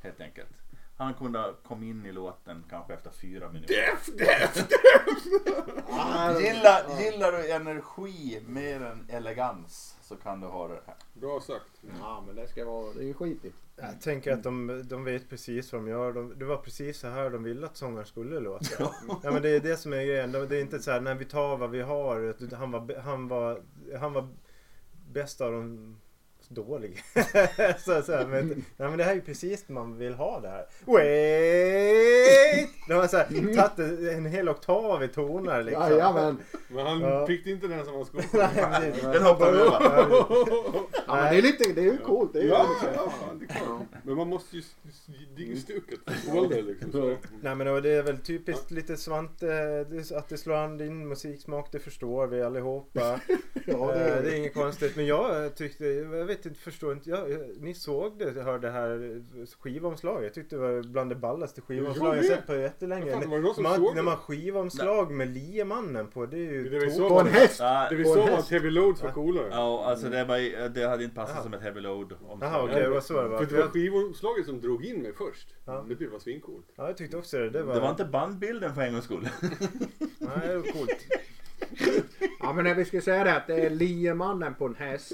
Helt 0.00 0.20
enkelt. 0.20 0.61
Han 1.02 1.14
kunde 1.14 1.38
ha 1.38 1.52
kommit 1.68 1.86
in 1.90 2.06
i 2.06 2.12
låten 2.12 2.64
kanske 2.70 2.94
efter 2.94 3.10
fyra 3.10 3.48
minuter. 3.52 3.74
Ah, 5.90 6.38
Gillar, 6.40 7.00
gillar 7.00 7.32
du 7.32 7.52
energi 7.52 8.42
mer 8.46 8.82
än 8.82 9.06
elegans 9.08 9.96
så 10.02 10.16
kan 10.16 10.40
du 10.40 10.46
ha 10.46 10.68
det 10.68 10.80
här. 10.86 10.94
Bra 11.12 11.40
sagt. 11.40 11.80
Ja, 12.00 12.22
men 12.26 12.36
det 12.36 12.48
ska 12.48 12.64
vara... 12.64 12.92
Det 12.92 13.00
är 13.00 13.04
ju 13.04 13.14
skitigt. 13.14 13.56
Jag 13.76 14.00
tänker 14.00 14.32
att 14.32 14.42
de, 14.42 14.82
de 14.88 15.04
vet 15.04 15.28
precis 15.28 15.72
vad 15.72 15.82
de 15.82 15.88
gör. 15.88 16.12
De, 16.12 16.38
det 16.38 16.44
var 16.44 16.56
precis 16.56 16.98
så 16.98 17.08
här 17.08 17.30
de 17.30 17.42
ville 17.42 17.66
att 17.66 17.76
sångaren 17.76 18.06
skulle 18.06 18.40
låta. 18.40 18.64
ja, 19.22 19.30
men 19.32 19.42
det 19.42 19.48
är 19.56 19.60
det 19.60 19.76
som 19.76 19.92
är 19.92 19.96
grejen. 20.04 20.32
De- 20.32 20.48
Det 20.48 20.56
är 20.56 20.60
inte 20.60 20.78
så 20.78 20.90
här, 20.90 21.00
när 21.00 21.14
vi 21.14 21.24
tar 21.24 21.56
vad 21.56 21.70
vi 21.70 21.80
har. 21.82 22.54
Han 22.56 22.70
var, 22.70 23.00
han 23.00 23.28
var, 23.28 23.62
han 24.00 24.12
var 24.12 24.28
bäst 25.12 25.40
av 25.40 25.52
de 25.52 25.96
dåliga. 26.54 26.92
så, 27.78 28.02
så 28.02 28.12
här, 28.12 28.26
men, 28.26 28.48
nej, 28.48 28.88
men 28.88 28.98
det 28.98 29.04
här 29.04 29.10
är 29.10 29.14
ju 29.16 29.20
precis 29.20 29.64
det 29.66 29.72
man 29.72 29.98
vill 29.98 30.14
ha 30.14 30.40
det 30.40 30.48
här. 30.48 30.66
Wait! 30.84 32.68
De 32.88 32.94
har 32.94 33.06
så 33.06 33.16
här, 33.16 33.24
tagit 33.74 33.78
en- 34.12 34.26
hel 34.26 34.48
oktav 34.48 35.04
i 35.04 35.08
toner 35.08 35.62
liksom. 35.62 35.82
Jajamän. 35.90 36.38
Men 36.68 36.86
han 36.86 37.00
Ja. 37.00 37.26
fick 37.26 37.46
inte 37.46 37.66
den 37.66 37.84
som 37.84 37.94
han 37.94 38.04
skulle. 38.04 38.22
Nej. 38.70 38.92
Den 39.02 39.22
hoppar 39.22 39.52
vi 39.52 39.58
över. 39.58 39.78
Ja, 41.06 41.14
men 41.16 41.32
det 41.32 41.38
är 41.38 41.42
lite... 41.42 41.72
Det 41.72 41.80
är 41.80 41.84
ju 41.84 41.98
coolt. 41.98 42.32
Det 42.32 42.38
är 42.38 42.42
ju 42.42 42.48
Ja, 42.48 42.66
ja, 42.94 43.12
det 43.38 43.44
är 43.44 43.48
klart. 43.48 43.82
Men 44.04 44.14
man 44.16 44.28
måste 44.28 44.56
ju 44.56 44.60
s- 44.62 44.76
s- 44.88 45.06
digga 45.36 45.56
stuket. 45.60 45.98
Liksom. 46.06 47.16
Nej 47.42 47.54
men 47.54 47.68
och 47.68 47.82
det 47.82 47.90
är 47.90 48.02
väl 48.02 48.18
typiskt 48.18 48.70
lite 48.70 48.96
Svante, 48.96 49.46
det- 49.84 50.12
att 50.16 50.28
det 50.28 50.36
slår 50.38 50.54
an 50.54 50.78
din 50.78 51.08
musiksmak, 51.08 51.68
det 51.72 51.78
förstår 51.78 52.26
vi 52.26 52.42
allihopa. 52.42 53.20
Ja, 53.66 53.92
Eh, 53.92 53.98
det 53.98 54.04
det 54.04 54.10
är 54.10 54.22
är... 54.32 54.34
inget 54.36 54.54
konstigt. 54.54 54.96
Men 54.96 55.06
jag 55.06 55.54
tyckte, 55.56 55.84
jag 55.86 56.24
vet 56.24 56.41
inte, 56.48 56.60
förstår 56.60 56.92
inte. 56.92 57.10
Jag, 57.10 57.28
ni 57.60 57.74
såg 57.74 58.18
det, 58.18 58.42
hörde 58.42 58.66
det 58.66 58.72
här 58.72 59.22
skivomslaget. 59.60 60.22
Jag 60.24 60.34
tyckte 60.34 60.56
det 60.56 60.60
var 60.62 60.82
bland 60.82 61.10
det 61.10 61.14
ballaste 61.14 61.60
skivomslagen 61.60 62.16
jag 62.16 62.24
sett 62.24 62.46
på 62.46 62.54
jättelänge. 62.54 63.12
Fattar, 63.12 63.26
var 63.26 63.38
det 63.38 63.54
som 63.54 63.62
man, 63.62 63.82
när 63.82 63.94
det? 63.94 64.02
man 64.02 64.16
skivomslag 64.16 65.10
med 65.10 65.28
liemannen 65.28 66.06
på, 66.06 66.26
det 66.26 66.36
är 66.36 66.52
ju 66.52 66.68
Det 66.68 66.78
vi. 66.78 66.98
På 66.98 67.20
en 67.20 67.26
häst! 67.26 67.56
Ja, 67.60 67.86
Det 67.90 67.96
vi 67.96 68.04
såg 68.04 68.16
var 68.16 68.38
att 68.38 68.50
Heavy 68.50 68.70
Loads 68.70 69.02
var 69.02 69.10
coolare. 69.10 69.48
ja, 69.50 69.84
alltså 69.84 70.08
det, 70.08 70.24
var, 70.24 70.68
det 70.68 70.88
hade 70.88 71.04
inte 71.04 71.16
passat 71.16 71.34
Jaha. 71.34 71.42
som 71.42 71.54
ett 71.54 71.62
heavy 71.62 71.80
load. 71.80 72.12
Om 72.28 72.38
Jaha 72.42 72.62
okej, 72.64 72.82
det 72.82 72.90
var 72.90 73.00
så 73.00 73.22
det 73.22 73.28
var. 73.28 73.38
För 73.38 73.56
det 73.56 73.62
var 73.62 73.68
skivomslaget 73.68 74.46
som 74.46 74.60
drog 74.60 74.84
in 74.84 75.02
mig 75.02 75.12
först. 75.12 75.48
Ja. 75.64 75.84
Det 75.98 76.06
var 76.06 76.18
svincoolt. 76.18 76.66
Ja 76.76 76.86
jag 76.86 76.96
tyckte 76.96 77.16
också 77.16 77.38
det. 77.38 77.50
Det 77.50 77.62
var, 77.62 77.74
Det 77.74 77.80
var 77.80 77.90
inte 77.90 78.04
bandbilden 78.04 78.74
för 78.74 78.82
en 78.82 78.92
gångs 78.92 79.04
skull. 79.04 79.28
Nej, 80.18 80.48
det 80.48 80.56
var 80.56 80.62
coolt. 80.72 81.06
Ja, 82.40 82.52
men 82.52 82.64
när 82.64 82.74
vi 82.74 82.84
ska 82.84 83.00
säga 83.00 83.24
det 83.24 83.36
att 83.36 83.46
det 83.46 83.66
är 83.66 83.70
liemannen 83.70 84.54
på 84.54 84.66
en 84.66 84.74
häst. 84.74 85.12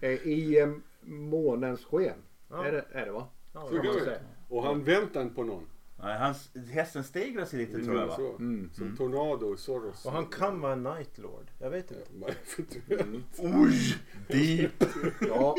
Eh, 0.00 0.26
I 0.26 0.60
eh, 0.60 0.72
månens 1.02 1.84
sken. 1.84 2.16
Ja. 2.48 2.64
Är, 2.64 2.72
det, 2.72 2.84
är 2.92 3.06
det 3.06 3.12
va? 3.12 3.28
Ja, 3.52 3.68
säga. 4.04 4.18
Och 4.48 4.62
han 4.62 4.84
inte 5.02 5.34
på 5.34 5.44
någon. 5.44 5.66
Nej, 6.04 6.18
hans, 6.18 6.50
hästen 6.72 7.04
stegrar 7.04 7.44
sig 7.44 7.58
lite 7.58 7.84
tror 7.84 7.98
jag 8.00 8.06
va? 8.06 8.16
Så. 8.16 8.36
Mm. 8.36 8.70
Som 8.74 8.96
Tornado, 8.96 9.56
Soros. 9.56 10.06
Och 10.06 10.12
han 10.12 10.26
kan 10.26 10.60
vara 10.60 10.72
en 10.72 10.82
Night 10.82 11.18
Lord. 11.18 11.50
Jag 11.58 11.70
vet 11.70 11.90
inte. 11.90 12.02
Ja, 12.20 12.28
eventuellt. 12.58 13.24
Oj! 13.38 13.96
Deep! 14.28 14.84
Ja. 15.28 15.56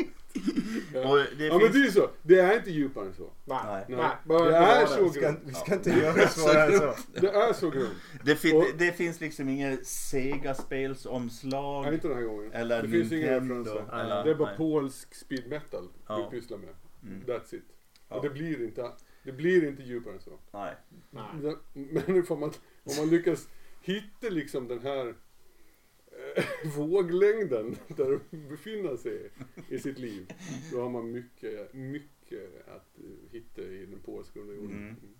Och 0.94 1.16
det 1.38 1.46
Ja 1.46 1.58
men 1.58 1.60
finns... 1.60 1.72
det 1.72 1.78
är 1.86 1.90
så. 1.90 2.10
Det 2.22 2.38
är 2.40 2.56
inte 2.56 2.70
djupare 2.70 3.06
än 3.06 3.14
så. 3.14 3.30
Nej. 3.44 3.84
Det 3.88 3.94
är 3.94 4.86
så 4.86 5.04
Vi 5.04 5.10
ska, 5.10 5.20
grunt. 5.20 5.38
vi 5.44 5.54
ska 5.54 5.74
inte 5.74 5.90
göra 5.90 6.12
det 6.14 6.28
svårare 6.28 6.72
än 6.72 6.78
så. 6.78 6.94
Det 7.20 7.28
är 7.28 7.52
så 7.52 7.70
grunt. 7.70 7.92
Det, 8.24 8.36
fin, 8.36 8.56
Och- 8.56 8.64
det, 8.78 8.92
finns 8.92 9.20
liksom 9.20 9.48
inget 9.48 9.86
Sega-spelsomslag. 9.86 11.82
Nej, 11.84 11.94
inte 11.94 12.08
den 12.08 12.16
här 12.16 12.24
gången. 12.24 12.52
Eller 12.52 12.82
det 12.82 12.88
finns 12.88 13.12
inga 13.12 13.30
Nintendo, 13.40 13.54
referenser. 13.70 14.00
eller- 14.00 14.24
det 14.24 14.30
är 14.30 14.34
bara 14.34 14.48
nej. 14.48 14.56
polsk 14.56 15.14
speed 15.14 15.48
metal 15.48 15.88
Ja. 16.08 16.28
vi 16.30 16.38
pysslar 16.40 16.58
med. 16.58 16.68
Mm. 17.02 17.22
That's 17.26 17.54
it. 17.54 17.64
Ja. 18.08 18.16
Och 18.16 18.22
det 18.22 18.30
blir 18.30 18.64
inte, 18.64 18.90
det 19.26 19.32
blir 19.32 19.68
inte 19.68 19.82
djupare 19.82 20.14
än 20.14 20.20
så. 20.20 20.38
Nej. 20.50 20.74
Nej. 21.10 21.56
Men 22.06 22.24
får 22.26 22.36
man, 22.36 22.52
om 22.84 22.96
man 22.98 23.10
lyckas 23.10 23.48
hitta 23.80 24.28
liksom 24.28 24.68
den 24.68 24.80
här 24.80 25.14
eh, 26.36 26.44
våglängden 26.76 27.76
där 27.88 28.20
de 28.30 28.48
befinner 28.48 28.96
sig 28.96 29.30
i 29.68 29.78
sitt 29.78 29.98
liv. 29.98 30.32
Då 30.72 30.80
har 30.80 30.90
man 30.90 31.12
mycket, 31.12 31.74
mycket 31.74 32.68
att 32.68 32.98
eh, 32.98 33.30
hitta 33.30 33.62
i 33.62 33.86
den 33.86 34.00
polska 34.00 34.40
underjorden. 34.40 34.76
Mm. 34.76 34.88
Mm. 34.88 35.16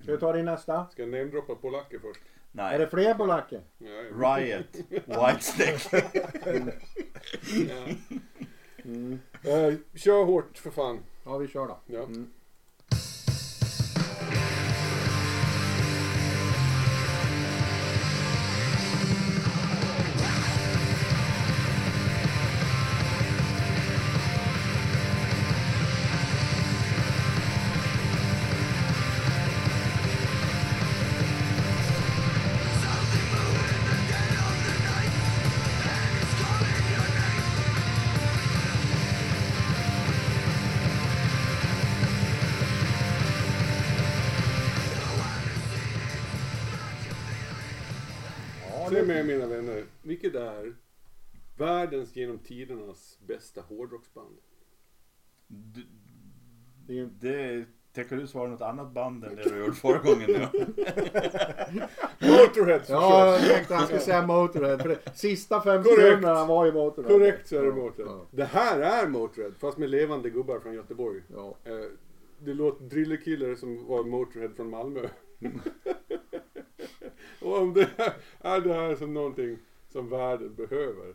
Ska 0.00 0.12
vi 0.12 0.18
ta 0.18 0.32
din 0.32 0.44
nästa? 0.44 0.86
Ska 0.86 1.02
jag 1.02 1.10
namedroppa 1.10 1.54
polacker 1.54 1.98
först? 1.98 2.20
Nej. 2.52 2.74
Är 2.74 2.78
det 2.78 2.88
fler 2.88 3.14
polacker? 3.14 3.62
Ja. 3.78 3.88
Riot. 4.36 4.76
Whitesnake. 4.90 6.04
Ja. 7.68 7.94
Mm. 8.84 9.18
Eh, 9.42 9.74
kör 9.94 10.24
hårt 10.24 10.58
för 10.58 10.70
fan. 10.70 10.98
Ja, 11.24 11.38
vi 11.38 11.48
kör 11.48 11.66
då. 11.66 11.80
Ja. 11.86 12.02
Mm. 12.02 12.30
Är 50.60 50.74
världens 51.56 52.16
genom 52.16 52.38
tidernas 52.38 53.18
bästa 53.26 53.60
hårdrocksband? 53.60 54.36
D- 55.46 55.80
det 56.86 57.04
Det 57.20 57.64
tänker 57.92 58.16
du 58.16 58.26
svara 58.26 58.48
något 58.50 58.60
annat 58.62 58.92
band 58.92 59.24
än 59.24 59.36
det 59.36 59.42
du 59.42 59.58
gjorde 59.58 59.72
förra 59.72 59.98
gången 60.02 60.30
nu? 60.30 60.48
Motorhead 62.28 62.80
Ja, 62.88 63.32
jag 63.38 63.40
tänkte 63.54 63.74
han 63.74 63.84
skulle 63.86 64.00
säga 64.00 64.26
Motorhead. 64.26 64.78
För 64.78 64.88
det, 64.88 65.16
sista 65.16 65.60
fem 65.60 65.84
sekunderna 65.84 66.46
var 66.46 66.64
ju 66.66 66.72
Motorhead. 66.72 67.08
Korrekt 67.12 67.48
så 67.48 67.56
är 67.58 67.62
det 67.62 67.72
Motorhead. 67.72 68.12
Ja, 68.16 68.26
Det 68.30 68.44
här 68.44 68.80
är 68.80 69.08
Motorhead 69.08 69.52
fast 69.58 69.78
med 69.78 69.90
levande 69.90 70.30
gubbar 70.30 70.60
från 70.60 70.74
Göteborg. 70.74 71.22
ja. 71.34 71.56
Eh, 71.64 71.84
det 72.38 72.54
låter 72.54 72.84
Drillerkiller 72.84 73.54
som 73.54 73.86
var 73.86 74.04
Motorhead 74.04 74.50
från 74.56 74.70
Malmö. 74.70 75.08
Och 77.42 77.58
om 77.58 77.74
det 77.74 77.90
är 78.40 78.60
det 78.60 78.72
här 78.74 78.94
som 78.96 79.14
någonting 79.14 79.58
som 79.94 80.08
världen 80.08 80.54
behöver. 80.54 81.14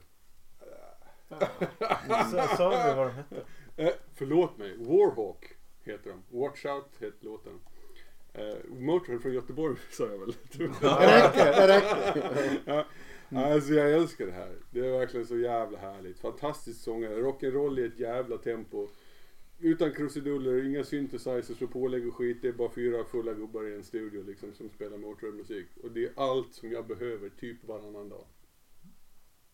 Så, 2.32 2.55
sa 2.57 2.69
vi 2.69 2.95
vad 2.95 3.07
de 3.07 3.13
hette? 3.13 3.36
Eh, 3.75 3.93
förlåt 4.15 4.57
mig, 4.57 4.77
Warhawk 4.77 5.45
heter 5.84 6.09
de. 6.09 6.39
Watch 6.39 6.65
Out 6.65 6.86
heter 6.99 7.25
låten. 7.25 7.59
Eh, 8.34 8.55
Motorhead 8.69 9.19
från 9.19 9.34
Göteborg 9.34 9.75
sa 9.91 10.03
jag 10.07 10.17
väl? 10.17 10.34
Det 10.57 10.63
räcker, 10.67 11.45
det 11.45 11.67
räcker. 11.67 12.61
ja. 12.65 12.86
Alltså 13.36 13.73
jag 13.73 13.91
älskar 13.91 14.25
det 14.25 14.32
här. 14.32 14.55
Det 14.71 14.80
är 14.80 14.91
verkligen 14.99 15.25
så 15.27 15.38
jävla 15.38 15.77
härligt. 15.80 16.19
Fantastisk 16.19 16.82
sångare. 16.82 17.15
Rock'n'roll 17.21 17.80
i 17.80 17.86
ett 17.86 17.99
jävla 17.99 18.38
tempo. 18.38 18.88
Utan 19.59 19.91
krusiduller, 19.93 20.65
inga 20.65 20.84
synthesizers 20.84 21.61
och 21.61 21.71
pålägg 21.71 22.07
och 22.07 22.15
skit. 22.15 22.38
Det 22.41 22.47
är 22.47 22.53
bara 22.53 22.71
fyra 22.71 23.03
fulla 23.03 23.34
gubbar 23.34 23.67
i 23.67 23.75
en 23.75 23.84
studio 23.84 24.23
liksom 24.23 24.53
som 24.53 24.69
spelar 24.69 24.97
Motorhead-musik. 24.97 25.67
Och 25.84 25.91
det 25.91 26.03
är 26.05 26.11
allt 26.15 26.53
som 26.53 26.71
jag 26.71 26.88
behöver 26.88 27.30
typ 27.30 27.63
varannan 27.67 28.09
dag. 28.09 28.25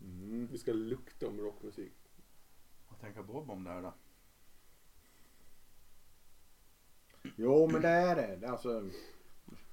Mm. 0.06 0.47
Det 0.51 0.58
ska 0.58 0.74
lukta 0.74 1.28
om 1.28 1.39
rockmusik. 1.39 1.93
Vad 2.89 2.99
tänker 2.99 3.24
Bob 3.24 3.49
om 3.49 3.64
det 3.64 3.70
här 3.70 3.82
då? 3.82 3.93
Jo, 7.36 7.70
men 7.72 7.82
det 7.82 7.88
är 7.88 8.16
det. 8.16 8.36
Det 8.36 8.47
är 8.47 8.51
Alltså, 8.51 8.89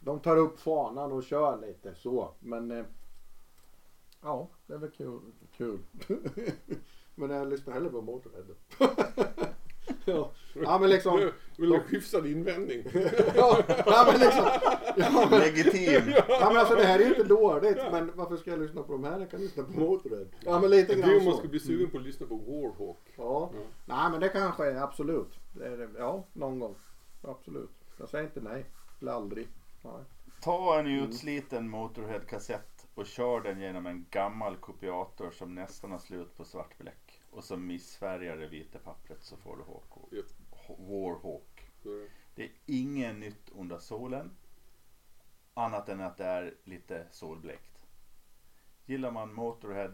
de 0.00 0.20
tar 0.20 0.36
upp 0.36 0.60
fanan 0.60 1.12
och 1.12 1.24
kör 1.24 1.60
lite 1.60 1.94
så. 1.94 2.34
Men 2.40 2.70
eh, 2.70 2.84
ja, 4.20 4.48
det 4.66 4.74
är 4.74 4.78
väl 4.78 4.90
kul. 4.90 5.20
kul. 5.56 5.78
men 7.14 7.30
jag 7.30 7.48
lyssnar 7.48 7.74
hellre 7.74 7.90
på 7.90 8.02
Motorhead. 8.02 8.54
ja. 10.04 10.32
ja, 10.62 10.78
men 10.78 10.90
liksom. 10.90 11.30
En 11.58 11.80
hyfsad 11.88 12.26
invändning. 12.26 12.82
Ja, 13.34 13.62
ja, 13.86 14.08
men 14.12 14.20
liksom. 14.20 14.44
Ja, 14.96 15.28
men, 15.30 15.40
Legitim! 15.40 16.14
ja, 16.28 16.48
men 16.48 16.56
alltså 16.56 16.74
det 16.74 16.84
här 16.84 16.98
är 16.98 17.02
ju 17.02 17.08
inte 17.08 17.24
dåligt. 17.24 17.78
Men 17.92 18.10
varför 18.14 18.36
ska 18.36 18.50
jag 18.50 18.60
lyssna 18.60 18.82
på 18.82 18.92
de 18.92 19.04
här? 19.04 19.20
Jag 19.20 19.30
kan 19.30 19.40
lyssna 19.40 19.62
på 19.62 19.72
Motorhead. 19.72 20.26
Ja, 20.40 20.60
men 20.60 20.70
lite 20.70 20.94
Det 20.94 21.02
är 21.02 21.04
om 21.04 21.10
grann 21.10 21.24
man 21.24 21.36
ska 21.36 21.48
bli 21.48 21.60
sugen 21.60 21.90
på 21.90 21.98
att 21.98 22.04
lyssna 22.04 22.26
på 22.26 22.36
Warhawk. 22.36 22.98
Ja. 23.16 23.50
Ja. 23.52 23.60
Nej 23.84 24.10
men 24.10 24.20
det 24.20 24.28
kanske 24.28 24.70
är 24.70 24.76
absolut. 24.76 25.38
Det 25.52 25.66
är, 25.66 25.88
ja, 25.98 26.24
någon 26.32 26.58
gång. 26.58 26.74
Absolut. 27.22 27.70
Jag 27.98 28.08
säger 28.08 28.24
inte 28.24 28.40
nej. 28.40 28.64
Eller 29.00 29.12
aldrig. 29.12 29.48
Nej. 29.82 30.04
Ta 30.40 30.78
en 30.78 30.86
utsliten 30.86 31.68
Motorhead-kassett 31.68 32.86
och 32.94 33.06
kör 33.06 33.40
den 33.40 33.60
genom 33.60 33.86
en 33.86 34.06
gammal 34.10 34.56
kopiator 34.56 35.30
som 35.30 35.54
nästan 35.54 35.90
har 35.90 35.98
slut 35.98 36.36
på 36.36 36.44
svartbläck. 36.44 37.20
Och 37.30 37.44
så 37.44 37.56
missfärgar 37.56 38.36
det 38.36 38.46
vita 38.46 38.78
pappret 38.78 39.22
så 39.22 39.36
får 39.36 39.56
du 39.56 39.62
Hawk. 39.62 40.12
Japp. 40.12 40.41
Warhawk. 40.78 41.70
Är 41.84 42.08
det. 42.34 42.42
Är 42.44 42.50
inget 42.66 43.16
nytt 43.16 43.50
under 43.54 43.78
solen. 43.78 44.30
Annat 45.54 45.88
än 45.88 46.00
att 46.00 46.16
det 46.16 46.24
är 46.24 46.54
lite 46.64 47.06
solblekt. 47.10 47.78
Gillar 48.86 49.10
man 49.10 49.34
Motorhead, 49.34 49.92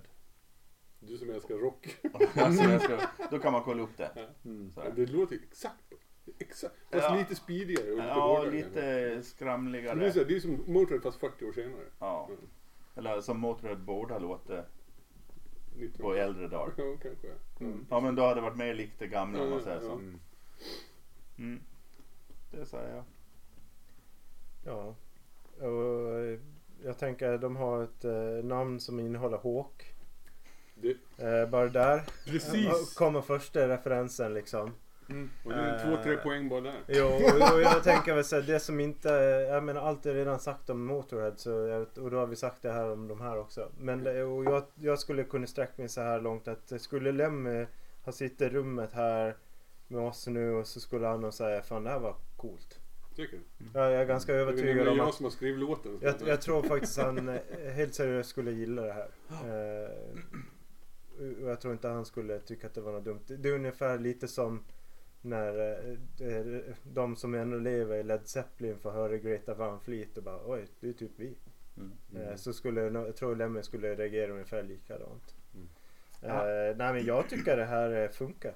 Du 1.00 1.18
som 1.18 1.30
älskar 1.30 1.54
rock. 1.54 1.96
jag 2.34 2.82
ska, 2.82 2.98
då 3.30 3.38
kan 3.38 3.52
man 3.52 3.62
kolla 3.62 3.82
upp 3.82 3.96
det. 3.96 4.28
Mm. 4.44 4.72
Det 4.96 5.06
låter 5.06 5.36
exakt 5.36 5.92
Exakt. 6.38 6.74
Fast 6.90 7.04
Ja. 7.10 7.16
lite 7.16 7.34
speedigare 7.34 7.90
och 7.90 7.96
lite 7.96 8.08
Ja, 8.08 8.36
hårdare. 8.36 8.50
lite 8.50 8.80
Det 8.80 9.12
är, 9.14 9.16
så 9.22 9.28
skramligare. 9.28 9.98
det 9.98 10.36
är 10.36 10.40
som 10.40 10.64
Motörhead 10.66 11.00
fast 11.02 11.20
40 11.20 11.44
år 11.44 11.52
senare. 11.52 11.84
Ja. 11.98 12.26
Mm. 12.30 12.48
Eller 12.96 13.20
som 13.20 13.40
borde 13.86 14.14
ha 14.14 14.18
låtit 14.18 14.50
19. 15.76 16.00
på 16.02 16.14
äldre 16.14 16.48
dagar. 16.48 16.74
Ja, 16.76 16.96
kanske. 17.02 17.28
Mm. 17.60 17.86
Ja 17.90 18.00
men 18.00 18.14
då 18.14 18.22
hade 18.22 18.34
det 18.34 18.40
varit 18.40 18.56
mer 18.56 18.74
likt 18.74 18.98
det 18.98 19.06
gamla 19.06 19.42
om 19.42 19.50
man 19.50 19.62
säger 19.62 19.80
så. 19.80 19.92
Mm. 19.92 20.20
Mm. 21.38 21.60
Det 22.50 22.66
säger 22.66 22.94
jag. 22.94 23.04
Ja. 24.64 24.94
Och 25.66 26.18
eh, 26.20 26.38
jag 26.84 26.98
tänker 26.98 27.38
de 27.38 27.56
har 27.56 27.84
ett 27.84 28.04
eh, 28.04 28.44
namn 28.44 28.80
som 28.80 29.00
innehåller 29.00 29.38
Hawk. 29.38 29.94
Det, 30.74 30.96
Eh, 31.24 31.48
bara 31.48 31.68
där 31.68 32.02
precis. 32.26 32.94
kommer 32.94 33.20
första 33.20 33.68
referensen 33.68 34.34
liksom. 34.34 34.74
Mm. 35.10 35.30
Och 35.44 35.50
det 35.52 35.58
är 35.58 35.84
två, 35.84 36.02
tre 36.02 36.12
Eh, 36.14 36.22
poäng 36.22 36.48
bara 36.48 36.60
där. 36.60 36.84
Jo, 36.88 37.04
och, 37.06 37.54
och 37.54 37.60
jag 37.60 37.82
tänker 37.82 38.14
väl 38.14 38.24
säga 38.24 38.42
det 38.42 38.60
som 38.60 38.80
inte, 38.80 39.08
jag 39.48 39.64
menar 39.64 39.80
allt 39.80 40.06
är 40.06 40.14
redan 40.14 40.40
sagt 40.40 40.70
om 40.70 40.84
Motorhead 40.84 41.36
så, 41.36 41.52
och 42.02 42.10
då 42.10 42.18
har 42.18 42.26
vi 42.26 42.36
sagt 42.36 42.62
det 42.62 42.72
här 42.72 42.90
om 42.92 43.08
de 43.08 43.20
här 43.20 43.38
också. 43.38 43.68
Men 43.78 44.04
det, 44.04 44.24
och 44.24 44.44
jag, 44.44 44.62
jag 44.74 44.98
skulle 44.98 45.24
kunna 45.24 45.46
sträcka 45.46 45.72
mig 45.76 45.88
så 45.88 46.00
här 46.00 46.20
långt 46.20 46.48
att 46.48 46.72
skulle 46.80 47.12
Lemmy 47.12 47.66
ha 48.04 48.12
sitt 48.12 48.40
i 48.40 48.48
rummet 48.48 48.92
här 48.92 49.36
med 49.88 50.00
oss 50.00 50.26
nu 50.26 50.50
och 50.54 50.66
så 50.66 50.80
skulle 50.80 51.06
han 51.06 51.20
nog 51.20 51.34
säga 51.34 51.62
fan 51.62 51.84
det 51.84 51.90
här 51.90 51.98
var 51.98 52.16
coolt. 52.36 52.80
Tycker 53.16 53.36
du? 53.36 53.64
Jag, 53.74 53.92
jag 53.92 54.00
är 54.00 54.06
ganska 54.06 54.32
Det 54.32 54.38
är 54.38 54.42
övertygad 54.42 54.66
nämligen 54.66 54.88
om 54.92 54.98
jag 54.98 55.08
att 55.08 55.14
som 55.14 55.24
har 55.24 55.30
skrivit 55.30 55.60
låten. 55.60 55.98
jag, 56.02 56.14
jag 56.26 56.42
tror 56.42 56.62
faktiskt 56.62 56.98
han 56.98 57.28
eh, 57.28 57.72
helt 57.72 57.94
seriöst 57.94 58.30
skulle 58.30 58.50
gilla 58.50 58.82
det 58.82 58.92
här. 58.92 59.10
Eh, 59.28 59.90
och 61.42 61.50
jag 61.50 61.60
tror 61.60 61.72
inte 61.72 61.88
han 61.88 62.04
skulle 62.04 62.40
tycka 62.40 62.66
att 62.66 62.74
det 62.74 62.80
var 62.80 62.92
något 62.92 63.04
dumt. 63.04 63.20
Det 63.26 63.48
är 63.48 63.52
ungefär 63.52 63.98
lite 63.98 64.28
som 64.28 64.64
när 65.20 65.78
eh, 66.18 66.74
de 66.82 67.16
som 67.16 67.34
ännu 67.34 67.60
lever 67.60 67.96
i 67.96 68.02
Led 68.02 68.28
Zeppelin 68.28 68.78
får 68.78 68.90
höra 68.90 69.16
Greta 69.16 69.54
Van 69.54 69.80
Fleet 69.80 70.18
och 70.18 70.24
bara 70.24 70.40
oj, 70.46 70.66
det 70.80 70.88
är 70.88 70.92
typ 70.92 71.12
vi. 71.16 71.34
Mm. 71.76 71.92
Eh, 72.16 72.36
så 72.36 72.52
skulle 72.52 72.80
jag 72.80 73.16
tror 73.16 73.36
Lemmy 73.36 73.62
skulle 73.62 73.94
reagera 73.94 74.32
ungefär 74.32 74.62
likadant. 74.62 75.34
Mm. 75.54 75.68
Eh, 76.22 76.76
nej 76.76 76.92
men 76.94 77.04
jag 77.04 77.28
tycker 77.28 77.56
det 77.56 77.64
här 77.64 78.08
funkar. 78.08 78.54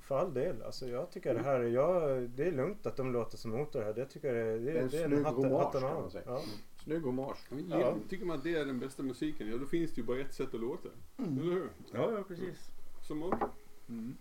För 0.00 0.18
all 0.18 0.34
del. 0.34 0.62
Alltså 0.62 0.88
jag 0.88 1.10
tycker 1.10 1.34
det 1.34 1.42
här, 1.42 1.60
jag, 1.60 2.22
det 2.30 2.44
är 2.44 2.52
lugnt 2.52 2.86
att 2.86 2.96
de 2.96 3.12
låter 3.12 3.36
som 3.36 3.50
Motorhead. 3.50 3.94
Jag 3.96 4.10
tycker 4.10 4.34
det, 4.34 4.58
det, 4.58 4.58
Det 4.58 4.78
är 4.78 4.82
en 4.82 4.88
det 4.88 5.02
är 5.02 5.06
snygg 5.06 5.18
en 5.18 5.24
hatten, 5.24 5.44
hommage, 5.44 5.64
hatten 5.64 5.80
kan 5.80 5.90
av. 5.90 6.00
man 6.00 6.10
säga. 6.10 6.24
Ja. 6.26 6.42
Snygg 6.84 7.02
hommage. 7.02 7.38
Ja. 7.70 7.96
Tycker 8.08 8.26
man 8.26 8.36
att 8.38 8.44
det 8.44 8.54
är 8.56 8.64
den 8.64 8.78
bästa 8.80 9.02
musiken, 9.02 9.48
ja 9.50 9.56
då 9.56 9.66
finns 9.66 9.90
det 9.94 10.00
ju 10.00 10.06
bara 10.06 10.20
ett 10.20 10.34
sätt 10.34 10.54
att 10.54 10.60
låta. 10.60 10.88
Eller 11.18 11.42
hur? 11.42 11.68
Ja, 11.92 12.12
ja 12.12 12.22
precis. 12.28 12.70
Som 13.02 13.18
Motörhead. 13.18 13.50
Mm. 13.88 14.16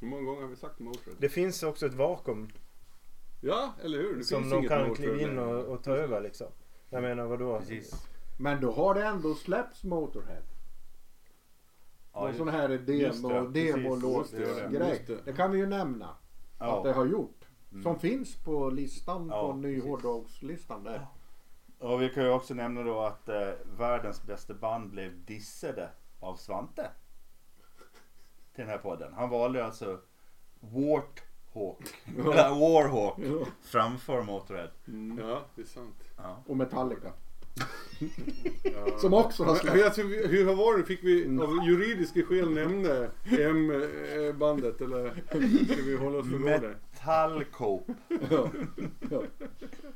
Hur 0.00 0.06
många 0.08 0.22
gånger 0.22 0.42
har 0.42 0.48
vi 0.48 0.56
sagt 0.56 0.78
Motörhead? 0.78 1.16
Det 1.18 1.28
finns 1.28 1.62
också 1.62 1.86
ett 1.86 1.94
vakuum 1.94 2.48
Ja, 3.42 3.74
eller 3.84 3.98
hur? 3.98 4.16
Det 4.16 4.24
som 4.24 4.40
finns 4.42 4.52
de 4.52 4.58
inget 4.58 4.70
kan 4.70 4.94
kliva 4.94 5.20
in 5.20 5.38
och, 5.38 5.64
och 5.64 5.82
ta 5.82 5.96
över 5.96 6.20
liksom. 6.20 6.46
Jag 6.90 7.02
menar 7.02 7.26
vadå? 7.26 7.58
Precis. 7.58 8.06
Men 8.38 8.60
då 8.60 8.72
har 8.72 8.94
det 8.94 9.04
ändå 9.04 9.34
släppts 9.34 9.84
Motorhead. 9.84 10.42
Ja, 12.20 12.26
Någon 12.26 12.36
sån 12.36 12.48
här 12.48 12.68
demo, 12.68 13.28
det, 13.50 13.52
precis. 13.52 13.74
demolåt 13.74 14.32
Just 14.32 15.06
det, 15.06 15.24
det. 15.24 15.32
Kan 15.32 15.50
vi 15.50 15.58
ju 15.58 15.66
nämna 15.66 16.08
att 16.58 16.82
det 16.82 16.88
Ja. 16.90 16.94
har 16.96 17.06
gjort. 17.06 17.44
Mm. 17.72 17.82
Som 17.82 17.98
finns 17.98 18.36
på 18.36 18.70
listan 18.70 19.28
Ja, 19.32 19.46
på 19.46 19.56
ny 19.56 19.80
hårdrockslistan 19.80 20.84
där. 20.84 21.06
Och 21.78 22.02
vi 22.02 22.08
kan 22.08 22.22
ju 22.24 22.30
också 22.30 22.54
nämna 22.54 22.82
då 22.82 23.00
att 23.00 23.28
eh, 23.28 23.48
världens 23.78 24.22
bästa 24.26 24.54
band 24.54 24.90
blev 24.90 25.24
dissade 25.24 25.90
av 26.20 26.36
Svante. 26.36 26.90
Till 28.54 28.64
den 28.64 28.68
här 28.68 28.78
podden. 28.78 29.12
Han 29.14 29.30
valde 29.30 29.64
alltså 29.64 30.00
Warthawk, 30.60 31.88
eller 32.18 32.50
Warhawk 32.60 33.18
Ja. 33.18 33.46
framför 33.62 34.22
Motorhead. 34.22 34.70
Ja, 35.18 35.42
det 35.54 35.62
är 35.62 35.66
sant. 35.66 36.04
Ja. 36.16 36.36
Och 36.46 36.56
Metallica. 36.56 37.12
Ja. 38.62 38.98
Som 38.98 39.14
också 39.14 39.44
har 39.44 39.54
släppt. 39.54 39.84
Alltså, 39.84 40.02
hur 40.02 40.44
har 40.46 40.54
varit? 40.54 40.86
Fick 40.86 41.04
vi 41.04 41.24
av 41.40 41.64
juridiska 41.66 42.22
skäl 42.22 42.50
nämna 42.50 43.06
M-bandet 43.38 44.80
eller 44.80 45.10
ska 45.72 45.82
vi 45.82 45.96
hålla 45.96 46.18
oss 46.18 46.30
för 46.30 46.38
goda? 46.38 46.60
Metallcope. 46.60 47.94
Ja. 48.30 48.50
Ja. 49.10 49.22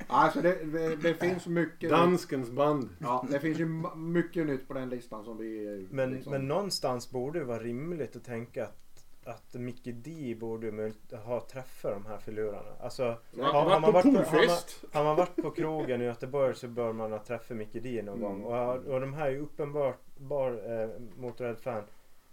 Alltså 0.06 0.40
det, 0.40 0.64
det, 0.64 0.96
det 0.96 1.14
finns 1.14 1.46
mycket. 1.46 1.90
Danskens 1.90 2.50
band. 2.50 2.88
Ja, 2.98 3.26
det 3.30 3.40
finns 3.40 3.58
ju 3.60 3.82
mycket 3.96 4.46
nytt 4.46 4.68
på 4.68 4.74
den 4.74 4.88
listan 4.88 5.24
som 5.24 5.38
vi... 5.38 5.66
eh, 5.66 5.86
Men, 5.94 6.10
liksom- 6.10 6.32
men 6.32 6.48
någonstans 6.48 7.10
borde 7.10 7.38
det 7.38 7.44
vara 7.44 7.58
rimligt 7.62 8.16
att 8.16 8.24
tänka 8.24 8.64
att, 8.64 8.83
att 9.26 9.54
Mickey 9.54 9.92
D 9.92 10.36
borde 10.40 10.92
ha 11.24 11.40
träffat 11.40 11.92
de 11.92 12.06
här 12.06 12.18
filurerna. 12.18 12.76
Alltså, 12.80 13.16
Ja, 13.38 13.44
har, 13.44 13.70
har, 13.70 13.80
man 13.80 13.92
varit 13.92 14.02
på, 14.14 14.36
har, 14.36 14.46
man, 14.46 14.56
har 14.92 15.04
man 15.04 15.16
varit 15.16 15.36
på 15.36 15.50
krogen 15.50 16.02
i 16.02 16.04
Göteborg 16.04 16.54
så 16.54 16.68
bör 16.68 16.92
man 16.92 17.12
ha 17.12 17.18
träffat 17.24 17.56
Mickey 17.56 17.80
D 17.80 18.02
någon 18.02 18.18
Mm. 18.18 18.42
gång. 18.42 18.44
Och, 18.44 18.76
och 18.86 19.00
de 19.00 19.14
här 19.14 19.26
är 19.26 19.30
ju 19.30 19.38
uppenbart 19.40 19.98
bar, 20.16 20.50
eh, 20.50 20.88
Motörhead-fan. 21.16 21.82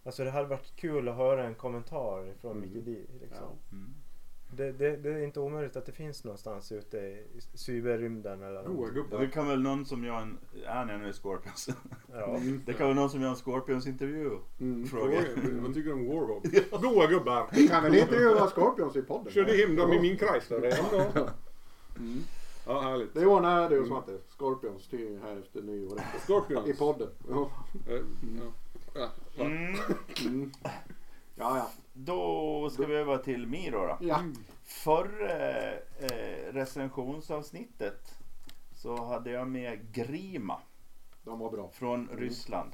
Alltså 0.04 0.24
det 0.24 0.32
hade 0.32 0.48
varit 0.48 0.76
kul 0.76 1.10
att 1.10 1.16
höra 1.16 1.44
en 1.48 1.56
kommentar 1.56 2.34
från 2.42 2.52
Mm. 2.52 2.62
Mickey 2.62 2.82
D. 2.82 3.02
Liksom. 3.22 3.38
Ja. 3.70 3.76
Mm. 3.78 3.94
Det, 4.56 4.72
det, 4.72 4.98
det 4.98 5.10
är 5.10 5.24
inte 5.24 5.40
omöjligt 5.40 5.76
att 5.76 5.86
det 5.86 5.92
finns 5.92 6.24
någonstans 6.24 6.72
ute 6.72 6.98
i 6.98 7.26
cyberrymden 7.54 8.44
eller 8.44 8.64
något. 8.64 9.12
Det 9.20 9.28
kan 9.28 9.48
väl 9.48 9.62
någon 9.62 9.86
som 9.86 10.04
gör 10.04 10.18
en, 10.18 10.38
är 10.66 10.86
ni 10.86 10.98
nu 10.98 11.10
i 11.10 11.14
Scorpions? 11.14 11.70
Ja. 12.14 12.36
Mm. 12.36 12.62
Det 12.66 12.74
kan 12.74 12.88
väl 12.88 12.96
någon 12.96 13.10
som 13.10 13.22
gör 13.22 13.30
en 13.30 13.36
Scorpions 13.36 13.88
intervju? 13.88 14.30
Mm. 14.60 14.88
Fråga. 14.88 15.22
Vad 15.62 15.74
tycker 15.74 15.90
du 15.90 15.94
om 15.94 16.08
Warhol? 16.08 16.42
Goa 16.82 17.08
gubbar. 17.08 17.50
Vi 17.52 17.68
kan 17.68 17.84
väl 17.84 17.96
intervjua 17.96 18.48
Scorpions 18.48 18.96
i 18.96 19.02
podden? 19.02 19.34
Körde 19.34 19.54
hem 19.54 19.76
dem 19.76 19.94
i 19.94 20.02
min 20.02 20.18
Chrysler 20.18 20.62
redan 20.62 20.86
då. 20.92 21.30
Mm. 22.00 22.24
Ja, 22.66 22.82
härligt. 22.82 23.14
Det 23.14 23.26
ordnar 23.26 23.70
du 23.70 23.84
heter 23.84 24.18
Scorpions 24.30 24.88
till 24.88 25.20
här 25.24 25.38
efter 25.38 25.62
nyår. 25.62 26.02
Scorpions. 26.28 26.68
I 26.68 26.74
podden. 26.74 27.10
Ja. 27.30 27.52
Eh? 27.90 28.02
Mm. 29.40 29.76
Mm. 30.26 30.52
Ja, 31.36 31.58
ja. 31.58 31.72
Då 31.94 32.70
ska 32.70 32.86
vi 32.86 32.96
över 32.96 33.18
till 33.18 33.48
Miro 33.48 33.88
då. 33.88 33.98
Ja. 34.02 34.24
Förra 34.64 35.72
eh, 35.74 36.54
recensionsavsnittet 36.54 38.16
så 38.76 39.06
hade 39.06 39.32
jag 39.32 39.48
med 39.48 39.94
Grima 39.94 40.62
De 41.24 41.40
var 41.40 41.52
bra. 41.52 41.70
från 41.74 42.10
Ryssland. 42.18 42.72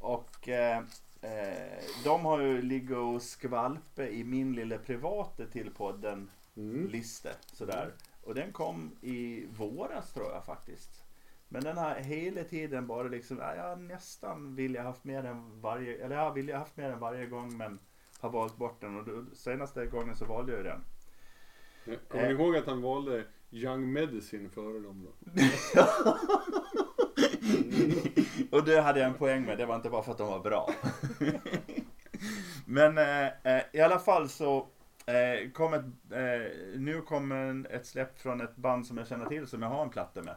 Och 0.00 0.48
eh, 0.48 0.78
eh, 1.20 1.78
de 2.04 2.24
har 2.24 2.40
ju 2.40 2.62
ligger 2.62 2.98
och 2.98 3.22
skvalpe 3.22 4.08
i 4.08 4.24
min 4.24 4.52
lilla 4.52 4.78
privata 4.78 5.46
till 5.46 5.70
podden 5.74 6.30
Mm. 6.56 6.86
lista 6.88 7.28
sådär. 7.52 7.92
Och 8.22 8.34
den 8.34 8.52
kom 8.52 8.96
i 9.00 9.46
våras 9.56 10.12
tror 10.12 10.32
jag 10.32 10.44
faktiskt. 10.44 11.02
Men 11.48 11.62
den 11.62 11.76
har 11.76 11.94
hela 11.94 12.44
tiden 12.44 12.86
bara 12.86 13.08
liksom, 13.08 13.38
ja, 13.38 13.54
jag 13.56 13.80
nästan 13.80 14.54
vill 14.54 14.74
jag 14.74 14.82
haft 14.82 15.04
med 15.04 15.24
den 15.24 15.60
varje, 15.60 16.04
eller 16.04 16.16
jag 16.16 16.32
vill 16.32 16.48
jag 16.48 16.58
haft 16.58 16.76
med 16.76 16.90
den 16.90 16.98
varje 16.98 17.26
gång 17.26 17.56
men 17.56 17.78
har 18.24 18.30
valt 18.30 18.56
bort 18.56 18.80
den 18.80 18.96
och 18.96 19.04
då, 19.04 19.24
senaste 19.34 19.86
gången 19.86 20.16
så 20.16 20.24
valde 20.24 20.52
jag 20.52 20.58
ju 20.58 20.64
den. 20.64 20.84
Kommer 22.08 22.26
ni 22.26 22.32
ihåg 22.32 22.56
att 22.56 22.66
han 22.66 22.82
valde 22.82 23.24
Young 23.50 23.92
Medicine 23.92 24.48
före 24.48 24.80
dem 24.80 25.06
då? 25.06 25.12
Och 28.56 28.64
det 28.64 28.80
hade 28.80 29.00
jag 29.00 29.08
en 29.08 29.14
poäng 29.14 29.44
med, 29.44 29.58
det 29.58 29.66
var 29.66 29.76
inte 29.76 29.90
bara 29.90 30.02
för 30.02 30.12
att 30.12 30.18
de 30.18 30.28
var 30.28 30.40
bra. 30.40 30.70
Men 32.66 32.98
eh, 32.98 33.26
eh, 33.26 33.62
i 33.72 33.80
alla 33.80 33.98
fall 33.98 34.28
så 34.28 34.68
eh, 35.06 35.50
kom 35.52 35.74
ett, 35.74 35.84
eh, 36.10 36.52
nu 36.76 37.02
kommer 37.06 37.66
ett 37.70 37.86
släpp 37.86 38.18
från 38.18 38.40
ett 38.40 38.56
band 38.56 38.86
som 38.86 38.98
jag 38.98 39.06
känner 39.06 39.26
till 39.26 39.46
som 39.46 39.62
jag 39.62 39.68
har 39.68 39.82
en 39.82 39.90
platta 39.90 40.22
med. 40.22 40.36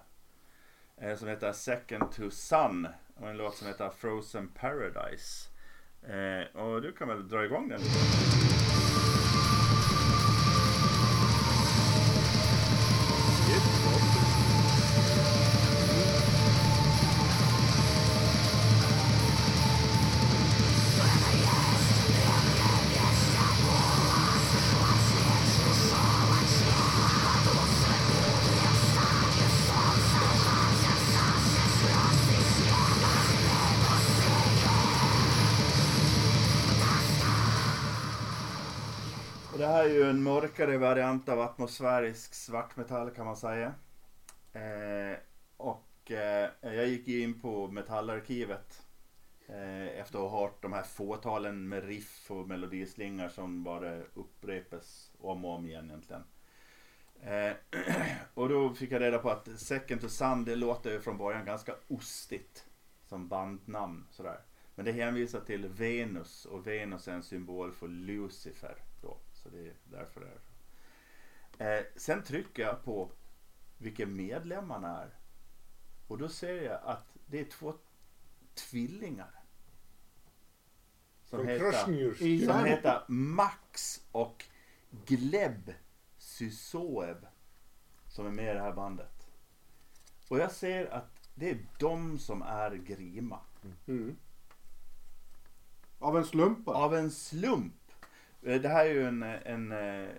Eh, 0.97 1.17
som 1.17 1.27
heter 1.27 1.51
Second 1.51 2.11
to 2.11 2.29
Sun 2.29 2.87
och 3.15 3.29
en 3.29 3.37
låt 3.37 3.55
som 3.55 3.67
heter 3.67 3.89
Frozen 3.89 4.47
Paradise. 4.47 5.49
Eh, 6.09 6.61
och 6.61 6.81
du 6.81 6.91
kan 6.91 7.07
väl 7.07 7.27
dra 7.27 7.45
igång 7.45 7.69
den 7.69 7.79
lite? 7.79 8.56
Mörkare 40.57 40.77
variant 40.77 41.29
av 41.29 41.39
atmosfärisk 41.39 42.33
svartmetall 42.33 43.09
kan 43.09 43.25
man 43.25 43.37
säga. 43.37 43.73
Eh, 44.53 45.17
och 45.57 46.11
eh, 46.11 46.49
jag 46.61 46.87
gick 46.87 47.07
in 47.07 47.41
på 47.41 47.67
metallarkivet 47.67 48.81
eh, 49.47 49.99
efter 49.99 50.17
att 50.17 50.31
ha 50.31 50.39
hört 50.39 50.61
de 50.61 50.73
här 50.73 50.83
fåtalen 50.83 51.69
med 51.69 51.83
riff 51.83 52.31
och 52.31 52.47
melodislingar 52.47 53.29
som 53.29 53.63
bara 53.63 54.01
upprepas 54.13 55.11
om 55.19 55.45
och 55.45 55.55
om 55.55 55.65
igen 55.65 55.85
egentligen. 55.85 56.23
Eh, 57.21 57.51
och 58.33 58.49
då 58.49 58.73
fick 58.73 58.91
jag 58.91 59.01
reda 59.01 59.19
på 59.19 59.29
att 59.29 59.59
Second 59.59 60.01
to 60.01 60.09
Sun 60.09 60.45
det 60.45 60.55
låter 60.55 60.91
ju 60.91 60.99
från 60.99 61.17
början 61.17 61.45
ganska 61.45 61.75
ostigt 61.87 62.65
som 63.05 63.27
bandnamn 63.27 64.07
sådär. 64.11 64.39
Men 64.75 64.85
det 64.85 64.91
hänvisar 64.91 65.39
till 65.39 65.67
Venus 65.67 66.45
och 66.45 66.67
Venus 66.67 67.07
är 67.07 67.13
en 67.13 67.23
symbol 67.23 67.71
för 67.71 67.87
Lucifer 67.87 68.75
då. 69.01 69.17
Så 69.33 69.49
det 69.49 69.59
är 69.59 69.73
därför 69.83 70.21
det 70.21 70.27
är. 70.27 70.46
Eh, 71.57 71.79
sen 71.95 72.23
trycker 72.23 72.63
jag 72.63 72.83
på 72.83 73.11
vilka 73.77 74.05
medlemmarna 74.05 75.01
är. 75.01 75.09
Och 76.07 76.17
då 76.17 76.29
ser 76.29 76.61
jag 76.61 76.79
att 76.83 77.07
det 77.25 77.39
är 77.39 77.45
två 77.45 77.73
tvillingar. 78.53 79.31
Som 81.25 81.39
heter, 81.47 81.71
som 82.45 82.65
heter 82.65 83.03
Max 83.07 84.01
och 84.11 84.45
Gleb 85.05 85.73
Sysoev. 86.17 87.27
Som 88.07 88.25
är 88.25 88.31
med 88.31 88.51
i 88.51 88.53
det 88.53 88.61
här 88.61 88.73
bandet. 88.73 89.27
Och 90.27 90.39
jag 90.39 90.51
ser 90.51 90.85
att 90.93 91.29
det 91.35 91.49
är 91.49 91.57
de 91.79 92.19
som 92.19 92.41
är 92.41 92.71
Grima. 92.71 93.39
Mm. 93.87 94.17
Av 95.99 96.17
en 96.17 96.25
slump. 96.25 96.67
Av 96.67 96.95
en 96.95 97.11
slump. 97.11 97.91
Eh, 98.41 98.61
Det 98.61 98.69
här 98.69 98.85
är 98.85 98.93
ju 98.93 99.07
en, 99.07 99.23
en, 99.23 99.71
eh, 99.71 100.09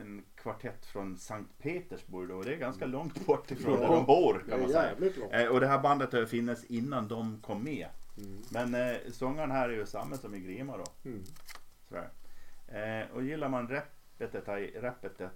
en 0.00 0.24
kvartett 0.42 0.86
från 0.86 1.18
Sankt 1.18 1.58
Petersburg 1.58 2.28
då, 2.28 2.34
och 2.36 2.44
det 2.44 2.54
är 2.54 2.58
ganska 2.58 2.86
långt 2.86 3.26
bort 3.26 3.50
ifrån 3.50 3.80
där 3.80 3.88
de 3.88 4.04
bor 4.06 4.44
kan 4.48 4.60
man 4.60 4.68
säga. 4.68 5.42
Eh, 5.42 5.48
Och 5.48 5.60
det 5.60 5.66
här 5.66 5.78
bandet 5.82 6.12
har 6.12 6.24
funnits 6.26 6.64
innan 6.64 7.08
de 7.08 7.40
kom 7.40 7.64
med. 7.64 7.88
Mm. 8.16 8.42
Men 8.50 8.74
eh, 8.74 8.96
sångaren 9.12 9.50
här 9.50 9.68
är 9.68 9.72
ju 9.72 9.86
samma 9.86 10.16
som 10.16 10.34
i 10.34 10.40
Grima 10.40 10.76
då. 10.76 10.84
Mm. 11.04 11.22
Eh, 12.68 13.10
och 13.14 13.22
gillar 13.24 13.48
man 13.48 13.68
repetitiv, 13.68 14.74
repetitiv, 14.80 15.28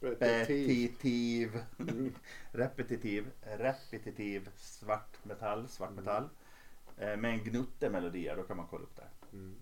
repetitiv, 0.00 1.58
Mm. 1.78 2.14
repetitiv, 2.52 3.26
repetitiv 3.42 4.48
svart 4.56 5.24
metall, 5.24 5.68
svart 5.68 5.90
metall. 5.94 6.28
Eh, 6.98 7.16
med 7.16 7.30
en 7.30 7.44
gnutte 7.44 7.90
melodier, 7.90 8.36
då 8.36 8.42
kan 8.42 8.56
man 8.56 8.66
kolla 8.70 8.82
upp 8.84 8.96
det. 8.96 9.36
Mm. 9.36 9.54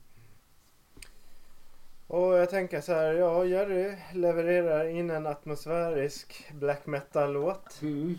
Och 2.06 2.32
jag 2.38 2.50
tänker 2.50 2.80
så 2.80 2.92
här, 2.92 3.12
ja 3.12 3.44
Jerry 3.44 3.96
levererar 4.12 4.84
in 4.88 5.10
en 5.10 5.26
atmosfärisk 5.26 6.50
black 6.54 6.86
metal-låt. 6.86 7.82
Mm. 7.82 8.18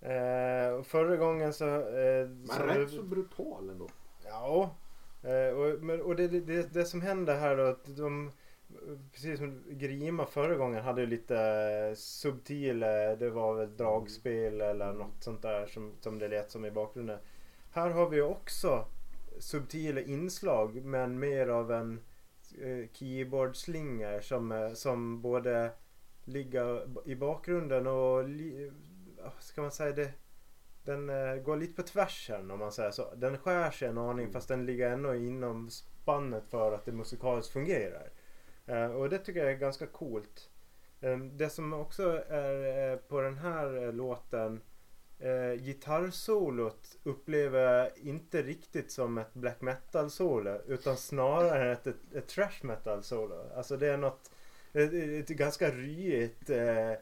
Eh, 0.00 0.82
förra 0.82 1.16
gången 1.16 1.52
så... 1.52 1.64
Eh, 1.66 2.28
Men 2.28 2.46
så 2.46 2.62
rätt 2.62 2.90
så 2.90 3.02
brutal 3.02 3.70
ändå. 3.70 3.88
Ja. 4.24 4.70
Eh, 5.22 5.56
och 5.58 6.00
och 6.06 6.16
det, 6.16 6.28
det, 6.28 6.74
det 6.74 6.84
som 6.84 7.02
händer 7.02 7.36
här 7.36 7.56
då 7.56 7.62
att 7.62 7.96
de... 7.96 8.32
Precis 9.12 9.38
som 9.38 9.62
Grima 9.68 10.26
förra 10.26 10.54
gången 10.54 10.84
hade 10.84 11.06
lite 11.06 11.94
subtila, 11.96 13.16
det 13.16 13.30
var 13.30 13.54
väl 13.54 13.76
dragspel 13.76 14.60
eller 14.60 14.92
något 14.92 15.22
sånt 15.22 15.42
där 15.42 15.66
som, 15.66 15.92
som 16.00 16.18
det 16.18 16.28
lät 16.28 16.50
som 16.50 16.64
i 16.64 16.70
bakgrunden. 16.70 17.18
Här 17.70 17.90
har 17.90 18.08
vi 18.08 18.20
också 18.20 18.84
subtila 19.38 20.00
inslag 20.00 20.84
men 20.84 21.18
mer 21.18 21.48
av 21.48 21.72
en 21.72 22.00
eh, 22.62 22.88
keyboardslinga 22.92 24.22
som, 24.22 24.52
eh, 24.52 24.72
som 24.72 25.22
både 25.22 25.70
ligger 26.24 26.88
i 27.08 27.14
bakgrunden 27.14 27.86
och 27.86 28.24
ska 29.38 29.62
man 29.62 29.70
säga 29.70 29.92
det 29.92 30.12
den 30.84 31.10
eh, 31.10 31.34
går 31.36 31.56
lite 31.56 31.74
på 31.74 31.82
tvärsen 31.82 32.50
om 32.50 32.58
man 32.58 32.72
säger 32.72 32.90
så. 32.90 33.14
Den 33.14 33.38
skär 33.38 33.70
sig 33.70 33.88
en 33.88 33.98
aning 33.98 34.32
fast 34.32 34.48
den 34.48 34.66
ligger 34.66 34.90
ändå 34.90 35.14
inom 35.14 35.70
spannet 35.70 36.44
för 36.50 36.72
att 36.72 36.84
det 36.84 36.92
musikaliskt 36.92 37.52
fungerar. 37.52 38.10
Och 38.96 39.10
det 39.10 39.18
tycker 39.18 39.40
jag 39.40 39.52
är 39.52 39.56
ganska 39.56 39.86
coolt. 39.86 40.50
Eh, 41.00 41.18
det 41.18 41.50
som 41.50 41.72
också 41.72 42.24
är 42.28 42.96
på 42.96 43.20
den 43.20 43.38
här 43.38 43.92
låten 43.92 44.60
eh, 45.18 45.64
gitarrsolot 45.64 46.98
upplever 47.02 47.60
jag 47.60 47.98
inte 47.98 48.42
riktigt 48.42 48.90
som 48.90 49.18
ett 49.18 49.34
black 49.34 49.60
metal 49.60 50.10
solo 50.10 50.60
utan 50.66 50.96
snarare 50.96 51.72
ett, 51.72 51.86
ett, 51.86 52.14
ett 52.14 52.28
trash 52.28 52.62
metal 52.62 53.02
solo. 53.02 53.50
Alltså 53.56 53.76
det 53.76 53.86
är 53.86 53.96
något 53.96 54.30
ett, 54.72 54.92
ett 54.92 55.28
ganska 55.28 55.70
ryigt 55.70 56.50
eh, 56.50 56.92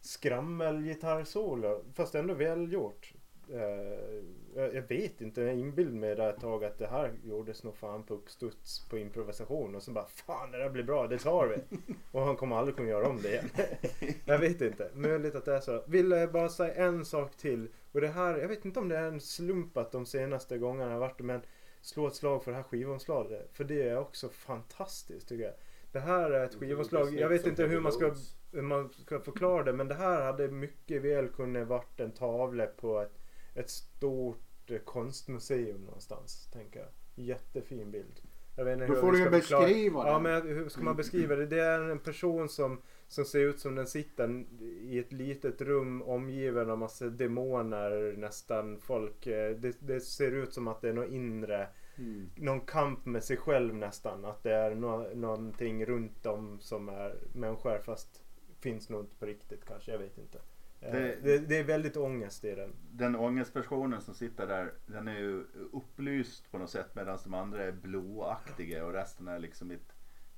skrammelgitarrsolo 0.00 1.84
fast 1.94 2.14
ändå 2.14 2.34
välgjort. 2.34 3.12
Eh, 3.52 4.22
jag 4.54 4.74
jag 4.74 4.82
vet 4.82 5.20
inte, 5.20 5.40
jag 5.40 5.54
inbillade 5.54 5.96
mig 5.96 6.14
där 6.14 6.30
ett 6.30 6.40
tag 6.40 6.64
att 6.64 6.78
det 6.78 6.86
här 6.86 7.12
gjordes 7.24 7.64
nog 7.64 7.76
fan 7.76 8.02
på 8.02 8.14
uppstuds 8.14 8.88
på 8.88 8.98
improvisation 8.98 9.74
och 9.74 9.82
så 9.82 9.90
bara 9.90 10.06
fan 10.06 10.50
det 10.50 10.58
där 10.58 10.70
blir 10.70 10.82
bra, 10.82 11.06
det 11.06 11.18
tar 11.18 11.46
vi. 11.46 11.76
och 12.10 12.22
han 12.22 12.36
kommer 12.36 12.56
aldrig 12.56 12.76
kunna 12.76 12.88
göra 12.88 13.08
om 13.08 13.22
det 13.22 13.28
igen. 13.28 13.48
jag 14.24 14.38
vet 14.38 14.60
inte, 14.60 14.90
möjligt 14.94 15.34
att 15.34 15.44
det 15.44 15.54
är 15.54 15.60
så. 15.60 15.82
Vill 15.86 16.28
bara 16.32 16.48
säga 16.48 16.74
en 16.74 17.04
sak 17.04 17.36
till 17.36 17.68
och 17.92 18.00
det 18.00 18.08
här, 18.08 18.38
jag 18.38 18.48
vet 18.48 18.64
inte 18.64 18.80
om 18.80 18.88
det 18.88 18.96
är 18.96 19.08
en 19.08 19.20
slump 19.20 19.76
att 19.76 19.92
de 19.92 20.06
senaste 20.06 20.58
gångerna 20.58 20.92
har 20.92 21.00
varit 21.00 21.20
men 21.20 21.40
slå 21.80 22.06
ett 22.06 22.14
slag 22.14 22.44
för 22.44 22.50
det 22.50 22.56
här 22.56 22.64
skivomslaget. 22.64 23.50
För 23.52 23.64
det 23.64 23.88
är 23.88 23.98
också 23.98 24.28
fantastiskt 24.28 25.28
tycker 25.28 25.44
jag. 25.44 25.54
Det 25.92 26.00
här 26.00 26.30
är 26.30 26.44
ett 26.44 26.54
skivomslag, 26.54 27.14
jag 27.14 27.28
vet 27.28 27.46
inte 27.46 27.66
hur 27.66 27.80
man 27.80 27.92
ska 27.92 28.14
hur 28.52 28.62
man 28.62 28.88
ska 28.88 29.20
förklara 29.20 29.62
det 29.62 29.72
men 29.72 29.88
det 29.88 29.94
här 29.94 30.22
hade 30.22 30.48
mycket 30.48 31.02
väl 31.02 31.28
kunnat 31.28 31.68
varit 31.68 32.00
en 32.00 32.12
tavla 32.12 32.66
på 32.66 33.00
ett, 33.00 33.19
ett 33.54 33.70
stort 33.70 34.70
eh, 34.70 34.78
konstmuseum 34.78 35.80
någonstans. 35.84 36.48
Tänker 36.52 36.80
jag. 36.80 36.88
Jättefin 37.14 37.90
bild. 37.90 38.20
Jag 38.56 38.64
vet 38.64 38.72
inte 38.74 38.86
Då 38.86 38.94
hur 38.94 39.00
får 39.00 39.12
du 39.12 39.18
ju 39.18 39.30
beskriva 39.30 40.06
Ja 40.06 40.12
den. 40.12 40.22
men 40.22 40.42
hur 40.48 40.68
ska 40.68 40.82
man 40.82 40.96
beskriva 40.96 41.36
det? 41.36 41.46
Det 41.46 41.60
är 41.60 41.80
en 41.80 41.98
person 41.98 42.48
som, 42.48 42.80
som 43.08 43.24
ser 43.24 43.40
ut 43.40 43.60
som 43.60 43.74
den 43.74 43.86
sitter 43.86 44.44
i 44.82 44.98
ett 44.98 45.12
litet 45.12 45.60
rum 45.60 46.02
omgiven 46.02 46.70
av 46.70 46.78
massa 46.78 47.06
demoner 47.06 48.14
nästan 48.16 48.78
folk. 48.80 49.26
eh, 49.26 49.56
Det, 49.56 49.76
det 49.80 50.00
ser 50.00 50.32
ut 50.32 50.52
som 50.54 50.68
att 50.68 50.80
det 50.80 50.88
är 50.88 50.92
något 50.92 51.10
inre 51.10 51.68
Mm. 51.98 52.30
någon 52.36 52.60
kamp 52.60 53.06
med 53.06 53.24
sig 53.24 53.36
själv 53.36 53.74
nästan. 53.74 54.24
Att 54.24 54.42
det 54.42 54.52
är 54.54 54.74
nå 54.74 55.10
någonting 55.14 55.86
runt 55.86 56.26
om 56.26 56.60
som 56.60 56.88
är 56.88 57.14
människor 57.32 57.78
fast 57.78 58.22
finns 58.60 58.88
nog 58.88 59.00
inte 59.00 59.14
på 59.16 59.26
riktigt 59.26 59.64
kanske. 59.64 59.90
Jag 59.92 59.98
vet 59.98 60.18
inte. 60.18 60.38
Eh, 60.80 60.92
Det- 60.92 61.16
Det, 61.22 61.38
det 61.38 61.58
är 61.58 61.64
väldigt 61.64 61.96
ångest 61.96 62.44
i 62.44 62.54
den. 62.54 62.72
Den 62.92 63.16
ångestpersonen 63.16 64.00
som 64.00 64.14
sitter 64.14 64.46
där, 64.46 64.72
den 64.86 65.08
är 65.08 65.18
ju 65.18 65.44
upplyst 65.72 66.50
på 66.50 66.58
något 66.58 66.70
sätt 66.70 66.94
medan 66.94 67.18
de 67.24 67.34
andra 67.34 67.64
är 67.64 67.72
blåaktiga 67.72 68.84
och 68.86 68.92
resten 68.92 69.28
är 69.28 69.38
liksom 69.38 69.70
ett, 69.70 69.92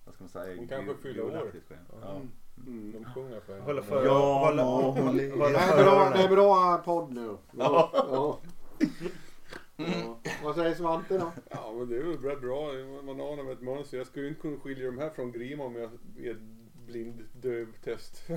vad 0.04 0.14
ska 0.14 0.24
man 0.24 0.28
säga, 0.28 0.56
Hon 0.56 0.68
kanske 0.68 0.94
fyller 0.94 1.22
år. 1.24 1.52
Ja. 2.02 2.20
Mm, 2.66 2.92
de 2.92 3.04
sjunger 3.14 3.40
för 3.40 3.52
henne. 3.52 3.64
Håller 3.64 3.82
för, 3.82 4.04
Ja, 4.06 4.44
håller, 4.46 4.64
må 4.64 4.90
hon 4.90 5.02
håller, 5.06 5.12
leva. 5.24 5.48
Det 5.48 5.56
är 5.58 5.84
bra, 5.84 6.10
det 6.14 6.22
är 6.22 6.28
bra 6.28 6.76
podd 6.84 7.12
nu. 7.12 7.36
Ja. 7.58 7.90
Ja. 7.92 8.40
Ja. 9.76 10.18
Vad 10.44 10.54
säger 10.54 10.74
Svante 10.74 11.18
då? 11.18 11.32
Ja 11.50 11.72
men 11.78 11.88
det 11.88 11.96
är 11.96 12.02
väl 12.02 12.18
rätt 12.18 12.40
bra. 12.40 12.72
Man 13.02 13.20
anar 13.20 13.52
ett 13.52 13.60
mönster. 13.62 13.96
Jag 13.98 14.06
skulle 14.06 14.24
ju 14.24 14.28
inte 14.28 14.40
kunna 14.40 14.60
skilja 14.60 14.86
de 14.86 14.98
här 14.98 15.10
från 15.10 15.32
Grima 15.32 15.64
om 15.64 15.76
jag 15.76 15.90
är 16.18 16.30
ett 16.30 16.40
blind-döv-test. 16.86 18.16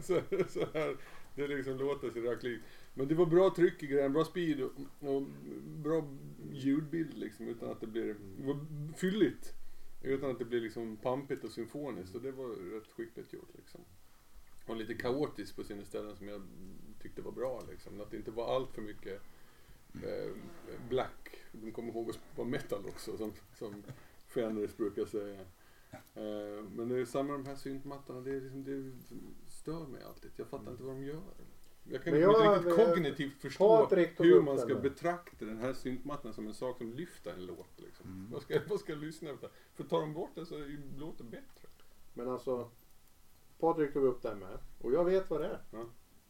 så, 0.00 0.20
så 0.48 0.60
här, 0.74 0.96
det 1.48 1.48
liksom 1.48 1.78
låter 1.78 2.10
så 2.10 2.36
klick. 2.40 2.60
Men 2.94 3.08
det 3.08 3.14
var 3.14 3.26
bra 3.26 3.54
tryck 3.56 3.82
i 3.82 3.86
grejen, 3.86 4.12
bra 4.12 4.24
speed 4.24 4.60
och, 4.60 4.72
och 5.00 5.22
bra 5.66 6.08
ljudbild 6.52 7.18
liksom 7.18 7.48
utan 7.48 7.70
att 7.70 7.80
det 7.80 7.86
blir 7.86 8.16
det 8.38 8.46
var 8.46 8.58
fylligt. 8.96 9.52
Utan 10.02 10.30
att 10.30 10.38
det 10.38 10.44
blir 10.44 10.60
liksom 10.60 10.96
pampigt 10.96 11.44
och 11.44 11.50
symfoniskt. 11.50 12.12
Så 12.12 12.18
det 12.18 12.32
var 12.32 12.48
rätt 12.48 12.92
skickligt 12.92 13.32
gjort 13.32 13.50
liksom. 13.56 13.80
Och 14.66 14.76
lite 14.76 14.94
kaotiskt 14.94 15.56
på 15.56 15.64
sina 15.64 15.84
ställen 15.84 16.16
som 16.16 16.28
jag 16.28 16.42
tyckte 17.02 17.22
var 17.22 17.32
bra 17.32 17.62
liksom. 17.70 18.00
Att 18.00 18.10
det 18.10 18.16
inte 18.16 18.30
var 18.30 18.56
allt 18.56 18.74
för 18.74 18.82
mycket 18.82 19.22
eh, 19.94 20.32
black. 20.88 21.30
De 21.52 21.72
kommer 21.72 21.92
ihåg 21.92 22.10
att 22.10 22.18
vara 22.36 22.48
metal 22.48 22.86
också 22.86 23.16
som, 23.16 23.32
som 23.58 23.82
Fenris 24.26 24.76
brukar 24.76 25.04
säga. 25.04 25.40
Eh, 26.14 26.64
men 26.76 26.88
det 26.88 26.98
är 27.00 27.04
samma 27.04 27.32
med 27.32 27.40
de 27.40 27.46
här 27.46 27.56
syntmattorna. 27.56 28.20
Det, 28.20 28.30
är 28.30 28.40
liksom, 28.40 28.64
det 28.64 28.92
stör 29.64 29.86
mig 29.86 30.02
alltid. 30.02 30.30
Jag 30.36 30.46
fattar 30.46 30.70
inte 30.70 30.82
vad 30.82 30.94
de 30.96 31.04
gör. 31.04 31.22
Jag 31.84 32.02
kan 32.04 32.12
Men 32.14 32.22
inte 32.22 32.32
jag- 32.44 32.56
riktigt 32.66 32.76
kognitivt 32.86 33.40
förstå 33.40 33.86
hur 34.18 34.42
man 34.42 34.56
den 34.56 34.64
ska 34.68 34.74
betrakta 34.74 35.44
den 35.44 35.58
här 35.58 35.72
syntmattan 35.72 36.32
som 36.34 36.46
en 36.46 36.54
sak 36.54 36.78
som 36.78 36.92
lyfter 36.92 37.32
en 37.32 37.46
låt. 37.46 37.80
Liksom. 37.80 38.06
Mm. 38.06 38.30
Vad, 38.30 38.42
ska, 38.42 38.60
vad 38.68 38.80
ska 38.80 38.92
jag 38.92 39.00
lyssna 39.02 39.30
efter? 39.30 39.50
För 39.74 39.84
tar 39.84 40.00
de 40.00 40.14
bort 40.14 40.30
den 40.34 40.46
så 40.46 40.54
är 40.54 40.60
det 41.18 41.24
bättre. 41.24 41.68
Men 42.14 42.28
alltså, 42.28 42.70
Patrik 43.58 43.92
tog 43.92 44.04
upp 44.04 44.22
det 44.22 44.34
med. 44.34 44.58
Och 44.80 44.92
jag 44.92 45.04
vet 45.04 45.30
vad 45.30 45.40
det 45.40 45.46
är. 45.46 45.60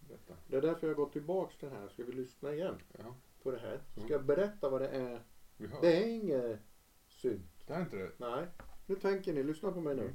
Detta. 0.08 0.34
Det 0.46 0.56
är 0.56 0.60
därför 0.62 0.86
jag 0.86 0.94
har 0.94 1.04
gått 1.04 1.12
tillbaks 1.12 1.56
till 1.56 1.68
det 1.68 1.74
här. 1.74 1.88
Ska 1.88 2.04
vi 2.04 2.12
lyssna 2.12 2.54
igen 2.54 2.74
Ja, 2.98 3.14
på 3.42 3.50
det 3.50 3.58
här? 3.58 3.80
Ska 3.92 4.00
Mm. 4.00 4.12
jag 4.12 4.24
berätta 4.24 4.68
vad 4.70 4.80
det 4.80 4.88
är? 4.88 5.22
Det 5.80 6.02
är 6.04 6.08
inget 6.08 6.60
synt. 7.08 7.66
Det 7.66 7.72
är 7.72 7.80
inte 7.80 7.96
det. 7.96 8.10
Nej. 8.16 8.46
Nu 8.86 8.94
tänker 8.96 9.32
ni, 9.32 9.42
lyssna 9.42 9.72
på 9.72 9.80
mig 9.80 9.94
nu. 9.96 10.02
Mm. 10.02 10.14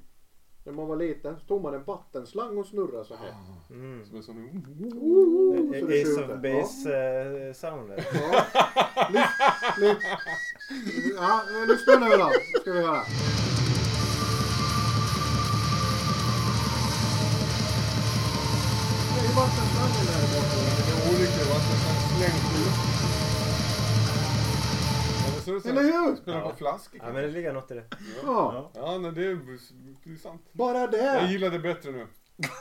När 0.69 0.75
man 0.75 0.87
var 0.87 0.95
liten 0.95 1.35
så 1.39 1.45
tog 1.45 1.61
man 1.63 1.73
en 1.73 1.83
vattenslang 1.83 2.57
och 2.57 2.65
snurrade 2.65 3.05
så 3.05 3.15
här. 3.15 3.29
Ah, 3.29 3.73
Mm. 3.73 4.05
som 4.05 4.17
en 4.17 4.23
sån... 4.23 4.63
Woho! 4.93 5.57
Så 5.79 5.85
det 5.85 6.01
Ace 6.01 6.23
of 6.23 6.41
Base 6.41 6.95
eh, 6.97 7.53
soundet. 7.53 8.05
Ja. 8.13 8.45
Lys- 9.77 9.97
ja, 11.17 11.41
lyssna 11.67 11.95
nu 12.07 12.17
då. 12.17 12.29
Ska 12.61 12.71
vi 12.71 12.81
höra. 12.81 13.01
Det 19.15 19.25
är 19.27 19.35
vattenslangen 19.35 20.05
där 20.09 20.21
borta. 20.33 20.57
Det 20.87 20.91
är 20.93 21.25
det 21.35 21.41
är 21.41 21.49
slängt 22.17 22.67
ut. 22.67 22.98
Så 25.49 25.53
det 25.53 25.61
så 25.61 25.69
Eller 25.69 25.83
hur? 25.83 26.15
Spelar 26.15 26.41
på 26.41 26.55
flaskor 26.55 26.99
Ja 27.03 27.13
men 27.13 27.21
det 27.23 27.27
ligger 27.27 27.53
något 27.53 27.71
i 27.71 27.73
det. 27.73 27.83
Ja, 28.25 28.71
Ja, 28.73 28.97
nej, 28.97 29.11
det 29.11 29.25
är, 29.25 29.39
det 30.03 30.11
är 30.13 30.17
sant. 30.17 30.41
bara 30.51 30.77
Jag 30.79 30.91
det. 30.91 31.27
gillar 31.31 31.49
det 31.49 31.59
bättre 31.59 31.91
nu. 31.91 32.07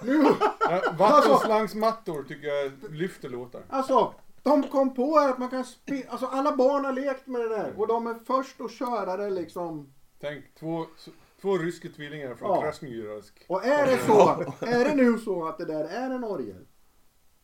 Nu. 0.03 0.25
Ja, 0.61 0.83
Vattenslangsmattor 0.99 2.23
tycker 2.23 2.49
jag 2.49 2.73
lyfter 2.91 3.29
låtar. 3.29 3.63
Alltså, 3.69 4.15
de 4.43 4.63
kom 4.63 4.95
på 4.95 5.17
att 5.19 5.39
man 5.39 5.49
kan 5.51 5.65
spela. 5.65 6.11
Alltså 6.11 6.27
alla 6.27 6.57
barn 6.57 6.85
har 6.85 6.93
lekt 6.93 7.27
med 7.27 7.41
det 7.41 7.49
där. 7.49 7.73
Och 7.77 7.87
de 7.87 8.07
är 8.07 8.15
först 8.27 8.61
att 8.61 8.73
köra 8.73 9.17
det 9.17 9.31
liksom. 9.31 9.93
Tänk, 10.21 10.45
två, 10.61 10.87
två 11.43 11.59
ryska 11.59 11.89
tvillingar 11.97 12.35
från 12.35 12.51
Ja. 12.51 12.63
Krasnogyrsk. 12.63 13.45
Och 13.49 13.65
är 13.65 13.87
det 13.87 13.99
så, 14.07 14.29
är 14.67 14.85
det 14.85 14.95
nu 14.95 15.19
så 15.19 15.49
att 15.49 15.59
det 15.59 15.65
där 15.65 15.85
är 15.85 16.11
en 16.11 16.25
orgel. 16.25 16.67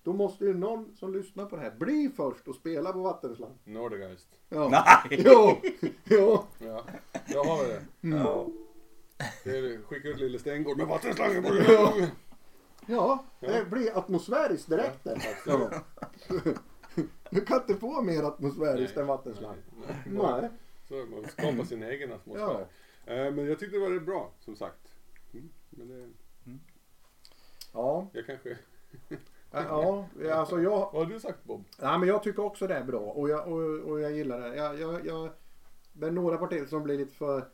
Då 0.05 0.13
måste 0.13 0.45
ju 0.45 0.55
någon 0.55 0.97
som 0.97 1.13
lyssnar 1.13 1.47
på 1.47 1.57
det 1.57 1.63
här 1.63 1.71
bli 1.71 2.11
först 2.17 2.49
och 2.49 2.55
spela 2.55 2.93
på 2.93 3.03
vattenslang. 3.03 3.59
Nordegeist. 3.65 4.29
Ja. 4.49 4.69
Nej! 4.69 5.23
Jo, 5.25 5.57
jo. 6.05 6.45
Ja, 6.59 6.85
där 7.27 7.45
har 7.45 7.65
vi 7.65 7.73
det. 7.73 8.17
Ja. 8.17 8.47
det 9.45 9.51
är, 9.59 9.83
skicka 9.83 10.09
ut 10.09 10.19
lille 10.19 10.39
Stengård 10.39 10.77
med 10.77 10.87
vattenslangen 10.87 11.43
på 11.43 11.49
Ja. 11.55 11.95
ja. 12.87 13.25
Ja, 13.41 13.53
det 13.53 13.65
blir 13.71 13.99
atmosfäriskt 13.99 14.69
direkt 14.69 15.05
där. 15.05 15.23
Ja. 15.47 15.71
Du 17.31 17.41
kan 17.45 17.61
inte 17.61 17.75
få 17.75 18.03
mer 18.03 18.23
atmosfäriskt 18.23 18.97
än 18.97 19.07
vattenslang. 19.07 19.57
Nej. 19.87 19.97
Nej. 20.41 20.51
Så 20.89 20.95
man 20.95 21.25
skapar 21.29 21.65
sin 21.65 21.83
egen 21.83 22.13
atmosfär. 22.13 22.67
Eh, 23.07 23.33
Men 23.33 23.47
jag 23.47 23.59
tyckte 23.59 23.77
det 23.77 23.81
var 23.83 23.91
rätt 23.91 24.07
bra, 24.07 24.31
som 24.41 24.57
sagt. 24.57 24.95
Mm. 25.33 25.51
Men 25.71 25.89
det, 25.89 26.11
Ja, 27.73 28.09
jag 28.13 28.27
kanske... 28.27 28.59
ja, 29.63 30.09
alltså 30.33 30.61
jag, 30.61 30.79
Vad 30.93 30.95
har 30.95 31.07
du 31.07 31.21
sagt 31.21 31.45
Bob? 31.45 31.65
ja, 31.81 31.99
men 31.99 32.09
jag 32.09 32.23
tycker 32.23 32.45
också 32.45 32.67
det 32.67 32.75
är 32.75 32.85
bra 32.85 33.01
och 33.01 33.29
jag, 33.29 33.49
och, 33.49 33.91
och 33.91 34.01
jag 34.01 34.13
gillar 34.13 34.41
det. 34.41 34.57
Jag, 34.57 34.81
jag, 34.81 35.07
jag, 35.07 35.31
det 35.93 36.07
är 36.07 36.11
några 36.11 36.39
partier 36.39 36.67
som 36.67 36.83
blir 36.83 36.99
lite 36.99 37.15
för, 37.15 37.49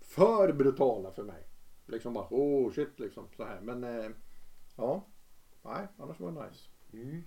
för 0.00 0.52
brutala 0.52 1.10
för 1.10 1.22
mig. 1.22 1.46
Liksom 1.86 2.14
bara 2.14 2.26
oh 2.30 2.72
shit 2.72 3.00
liksom 3.00 3.28
så 3.36 3.44
här. 3.44 3.60
Men 3.60 3.84
eh, 3.84 4.10
ja, 4.76 5.04
nej 5.62 5.86
annars 5.98 6.20
var 6.20 6.32
det 6.32 6.46
nice. 6.46 6.68
Mm. 6.92 7.24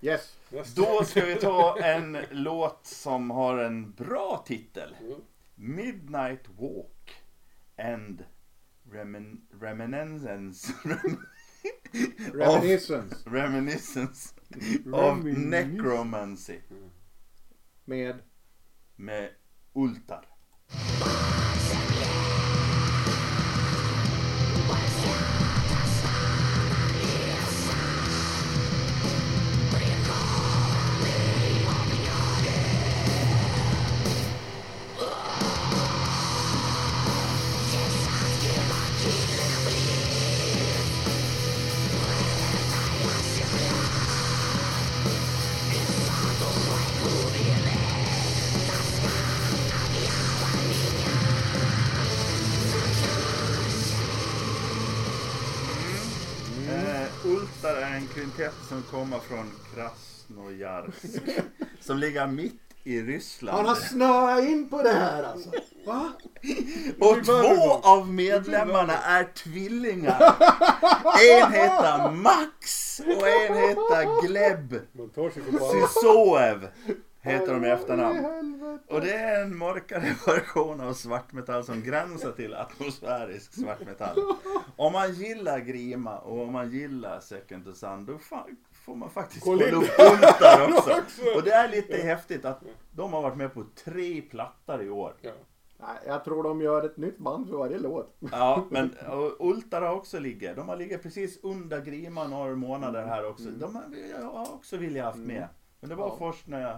Yes. 0.00 0.38
Då 0.76 1.04
ska 1.04 1.24
vi 1.24 1.36
ta 1.36 1.78
en 1.78 2.18
låt 2.30 2.86
som 2.86 3.30
har 3.30 3.58
en 3.58 3.92
bra 3.92 4.42
titel. 4.46 4.96
Mm. 5.00 5.20
Midnight 5.54 6.48
Walk 6.58 7.22
and 7.78 8.24
Remin 8.90 9.46
Reminiscence 9.60 10.72
Reminiscence 12.34 12.90
of 12.90 13.26
Reminiscence. 13.26 14.34
Necromancy 15.50 16.58
med 17.88 18.14
med 18.96 19.28
Ultar. 19.74 20.24
Som 58.68 58.82
kommer 58.82 59.18
från 59.18 59.50
Krasnojarsk. 59.74 61.22
Som 61.80 61.98
ligger 61.98 62.26
mitt 62.26 62.60
i 62.84 63.02
Ryssland. 63.02 63.56
Han 63.56 63.66
har 63.66 63.74
snöat 63.74 64.44
in 64.44 64.68
på 64.68 64.82
det 64.82 64.92
här 64.92 65.22
alltså. 65.22 65.50
Va? 65.86 66.12
Och 67.00 67.24
två 67.24 67.72
av 67.82 68.12
medlemmarna 68.12 68.98
är 68.98 69.24
tvillingar. 69.24 70.36
En 71.30 71.52
heter 71.52 72.10
Max 72.10 73.00
och 73.00 73.28
en 73.28 73.56
heter 73.56 74.26
Gleb. 74.26 74.80
Sysoev. 75.72 76.68
Heter 77.20 77.52
de 77.54 77.64
i 77.64 77.68
efternamn. 77.70 78.78
Och 78.88 79.00
det 79.00 79.12
är 79.14 79.42
en 79.42 79.58
mörkare 79.58 80.00
version 80.26 80.80
av 80.80 80.92
svartmetall 80.92 81.64
som 81.64 81.82
gränsar 81.82 82.32
till 82.32 82.54
atmosfärisk 82.54 83.54
svartmetall. 83.54 84.18
Om 84.76 84.92
man 84.92 85.12
gillar 85.12 85.58
Grima 85.58 86.18
och 86.18 86.42
om 86.42 86.52
man 86.52 86.70
gillar 86.70 87.20
Second 87.20 87.64
to 87.64 87.72
Sun 87.72 88.06
då 88.06 88.18
får 88.72 88.94
man 88.94 89.10
faktiskt 89.10 89.46
Ultar 89.46 90.68
också. 90.68 91.24
Och 91.36 91.42
det 91.42 91.50
är 91.52 91.68
lite 91.68 91.96
häftigt 91.96 92.44
att 92.44 92.60
de 92.92 93.12
har 93.12 93.22
varit 93.22 93.36
med 93.36 93.54
på 93.54 93.64
tre 93.84 94.20
plattor 94.22 94.82
i 94.82 94.90
år. 94.90 95.14
Nej, 95.80 95.96
jag 96.06 96.24
tror 96.24 96.42
de 96.42 96.60
gör 96.60 96.84
ett 96.86 96.96
nytt 96.96 97.18
band 97.18 97.48
för 97.48 97.56
varje 97.56 97.78
låt. 97.78 98.16
Ja, 98.32 98.64
men 98.70 98.94
Ultar 99.38 99.82
har 99.82 99.94
också 99.94 100.18
ligger. 100.18 100.54
De 100.56 100.68
har 100.68 100.76
ligger 100.76 100.98
precis 100.98 101.38
under 101.42 101.80
Grima 101.80 102.26
några 102.28 102.54
månader 102.56 103.06
här 103.06 103.26
också. 103.28 103.48
De 103.50 103.74
har 103.74 103.84
jag 104.20 104.42
också 104.54 104.76
velat 104.76 105.04
haft 105.04 105.18
med. 105.18 105.48
Men 105.80 105.88
det 105.90 105.96
var 105.96 106.06
Ja. 106.08 106.16
först 106.18 106.46
när 106.46 106.60
jag 106.60 106.76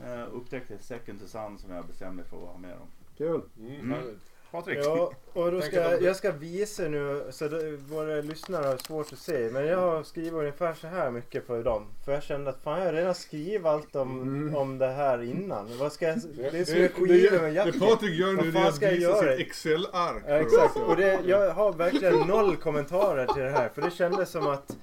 eh, 0.00 0.34
upptäckte 0.34 0.78
Second 0.78 1.20
to 1.20 1.26
Sun 1.26 1.58
som 1.58 1.70
jag 1.70 1.86
bestämde 1.86 2.16
mig 2.16 2.24
för 2.24 2.36
att 2.36 2.48
ha 2.48 2.58
med 2.58 2.70
dem. 2.70 2.88
Kul. 3.16 3.42
Mm, 3.58 3.90
härligt. 3.90 4.31
Patrik? 4.52 4.78
Ja, 4.82 5.12
och 5.32 5.52
då 5.52 5.60
ska, 5.60 6.00
jag 6.00 6.16
ska 6.16 6.32
visa 6.32 6.82
nu, 6.82 7.24
så 7.30 7.48
det, 7.48 7.70
våra 7.76 8.14
lyssnare 8.20 8.66
har 8.66 8.76
svårt 8.76 9.12
att 9.12 9.18
se. 9.18 9.48
Men 9.52 9.66
jag 9.66 9.78
har 9.78 10.02
skrivit 10.02 10.32
ungefär 10.32 10.74
så 10.74 10.86
här 10.86 11.10
mycket 11.10 11.46
för 11.46 11.64
dem. 11.64 11.86
För 12.04 12.12
jag 12.12 12.22
kände 12.22 12.50
att 12.50 12.62
fan 12.64 12.78
jag 12.78 12.86
har 12.86 12.92
redan 12.92 13.14
skrivit 13.14 13.64
allt 13.66 13.96
om, 13.96 14.22
Mm. 14.22 14.56
om 14.56 14.78
det 14.78 14.86
här 14.88 15.22
innan. 15.22 15.78
Vad 15.78 15.92
ska 15.92 16.08
jag, 16.08 16.18
det 16.52 16.58
är 16.58 16.64
som 16.64 16.74
det, 16.74 16.82
en 16.84 16.88
skiva 16.88 17.32
med 17.32 17.42
det, 17.42 17.46
det 17.48 17.50
Jackie. 17.50 17.80
Patrik 17.80 18.18
gör 18.20 18.32
nu 18.32 18.58
är 18.58 18.68
att 18.68 18.74
visa 18.74 18.92
göra? 18.92 19.36
sitt 19.36 19.46
Excel-ark. 19.46 20.22
Ja, 20.28 20.34
exakt. 20.34 20.76
Och 20.76 20.96
det, 20.96 21.20
jag 21.26 21.50
har 21.50 21.72
verkligen 21.72 22.18
noll 22.18 22.56
kommentarer 22.56 23.26
till 23.26 23.42
det 23.42 23.50
här. 23.50 23.68
För 23.74 23.82
det 23.82 23.90
kändes 23.90 24.30
som 24.30 24.46
att, 24.46 24.76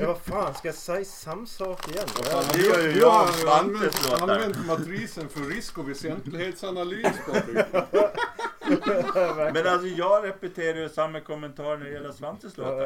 ja 0.00 0.06
vad 0.06 0.18
fan, 0.18 0.54
ska 0.54 0.68
jag 0.68 0.74
säga 0.74 1.04
samma 1.04 1.46
sak 1.46 1.88
igen? 1.88 2.06
Fan, 2.08 2.44
det 2.52 2.58
gör 2.60 2.80
ju 2.88 2.98
jag 3.00 3.10
har 3.10 3.26
ju 3.26 3.32
Svantes 3.32 3.64
använt, 3.64 4.10
låtar. 4.10 4.34
använt 4.34 4.66
matrisen 4.66 5.28
för 5.28 5.40
risk 5.40 5.78
och 5.78 5.88
väsentlighetsanalys 5.90 7.06
Patrik. 7.26 7.56
Men 9.54 9.66
alltså 9.66 9.86
jag 9.86 10.24
repeterar 10.24 10.78
ju 10.78 10.88
samma 10.88 11.20
kommentar 11.20 11.76
när 11.76 11.84
det 11.84 11.90
gäller 11.92 12.12
Svantes 12.12 12.56
låtar. 12.56 12.76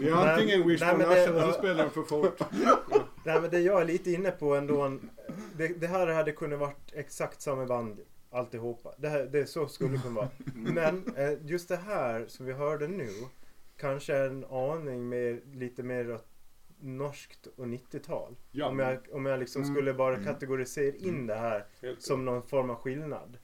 Det 0.00 0.08
är 0.08 0.12
antingen 0.32 0.68
Wish 0.68 0.80
for 0.80 0.98
det- 0.98 1.06
National 1.06 1.52
så 1.52 1.58
spelar 1.58 1.74
den 1.74 1.90
för 1.90 2.02
fort. 2.02 2.40
Nej 3.24 3.40
men 3.40 3.50
det 3.50 3.60
jag 3.60 3.80
är 3.80 3.84
lite 3.84 4.10
inne 4.10 4.30
på 4.30 4.54
ändå. 4.54 4.98
Det, 5.56 5.68
det 5.68 5.86
här 5.86 6.06
hade 6.06 6.32
kunnat 6.32 6.58
varit 6.58 6.92
exakt 6.92 7.40
samma 7.42 7.66
band 7.66 8.00
alltihopa. 8.30 8.94
Det, 8.98 9.08
här, 9.08 9.28
det 9.32 9.38
är 9.38 9.44
så 9.44 9.68
skulle 9.68 9.90
det 9.90 10.02
kunna 10.02 10.14
vara. 10.14 10.28
Men 10.54 11.14
eh, 11.16 11.32
just 11.42 11.68
det 11.68 11.76
här 11.76 12.24
som 12.28 12.46
vi 12.46 12.52
hörde 12.52 12.88
nu. 12.88 13.08
Kanske 13.76 14.16
en 14.16 14.44
aning 14.44 15.08
mer, 15.08 15.40
lite 15.52 15.82
mer 15.82 16.14
åt 16.14 16.26
norskt 16.80 17.46
och 17.56 17.66
90-tal. 17.66 18.36
Ja. 18.50 18.66
Om 18.66 18.78
jag, 18.78 18.98
om 19.12 19.26
jag 19.26 19.40
liksom 19.40 19.64
skulle 19.64 19.94
bara 19.94 20.24
kategorisera 20.24 20.96
in 20.96 21.26
det 21.26 21.34
här 21.34 21.64
Helt 21.82 22.02
som 22.02 22.24
någon 22.24 22.42
form 22.42 22.70
av 22.70 22.76
skillnad. 22.76 23.38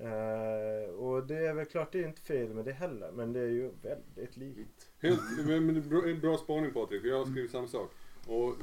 Uh, 0.00 0.94
och 0.94 1.26
det 1.26 1.46
är 1.46 1.54
väl 1.54 1.66
klart, 1.66 1.92
det 1.92 1.98
är 1.98 2.06
inte 2.06 2.20
fel 2.20 2.48
med 2.54 2.64
det 2.64 2.72
heller. 2.72 3.10
Men 3.12 3.32
det 3.32 3.40
är 3.40 3.46
ju 3.46 3.70
väldigt 3.82 4.36
likt. 4.36 4.90
Helt, 5.00 5.20
men, 5.46 5.66
men 5.66 5.88
bra, 5.88 6.02
bra 6.20 6.36
spaning 6.36 6.72
Patrik, 6.72 7.04
jag 7.04 7.18
har 7.18 7.26
skrivit 7.26 7.50
samma 7.50 7.68
sak. 7.68 7.90
Och 8.30 8.54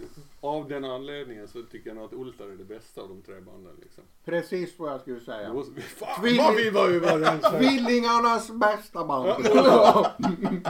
av 0.42 0.68
den 0.68 0.86
anledningen 0.86 1.48
så 1.48 1.64
tycker 1.64 1.90
jag 1.90 1.96
nog 1.96 2.06
att 2.06 2.14
Ultar 2.14 2.46
är 2.46 2.56
det 2.56 2.64
bästa 2.64 3.02
av 3.02 3.10
de 3.10 3.22
tre 3.22 3.36
banden 3.42 3.74
liksom. 3.82 4.04
Precis 4.26 4.80
vad 4.80 4.92
jag 4.94 5.02
skulle 5.02 5.20
säga. 5.20 5.52
Och- 5.52 5.66
Fan 5.80 6.24
Tvilling- 6.24 6.44
vad 6.44 6.56
vi 6.56 6.70
var 6.70 6.90
överens. 6.90 7.42
Tvillingarnas 7.60 8.52
bästa 8.52 9.06
band. 9.06 9.28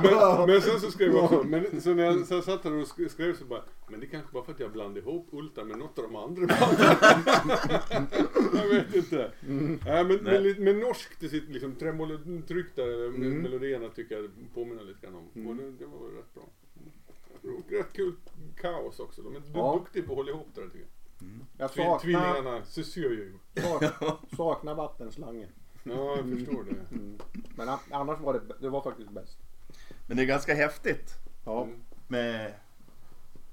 men, 0.03 0.47
men 0.47 0.61
sen 0.61 0.79
så 0.79 0.91
skrev 0.91 1.11
jag 1.13 1.23
också, 1.23 1.43
men 1.43 1.81
så 1.81 1.93
när 1.93 2.03
jag 2.03 2.25
så 2.27 2.41
satt 2.41 2.63
där 2.63 2.73
och 2.73 2.87
sk- 2.87 3.07
skrev 3.09 3.35
så 3.37 3.45
bara, 3.45 3.61
men 3.89 3.99
det 3.99 4.05
är 4.05 4.09
kanske 4.09 4.31
bara 4.33 4.43
för 4.43 4.51
att 4.51 4.59
jag 4.59 4.71
blandade 4.71 4.99
ihop 4.99 5.27
Ultar 5.31 5.63
med 5.63 5.77
något 5.77 5.99
av 5.99 6.03
de 6.05 6.15
andra 6.15 6.47
banden. 6.47 6.95
jag 8.55 8.67
vet 8.69 8.95
inte. 8.95 9.31
Nej, 9.85 10.03
men, 10.05 10.17
men, 10.23 10.43
lite- 10.43 10.61
men 10.61 10.79
norskt 10.79 11.23
i 11.23 11.29
sitt 11.29 11.49
liksom 11.49 11.75
tremolotryck 11.75 12.75
där, 12.75 13.05
Mm. 13.07 13.37
melodierna 13.37 13.89
tycker 13.89 14.15
jag 14.15 14.29
påminner 14.53 14.83
lite 14.83 14.99
grann 15.05 15.15
om. 15.15 15.47
Och 15.47 15.55
det, 15.55 15.71
det 15.71 15.85
var 15.85 16.07
väl 16.07 16.15
rätt 16.17 16.33
bra. 16.33 16.43
Rätt 17.69 17.93
kul 17.93 18.13
kaos 18.73 18.99
också. 18.99 19.21
De 19.21 19.35
är 19.35 19.41
Ja. 19.53 19.79
duktiga 19.79 20.03
på 20.03 20.11
att 20.11 20.17
hålla 20.17 20.31
ihop 20.31 20.47
det 20.55 20.61
där 20.61 20.67
tycker 20.67 20.79
jag. 21.19 21.29
Jag 21.57 21.69
Tvi- 21.69 21.75
saknar, 21.75 21.99
Tvillingarna 21.99 22.65
Cecil 22.65 23.03
ju. 23.03 23.33
sak- 23.61 23.83
saknar 24.37 24.75
vattenslangen. 24.75 25.49
Ja, 25.83 26.15
jag 26.17 26.29
förstår 26.37 26.63
det. 26.63 26.95
Mm. 26.95 27.19
Men 27.57 27.69
annars 27.91 28.19
var 28.19 28.33
det, 28.33 28.41
det 28.59 28.69
var 28.69 28.81
faktiskt 28.81 29.09
bäst. 29.11 29.37
Men 30.07 30.17
det 30.17 30.23
är 30.23 30.27
ganska 30.27 30.53
häftigt 30.53 31.13
Ja. 31.45 31.63
Mm. 31.63 31.79
med 32.07 32.53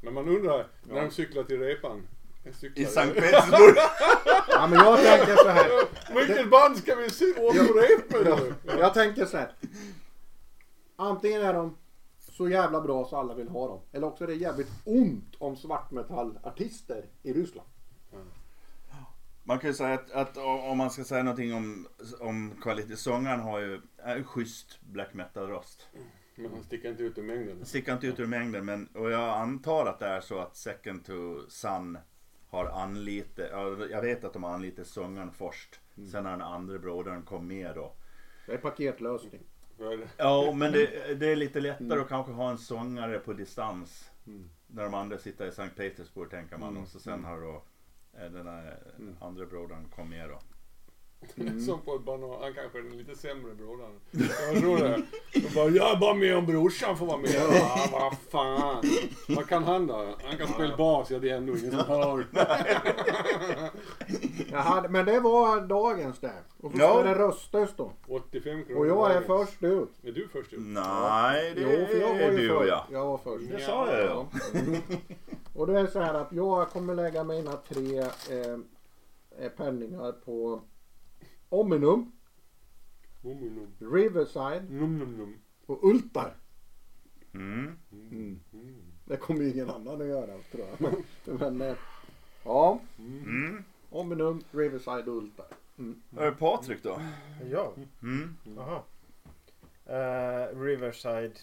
Men 0.00 0.14
man 0.14 0.28
undrar, 0.28 0.66
när 0.82 1.02
de 1.02 1.10
cyklar 1.10 1.42
till 1.44 1.58
repan. 1.60 2.06
Jag 2.44 2.54
i 2.78 2.86
Sankt 2.86 3.14
Petersburg. 3.20 3.74
ja 4.48 4.66
men 4.66 4.78
jag 4.78 4.98
tänker 4.98 5.36
så 5.36 5.48
här. 5.48 5.70
Vilket 6.14 6.50
band 6.50 6.76
ska 6.76 6.94
vi 6.94 7.10
se 7.10 7.24
åka 7.40 7.58
på 7.64 7.72
rep 7.78 8.10
med 8.12 8.38
nu? 8.38 8.54
Jag 8.78 8.94
tänker 8.94 9.26
så 9.26 9.36
här. 9.36 9.52
Antingen 10.96 11.42
är 11.42 11.54
de 11.54 11.76
så 12.33 12.49
jävla 12.49 12.80
bra 12.80 13.05
så 13.05 13.16
alla 13.16 13.35
vill 13.35 13.49
ha 13.49 13.68
dem. 13.68 13.80
Eller 13.93 14.07
också 14.07 14.24
är 14.24 14.28
det 14.28 14.35
jävligt 14.35 14.70
ont 14.85 15.35
om 15.39 15.57
svartmetallartister 15.57 17.05
i 17.22 17.33
Ryssland. 17.33 17.68
Man 19.45 19.59
kan 19.59 19.70
ju 19.70 19.74
säga 19.74 19.95
att, 19.95 20.11
att 20.11 20.37
om 20.37 20.78
man 20.78 20.91
ska 20.91 21.05
säga 21.05 21.22
någonting 21.22 21.55
om, 21.55 21.87
om 22.20 22.53
kvalitet. 22.62 22.97
Sångaren 22.97 23.41
har 23.41 23.61
ju 23.61 23.80
en 23.97 24.24
schysst 24.24 24.80
black 24.80 25.14
metal 25.14 25.47
röst. 25.47 25.89
Men 26.35 26.53
han 26.53 26.62
sticker 26.62 26.91
inte 26.91 27.03
ut 27.03 27.18
ur 27.18 27.22
mängden. 27.22 27.64
Sticker 27.64 27.93
inte 27.93 28.07
ut 28.07 28.20
ur 28.20 28.26
mängden 28.26 28.64
men 28.64 28.87
och 28.87 29.11
jag 29.11 29.39
antar 29.39 29.87
att 29.87 29.99
det 29.99 30.07
är 30.07 30.20
så 30.20 30.39
att 30.39 30.57
Second 30.57 31.05
to 31.05 31.12
Sun 31.49 31.99
har 32.49 32.66
anlitat, 32.66 33.49
ja, 33.51 33.87
jag 33.91 34.03
vet 34.03 34.24
att 34.24 34.33
de 34.33 34.43
har 34.43 34.51
anlitat 34.51 34.87
sångaren 34.87 35.30
först. 35.33 35.80
Sen 35.95 36.24
när 36.24 36.30
den 36.30 36.43
andra 36.43 36.78
brodern 36.78 37.22
kom 37.22 37.49
med 37.49 37.74
då. 37.74 37.93
Det 38.47 38.53
är 38.53 38.59
paketlösning. 38.59 39.43
Det? 39.78 40.08
Ja 40.16 40.52
men 40.52 40.72
det, 40.72 41.14
det 41.14 41.32
är 41.32 41.36
lite 41.36 41.60
lättare 41.60 42.00
att 42.00 42.08
kanske 42.08 42.32
ha 42.32 42.50
en 42.50 42.58
sångare 42.58 43.18
på 43.18 43.32
distans. 43.32 44.10
Mm. 44.26 44.50
När 44.66 44.82
de 44.82 44.94
andra 44.94 45.18
sitter 45.18 45.46
i 45.46 45.52
Sankt 45.52 45.76
Petersburg 45.76 46.30
tänker 46.30 46.56
man 46.56 46.76
och 46.76 46.88
så 46.88 47.00
sen 47.00 47.24
har 47.24 47.40
då 47.40 47.62
eh, 48.18 48.30
den 48.30 48.46
där 48.46 48.78
andra 49.20 49.46
brodern 49.46 49.88
kom 49.96 50.08
med 50.08 50.28
då. 50.28 50.38
Som 51.66 51.80
på 51.80 51.94
ett 51.94 52.02
banan. 52.04 52.30
Han 52.40 52.54
kanske 52.54 52.78
är 52.78 52.82
den 52.82 52.98
lite 52.98 53.16
sämre 53.16 53.54
brodern. 53.54 54.00
Jag 54.10 54.60
tror 54.60 54.78
det. 54.78 54.94
Och 55.46 55.52
bara, 55.54 55.68
jag 55.68 55.90
är 55.92 55.96
bara 55.96 56.14
med 56.14 56.36
om 56.36 56.46
brorsan 56.46 56.96
får 56.96 57.06
vara 57.06 57.16
med. 57.18 57.30
Ja, 57.30 57.88
vad 57.92 58.16
fan. 58.30 58.82
Vad 59.28 59.46
kan 59.48 59.64
han 59.64 59.86
då? 59.86 60.14
Han 60.24 60.36
kan 60.38 60.48
spela 60.48 60.76
bas. 60.76 61.10
Ja, 61.10 61.18
det 61.18 61.30
är 61.30 61.36
ändå 61.36 61.58
ingen 61.58 61.70
som 61.70 61.80
hör. 61.80 62.26
Jaha, 64.50 64.86
men 64.88 65.06
det 65.06 65.20
var 65.20 65.60
dagens 65.60 66.18
där. 66.18 66.40
Och 66.60 66.72
så 66.72 66.78
Ja. 66.78 66.90
ska 66.94 67.02
det 67.02 67.14
röstas 67.14 67.70
då. 67.76 67.92
85 68.08 68.64
kronor. 68.64 68.80
Och 68.80 68.86
jag 68.86 69.10
är 69.10 69.20
dagens. 69.28 69.50
först 69.50 69.62
ut. 69.62 69.90
Är 70.02 70.12
du 70.12 70.28
först 70.28 70.52
ut? 70.52 70.60
Nej 70.62 71.52
det 71.54 71.60
Jo, 71.60 71.86
för 71.86 72.00
jag 72.00 72.10
är 72.20 72.30
ju 72.32 72.36
du 72.38 72.52
och 72.52 72.58
först. 72.60 72.68
jag. 72.70 72.84
Jag 73.00 73.06
var 73.06 73.18
först. 73.18 73.44
Det 73.50 73.60
sa 73.64 73.92
jag 73.92 74.04
ja. 74.10 74.26
Och 75.54 75.66
det 75.66 75.80
är 75.80 75.86
så 75.86 76.00
här 76.00 76.14
att 76.14 76.32
jag 76.32 76.68
kommer 76.70 76.94
lägga 76.94 77.24
mina 77.24 77.52
tre 77.52 77.98
eh, 77.98 78.52
eh, 79.44 79.48
penningar 79.56 80.12
på 80.12 80.60
Ominum, 81.53 82.12
Num, 83.20 83.38
num. 83.55 83.92
Riverside 83.92 84.70
Num, 84.70 84.98
num, 84.98 85.16
num. 85.16 85.38
och 85.66 85.84
Ultar. 85.84 86.36
Mm. 87.34 87.78
Det 89.05 89.16
kommer 89.16 89.40
ju 89.42 89.50
ingen 89.53 89.70
annan 89.70 90.00
att 90.00 90.07
göra 90.07 90.38
tror 90.53 90.66
jag. 90.66 90.80
Men, 90.80 91.05
men 91.38 91.61
eh, 91.70 91.76
ja, 92.44 92.80
Mm. 92.98 93.64
Ominum, 93.90 94.42
Riverside 94.50 95.09
och 95.09 95.16
Ultar. 95.16 95.46
Är 96.16 96.24
det 96.24 96.32
Patrik 96.32 96.82
då? 96.82 97.00
Ja, 97.50 97.72
Mm. 98.03 98.36
aha. 98.59 98.84
Eh, 99.86 100.59
Riverside. 100.61 101.38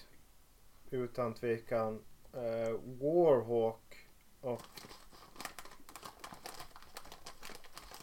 Utan 0.91 1.33
tvekan. 1.33 1.99
Eh, 2.33 2.79
Warhawk 3.01 3.95
och 4.41 4.61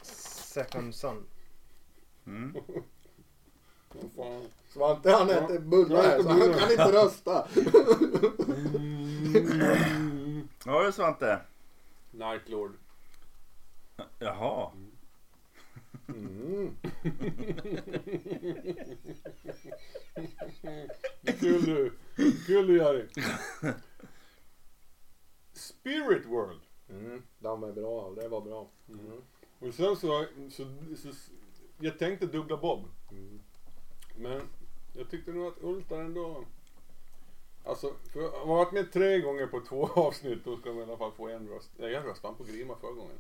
Second 0.03 0.95
Son. 0.95 1.25
Mm. 2.27 2.55
Vad 3.93 4.13
fan. 4.17 4.43
Svante 4.69 5.11
han 5.11 5.31
äter 5.31 5.59
bullar 5.59 6.03
här 6.03 6.23
så 6.23 6.29
han 6.29 6.41
kan 6.41 6.71
inte 6.71 6.93
rösta. 6.93 7.49
Vad 10.65 10.75
har 10.75 10.85
du 10.85 10.93
Svante? 10.93 11.41
Nightlord. 12.11 12.73
Jaha. 14.19 14.71
Mm. 16.09 16.77
Kul 21.41 21.65
du. 21.65 21.93
Kul 22.47 22.67
du 22.67 22.77
Jari. 22.77 23.09
Spirit 25.53 26.27
World. 26.27 26.61
Mm. 26.89 27.23
De 27.39 27.63
är 27.63 27.73
bra, 27.73 28.15
det 28.17 28.29
var 28.29 28.41
bra. 28.41 28.69
Mm. 28.89 29.23
Och 29.59 29.75
sen 29.75 29.97
så, 29.97 30.27
så, 30.51 30.65
så, 30.97 31.09
jag 31.79 31.99
tänkte 31.99 32.27
dubbla 32.27 32.57
Bob. 32.57 32.89
Mm. 33.11 33.41
Men 34.17 34.41
jag 34.93 35.11
tyckte 35.11 35.33
nog 35.33 35.47
att 35.47 35.63
Ultar 35.63 36.01
ändå... 36.01 36.45
Alltså, 37.65 37.93
för 38.13 38.21
jag 38.21 38.31
har 38.31 38.47
varit 38.47 38.73
med 38.73 38.93
tre 38.93 39.21
gånger 39.21 39.47
på 39.47 39.61
två 39.61 39.87
avsnitt, 39.95 40.45
då 40.45 40.57
ska 40.57 40.69
de 40.69 40.79
i 40.79 40.83
alla 40.83 40.97
fall 40.97 41.13
få 41.13 41.29
en 41.29 41.49
röst. 41.49 41.71
Nej, 41.77 41.91
jag 41.93 42.07
röstade 42.07 42.35
på 42.35 42.45
Grima 42.45 42.77
förra 42.77 42.93
gången. 42.93 43.19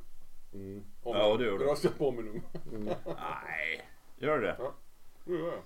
Mm. 0.55 0.85
Om 1.03 1.17
Ja, 1.17 1.37
det 1.37 1.45
gjorde 1.45 1.65
du. 1.65 1.71
Röstade 1.71 1.95
på 1.95 2.11
mig 2.11 2.25
nu. 2.25 2.41
Mm. 2.77 2.85
Nej, 3.07 3.89
gör 4.17 4.41
det? 4.41 4.73
Det 5.25 5.33
gör 5.33 5.53
jag. 5.53 5.63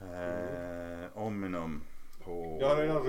Eh, 0.00 1.08
Ominum 1.14 1.82
på 2.24 2.58
Jag 2.60 2.68
har 2.68 2.76
redan 2.76 3.02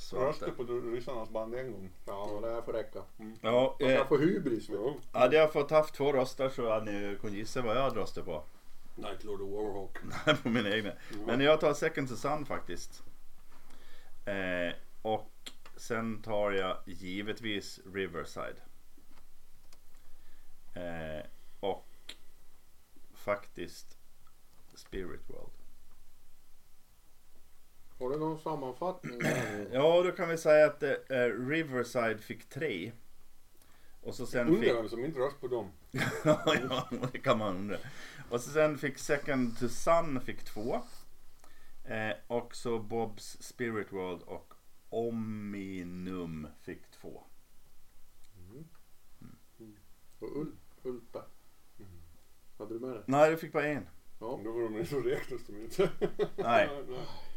Svante. 0.00 0.26
röstat 0.26 0.56
på 0.56 0.62
ryssarnas 0.62 1.30
band 1.30 1.54
en 1.54 1.72
gång. 1.72 1.90
Ja, 2.04 2.38
det 2.42 2.50
här 2.50 2.62
får 2.62 2.72
räcka. 2.72 3.02
Ja, 3.40 3.76
Man 3.80 3.90
eh, 3.90 3.96
kan 3.96 4.08
få 4.08 4.16
hybris. 4.18 4.66
Jo. 4.68 5.00
hade 5.12 5.36
jag 5.36 5.52
fått 5.52 5.70
haft 5.70 5.94
två 5.94 6.12
röster 6.12 6.48
så 6.48 6.70
hade 6.70 6.92
ni 6.92 7.16
kunnat 7.20 7.36
gissa 7.36 7.62
vad 7.62 7.76
jag 7.76 7.82
hade 7.82 8.00
röstat 8.00 8.24
på. 8.24 8.44
Nightlord 8.94 9.40
och 9.40 9.48
Warhawk. 9.48 9.98
på 10.42 10.48
min 10.48 10.66
egna. 10.66 10.92
Men 11.26 11.40
jag 11.40 11.60
tar 11.60 11.74
Second 11.74 12.08
to 12.08 12.16
Sun 12.16 12.46
faktiskt. 12.46 13.02
Eh, 14.24 14.74
och 15.02 15.50
sen 15.76 16.22
tar 16.22 16.52
jag 16.52 16.76
givetvis 16.86 17.80
Riverside. 17.94 18.56
Eh, 20.74 21.26
och 21.60 22.14
faktiskt 23.14 23.96
Spirit 24.74 25.30
World. 25.30 25.59
Har 28.00 28.10
du 28.10 28.18
någon 28.18 28.38
sammanfattning? 28.38 29.20
Ja, 29.72 30.02
då 30.02 30.12
kan 30.12 30.28
vi 30.28 30.38
säga 30.38 30.66
att 30.66 30.82
eh, 30.82 30.88
Riverside 31.48 32.20
fick 32.20 32.48
tre. 32.48 32.92
Och 34.02 34.14
så 34.14 34.26
sen 34.26 34.46
fick... 34.46 34.56
Undrar 34.56 34.74
vem 34.74 34.88
som 34.88 35.04
inte 35.04 35.20
röstade 35.20 35.40
på 35.40 35.48
dem. 35.48 35.70
ja, 36.24 36.88
det 37.12 37.18
kan 37.18 37.38
man 37.38 37.56
undra. 37.56 37.76
Och 38.30 38.40
så 38.40 38.50
sen 38.50 38.78
fick 38.78 38.98
Second 38.98 39.58
to 39.58 39.68
Sun 39.68 40.20
fick 40.20 40.44
två. 40.44 40.80
Eh, 41.84 42.12
och 42.26 42.54
så 42.54 42.78
Bobs 42.78 43.36
Spirit 43.40 43.92
World 43.92 44.22
och 44.22 44.54
Ominum 44.88 46.46
fick 46.62 46.90
två. 46.90 47.22
Och 50.18 50.36
Ul 50.36 50.52
Ulta. 50.82 51.24
Hade 52.58 52.74
du 52.74 52.80
med 52.80 52.90
det? 52.90 53.02
Nej, 53.06 53.30
det 53.30 53.36
fick 53.36 53.52
bara 53.52 53.66
en. 53.66 53.88
Ja, 54.20 54.40
Då 54.44 54.52
var 54.52 54.78
de 54.78 54.86
så 54.86 55.00
räknas 55.00 55.40
de 55.46 55.56
inte. 55.56 55.90
Nej. 56.36 56.68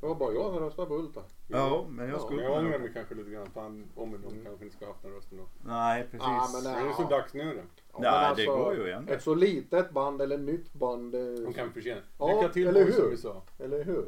det 0.00 0.06
var 0.06 0.14
bara 0.14 0.32
jag 0.32 0.52
som 0.52 0.58
röstade 0.60 0.88
på 0.88 0.94
Ulta. 0.96 1.22
Ja, 1.48 1.86
men 1.90 2.08
jag 2.08 2.14
Ja, 2.14 2.18
skulle 2.24 2.42
Men 2.42 2.52
jag 2.52 2.64
ångrar 2.64 2.78
mig 2.78 2.90
kanske 2.94 3.14
lite 3.14 3.30
grann. 3.30 3.50
Fan, 3.50 3.90
om 3.94 4.10
de 4.12 4.44
kanske 4.44 4.64
inte 4.64 4.76
ska 4.76 4.84
ha 4.86 4.92
haft 4.92 5.02
den 5.02 5.12
rösten 5.12 5.38
då. 5.38 5.44
Nej, 5.64 6.02
precis. 6.10 6.20
Ja, 6.20 6.48
men 6.52 6.62
Men 6.64 6.84
det 6.84 6.90
är 6.90 6.92
så 6.92 7.02
Ja. 7.02 7.08
dags 7.08 7.34
nu 7.34 7.44
då. 7.44 7.50
Ja, 7.50 7.60
Nej, 7.60 7.64
men 7.92 8.04
alltså, 8.14 8.44
det 8.56 8.58
går 8.58 8.74
ju 8.76 8.86
igen. 8.86 9.08
Ett 9.08 9.22
så 9.22 9.34
litet 9.34 9.90
band 9.90 10.22
eller 10.22 10.38
nytt 10.38 10.72
band. 10.72 11.14
eh, 11.14 11.20
De 11.20 11.52
kan 11.52 11.72
förtjäna. 11.72 12.00
Ja, 12.18 12.26
Lycka 12.40 12.52
till 12.52 12.66
eller 12.66 12.84
hur? 12.84 12.92
som 12.92 13.10
vi 13.10 13.16
sa. 13.16 13.42
Eller 13.58 13.84
hur? 13.84 14.06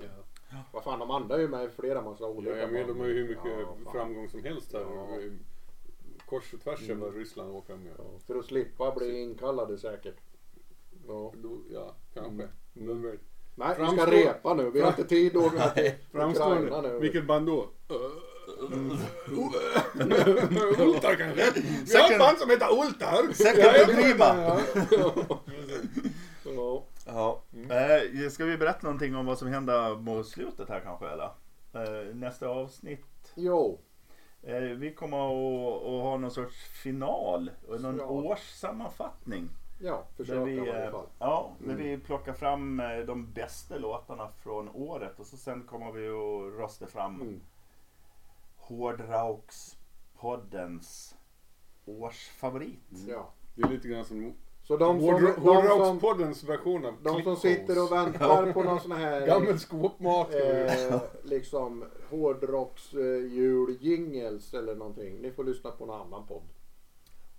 Ja. 0.51 0.57
Vad 0.73 0.85
fan, 0.85 0.99
de 0.99 1.11
andra 1.11 1.35
är 1.37 1.41
ju 1.41 1.49
med 1.49 1.65
i 1.65 1.69
flera 1.69 2.03
massa 2.03 2.25
Ja, 2.25 2.31
olika 2.31 2.57
jag 2.59 2.73
menar, 2.73 2.89
de 2.89 3.01
har 3.01 3.07
ju 3.07 3.15
hur 3.15 3.29
mycket 3.29 3.45
Ja, 3.85 3.91
framgång 3.93 4.29
som 4.29 4.45
helst 4.45 4.73
här. 4.73 4.81
Ja. 4.81 5.09
Kors 6.27 6.55
och 6.55 6.61
tvärs 6.61 6.91
över 6.91 7.11
Ryssland 7.13 7.57
åker 7.57 7.73
de. 7.73 7.87
Ja, 7.87 8.05
för 8.27 8.35
att 8.39 8.45
slippa 8.45 8.93
bli 8.95 9.23
inkallade 9.23 9.79
säkert. 9.79 10.17
Ja. 11.09 11.33
Ja, 11.71 11.95
kanske. 12.15 12.49
Mm. 12.77 13.03
Vet. 13.03 13.21
Nej, 13.55 13.77
vi 13.79 13.87
ska 13.87 14.11
repa 14.11 14.55
nu. 14.55 14.71
Vi 14.71 14.81
har 14.81 14.89
inte 14.89 15.05
tid 15.05 15.37
att 15.37 15.43
åka 15.43 15.69
till 15.69 15.93
Ukraina 16.13 16.81
nu. 16.81 16.99
Vilket 17.01 17.27
band 17.27 17.47
då? 17.47 17.69
Ultar 20.79 21.15
kanske? 21.15 21.53
Vi 21.87 21.97
har 21.97 22.13
ett 22.13 22.19
band 22.19 22.39
som 22.39 22.51
heter 22.51 22.73
Ultar. 22.73 23.33
Second 23.33 23.97
to 23.97 24.03
Grima! 24.03 24.61
Ja. 26.45 26.85
Ja. 27.07 27.43
Mm. 27.55 27.71
Eh, 27.71 28.29
ska 28.31 28.45
vi 28.45 28.57
berätta 28.57 28.79
någonting 28.83 29.17
om 29.17 29.27
vad 29.27 29.39
som 29.39 29.49
händer 29.49 29.97
mot 29.97 30.27
slutet 30.29 30.69
här 30.69 30.81
kanske 30.81 31.07
eller? 31.09 31.31
Eh, 31.75 32.15
nästa 32.15 32.49
avsnitt. 32.49 33.33
Jo. 33.35 33.81
Eh, 34.43 34.61
vi 34.61 34.95
kommer 34.95 35.17
att, 35.17 36.03
ha 36.03 36.17
någon 36.17 36.31
sorts 36.31 36.57
final 36.83 37.51
och 37.69 37.81
någon 37.81 37.99
Ja. 37.99 38.05
årssammanfattning. 38.05 39.49
Ja, 39.85 40.05
försöka 40.17 40.45
vi, 40.45 40.53
i 40.55 40.71
alla 40.71 40.91
fall. 40.91 41.07
ja, 41.19 41.53
där 41.59 41.75
vi 41.75 41.99
plockar 41.99 42.33
fram 42.33 42.81
eh, 42.81 42.99
de 42.99 43.33
bästa 43.33 43.77
låtarna 43.77 44.29
från 44.43 44.69
året 44.69 45.21
och 45.21 45.27
så 45.27 45.37
sen 45.37 45.63
kommer 45.63 45.93
vi 45.93 46.09
att 46.09 46.61
rösta 46.61 46.87
fram 46.87 47.21
Mm. 47.21 47.41
Hårdrockspoddens 48.57 51.15
årsfavorit. 51.85 52.81
Ja. 53.09 53.33
Det 53.55 53.63
är 53.63 53.69
lite 53.69 53.89
grann 53.89 54.05
som 54.05 54.33
Så 54.63 54.77
de 54.77 55.01
som, 55.01 55.25
de 55.25 55.33
som, 55.35 55.43
Hårdrockspoddens 55.43 56.45
version 56.45 56.85
av 56.85 56.95
de 57.03 57.23
som 57.23 57.37
sitter 57.37 57.83
och 57.85 57.93
väntar 57.93 58.53
på 58.53 58.63
någon 58.63 58.81
sån 58.81 58.93
här 58.93 59.27
Gammel 59.27 59.59
skåpmat. 59.59 60.35
eh, 60.35 61.01
liksom 61.23 61.85
hårdrocks 62.11 62.95
eh, 62.95 64.59
eller 64.59 64.75
någonting. 64.75 65.19
Ni 65.23 65.31
får 65.31 65.45
lyssna 65.45 65.71
på 65.71 65.87
någon 65.87 66.01
annan 66.01 66.27
podd. 66.27 66.43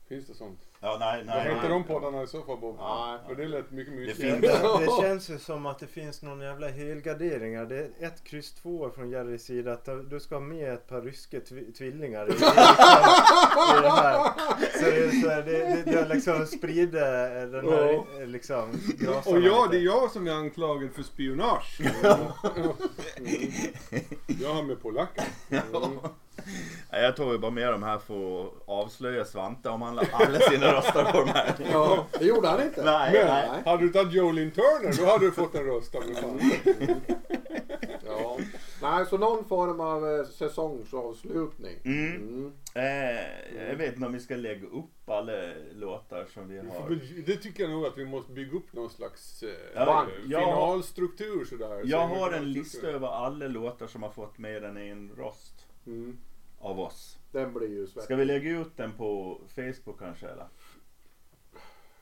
Finns 0.07 0.27
det 0.27 0.33
sånt? 0.33 0.67
Ja, 0.86 0.97
nej, 0.99 1.23
Vad 1.27 1.36
nej. 1.36 1.43
heter 1.43 1.61
nej. 1.61 1.69
de 1.69 1.84
poddarna 1.84 2.23
i 2.23 2.27
så 2.27 2.41
fall 2.41 2.57
Bob? 2.57 2.77
Nej. 2.79 3.19
För 3.27 3.36
det 3.36 3.47
lät 3.47 3.71
mycket 3.71 3.93
mysigare. 3.93 4.39
Det, 4.39 4.86
det 4.86 5.01
känns 5.01 5.29
ju 5.29 5.39
som 5.39 5.65
att 5.65 5.79
det 5.79 5.88
finns 5.88 6.21
någon 6.21 6.41
jävla 6.41 6.67
helgarderingar. 6.67 7.65
Det 7.65 7.77
är 7.77 7.89
ett 8.07 8.23
kryss 8.23 8.51
två 8.53 8.89
från 8.95 9.09
Jerrys 9.09 9.43
sida. 9.43 9.73
Att 9.73 9.89
du 10.09 10.19
ska 10.19 10.36
ha 10.36 10.39
med 10.39 10.73
ett 10.73 10.88
par 10.88 11.01
ryska 11.01 11.39
tv- 11.39 11.71
tvillingar 11.77 12.27
i, 12.27 12.31
i, 12.31 12.34
i 12.36 13.81
det 13.81 13.89
här. 13.89 14.31
Så, 14.79 14.86
det, 14.86 15.11
så 15.21 15.27
det, 15.27 15.41
det, 15.43 15.84
det 15.91 16.07
liksom 16.13 16.45
sprider 16.45 17.45
den 17.45 17.69
här 17.69 18.21
eh, 18.21 18.27
liksom 18.27 18.69
Och 19.25 19.39
ja, 19.41 19.67
det 19.71 19.77
är 19.77 19.81
jag 19.81 20.11
som 20.11 20.27
är 20.27 20.31
anklagad 20.31 20.89
för 20.95 21.03
spionage. 21.03 21.79
Jag 24.41 24.53
har 24.53 24.63
med 24.63 24.81
polacker. 24.81 25.23
Nej, 25.49 25.61
Jag 27.01 27.15
tog 27.15 27.31
ju 27.31 27.37
bara 27.37 27.51
med 27.51 27.67
de 27.73 27.83
här 27.83 27.97
för 27.97 28.41
att 28.45 28.51
avslöja 28.65 29.25
Svante 29.25 29.69
om 29.69 29.81
han 29.81 29.95
la 29.95 30.03
alla 30.11 30.39
sina 30.39 30.73
röster 30.73 31.11
på 31.11 31.19
de 31.19 31.29
här. 31.29 31.53
Ja, 31.71 32.05
det 32.19 32.25
gjorde 32.25 32.47
han 32.47 32.61
inte. 32.61 32.83
Nej, 32.83 33.13
Men 33.13 33.27
nej. 33.27 33.61
hade 33.65 33.83
du 33.83 33.89
tagit 33.89 34.13
Jolin 34.13 34.51
Turner 34.51 34.93
då 34.99 35.05
hade 35.11 35.25
du 35.25 35.31
fått 35.31 35.55
en 35.55 35.65
röst 35.65 35.95
av. 35.95 36.03
Ja. 38.07 38.37
Nej, 38.81 39.05
så 39.05 39.17
någon 39.17 39.45
form 39.45 39.79
av 39.79 40.07
eh, 40.19 40.25
säsongsavslutning. 40.25 41.77
Mm. 41.85 42.15
Mm. 42.15 42.53
Eh, 42.75 43.67
jag 43.69 43.75
vet 43.75 43.93
inte 43.93 44.05
om 44.07 44.13
vi 44.13 44.19
ska 44.19 44.35
lägga 44.35 44.67
upp 44.67 45.09
alla 45.09 45.31
låtar 45.75 46.25
som 46.33 46.47
vi 46.49 46.57
har. 46.57 46.99
Det 47.25 47.35
tycker 47.37 47.63
jag 47.63 47.71
nog 47.71 47.85
att 47.85 47.97
vi 47.97 48.05
måste 48.05 48.31
bygga 48.31 48.57
upp 48.57 48.73
någon 48.73 48.89
slags 48.89 49.43
eh, 49.43 49.49
Ja, 49.75 50.05
jag- 50.27 50.41
finalstruktur 50.43 51.45
sådär. 51.45 51.81
Jag 51.85 52.09
Så- 52.09 52.15
har 52.15 52.31
en 52.31 52.51
lista 52.51 52.87
över 52.87 53.07
alla 53.07 53.47
låtar 53.47 53.87
som 53.87 54.03
har 54.03 54.09
fått 54.09 54.37
mer 54.37 54.63
än 54.63 54.77
en 54.77 55.11
röst 55.17 55.65
Mm. 55.87 56.17
Av 56.64 56.80
oss. 56.80 57.20
Den 57.32 57.53
blir 57.53 57.68
ju 57.70 57.88
svettig. 57.88 58.03
Ska 58.03 58.16
vi 58.16 58.26
lägga 58.26 58.51
ut 58.51 58.78
den 58.78 58.93
på 58.93 59.41
Facebook 59.55 59.99
kanske 59.99 60.28
eller? 60.28 60.47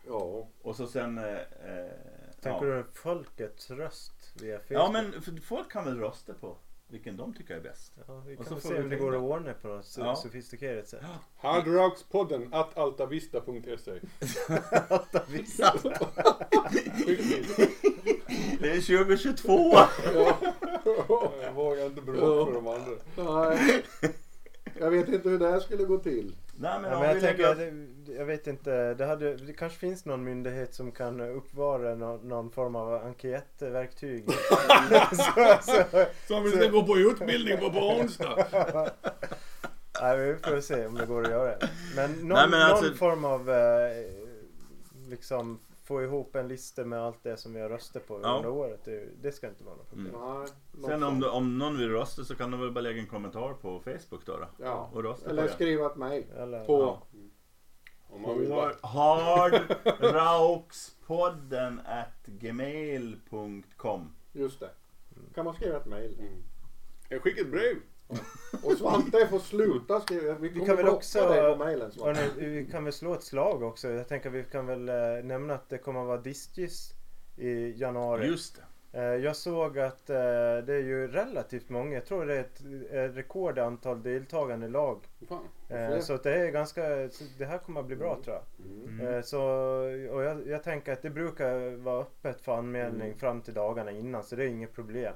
Ja. 0.07 0.47
Och 0.61 0.75
så 0.75 0.87
sen... 0.87 1.17
Eh, 1.17 1.25
eh, 1.25 1.91
Tänker 2.41 2.67
ja. 2.67 2.75
du 2.75 2.83
folkets 2.93 3.71
röst 3.71 4.33
via 4.41 4.59
Facebook? 4.59 4.71
ja 4.71 4.91
men 4.91 5.21
folk 5.41 5.71
kan 5.71 5.85
väl 5.85 5.99
rösta 5.99 6.33
på 6.33 6.57
vilken 6.87 7.17
de 7.17 7.33
tycker 7.33 7.55
är 7.55 7.61
bäst. 7.61 7.93
Ja, 8.07 8.23
vi 8.27 8.33
Och 8.35 8.37
kan 8.37 8.45
så 8.45 8.53
väl 8.53 8.61
får 8.61 8.69
se 8.69 8.75
vi 8.75 8.83
om 8.83 8.89
det 8.89 8.95
går 8.95 9.15
att 9.15 9.21
ordna 9.21 9.53
på 9.53 9.67
något 9.67 9.95
Ja. 9.97 10.15
sofistikerat 10.15 10.87
sätt. 10.87 11.01
Hardrockspodden 11.37 12.53
at 12.53 12.77
altavista.se 12.77 13.91
Det 18.59 18.71
är 18.71 19.05
2022! 19.05 19.77
Jag 21.43 21.53
vågar 21.53 21.85
inte 21.85 22.01
bråka 22.01 22.51
för 22.51 22.53
de 22.53 22.67
andra. 22.67 22.91
Nej. 23.15 23.83
Jag 24.81 24.91
vet 24.91 25.07
inte 25.09 25.29
hur 25.29 25.39
det 25.39 25.51
här 25.51 25.59
skulle 25.59 25.83
gå 25.83 25.97
till. 25.97 26.35
Nej 26.59 26.79
men 26.81 26.91
Ja, 26.91 26.99
men 26.99 27.09
jag 27.09 27.21
tänker, 27.21 27.55
det- 27.55 28.13
jag 28.13 28.25
vet 28.25 28.47
inte, 28.47 28.93
det, 28.93 29.05
hade, 29.05 29.35
det 29.35 29.53
kanske 29.53 29.79
finns 29.79 30.05
någon 30.05 30.23
myndighet 30.23 30.73
som 30.73 30.91
kan 30.91 31.21
uppvara 31.21 31.95
någon, 31.95 32.27
någon 32.29 32.51
form 32.51 32.75
av 32.75 32.93
enkätverktyg. 32.93 34.25
så, 34.31 34.55
så, 35.61 36.05
Som 36.27 36.43
vi 36.43 36.51
ska 36.51 36.67
gå 36.67 36.83
på 36.85 36.97
utbildning 36.97 37.57
på 37.57 37.69
på 37.71 37.79
onsdag. 37.79 38.45
nej, 40.01 40.17
vi 40.17 40.35
får 40.49 40.61
se 40.61 40.85
om 40.85 40.95
det 40.95 41.05
går 41.05 41.23
att 41.23 41.29
göra. 41.31 41.55
Men 41.95 42.11
någon, 42.11 42.27
Nej, 42.29 42.47
men 42.49 42.61
alltså- 42.61 42.85
någon 42.85 42.95
form 42.97 43.25
av 43.25 43.49
eh, 43.49 44.05
liksom 45.09 45.59
få 45.91 46.03
ihop 46.03 46.35
en 46.35 46.47
lista 46.47 46.85
med 46.85 47.01
allt 47.01 47.23
det 47.23 47.37
som 47.37 47.53
vi 47.53 47.61
har 47.61 47.69
röstat 47.69 48.07
på 48.07 48.19
Ja. 48.23 48.35
under 48.37 48.49
året. 48.49 48.79
Det, 48.85 49.09
det 49.21 49.31
ska 49.31 49.47
inte 49.47 49.63
vara 49.63 49.75
något 49.75 49.89
problem. 49.89 50.15
Mm. 50.15 50.47
Sen 50.83 51.03
om, 51.03 51.19
du- 51.19 51.29
om 51.29 51.57
någon 51.57 51.77
vill 51.77 51.89
rösta 51.89 52.23
så 52.23 52.35
kan 52.35 52.51
de 52.51 52.59
väl 52.59 52.71
bara 52.71 52.81
lägga 52.81 52.99
en 53.01 53.07
kommentar 53.07 53.53
på 53.53 53.79
Facebook 53.79 54.25
då. 54.25 54.37
då. 54.37 54.47
Ja. 54.57 54.89
Och 54.93 55.03
rösta 55.03 55.29
Eller 55.29 55.47
skriva 55.47 55.85
ett 55.85 55.95
mejl. 55.95 56.23
På... 56.67 56.81
Ja. 56.81 57.01
Om 58.09 58.21
man 58.21 58.39
vill 58.39 58.49
bara. 58.49 58.73
Hardrockspodden 58.81 61.79
at 61.85 62.25
gmail.com 62.25 64.11
Just 64.33 64.59
det. 64.59 64.69
Kan 65.35 65.45
man 65.45 65.53
skriva 65.53 65.77
ett 65.77 65.85
mejl? 65.85 66.15
Mm. 66.19 66.43
Jag 67.09 67.21
skickar 67.21 67.41
ett 67.41 67.51
brev. 67.51 67.75
Och 68.63 68.77
Svante 68.77 69.27
får 69.27 69.39
sluta 69.39 69.99
skriva. 69.99 70.33
Vi 70.33 70.49
kommer 70.49 70.65
kan 70.65 70.75
väl 70.75 70.87
också- 70.89 71.29
dig 71.29 71.51
på 71.57 71.63
mejlen 71.63 71.91
Svante. 71.91 72.29
Vi 72.37 72.65
kan 72.71 72.83
väl 72.83 72.93
slå 72.93 73.13
ett 73.13 73.23
slag 73.23 73.63
också. 73.63 73.89
Jag 73.89 74.07
tänker 74.07 74.29
vi 74.29 74.43
kan 74.43 74.65
väl 74.65 74.89
eh, 74.89 74.95
nämna 75.23 75.53
att 75.53 75.69
det 75.69 75.77
kommer 75.77 76.01
att 76.01 76.07
vara 76.07 76.17
Distis 76.17 76.93
i 77.37 77.71
januari. 77.81 78.25
Just 78.27 78.55
det. 78.55 78.61
Eh, 78.93 79.03
jag 79.03 79.35
såg 79.35 79.79
att 79.79 80.09
eh, 80.09 80.15
det 80.65 80.73
är 80.73 80.83
ju 80.83 81.07
relativt 81.07 81.69
många. 81.69 81.93
Jag 81.93 82.05
tror 82.05 82.25
det 82.25 82.35
är 82.35 82.39
ett, 82.39 82.61
rekord 83.17 83.59
antal 83.59 84.03
deltagande 84.03 84.67
lag. 84.67 85.07
Fan. 85.29 86.01
Så 86.01 86.13
att 86.13 86.23
det 86.23 86.33
är 86.33 86.51
ganska, 86.51 86.81
det 87.37 87.45
här 87.45 87.57
kommer 87.57 87.79
att 87.79 87.85
bli 87.87 87.95
bra 87.95 88.17
tror 88.23 88.35
jag. 88.35 88.43
Mm. 88.99 89.23
Så, 89.23 89.41
och 90.11 90.23
jag, 90.23 90.47
jag 90.47 90.63
tänker 90.63 90.93
att 90.93 91.01
det 91.01 91.09
brukar 91.09 91.77
vara 91.77 92.01
öppet 92.01 92.41
för 92.41 92.57
anmälning 92.57 93.07
Mm. 93.07 93.19
fram 93.19 93.41
till 93.41 93.53
dagarna 93.53 93.91
innan 93.91 94.23
så 94.23 94.35
det 94.35 94.43
är 94.43 94.47
inget 94.47 94.73
problem. 94.75 95.13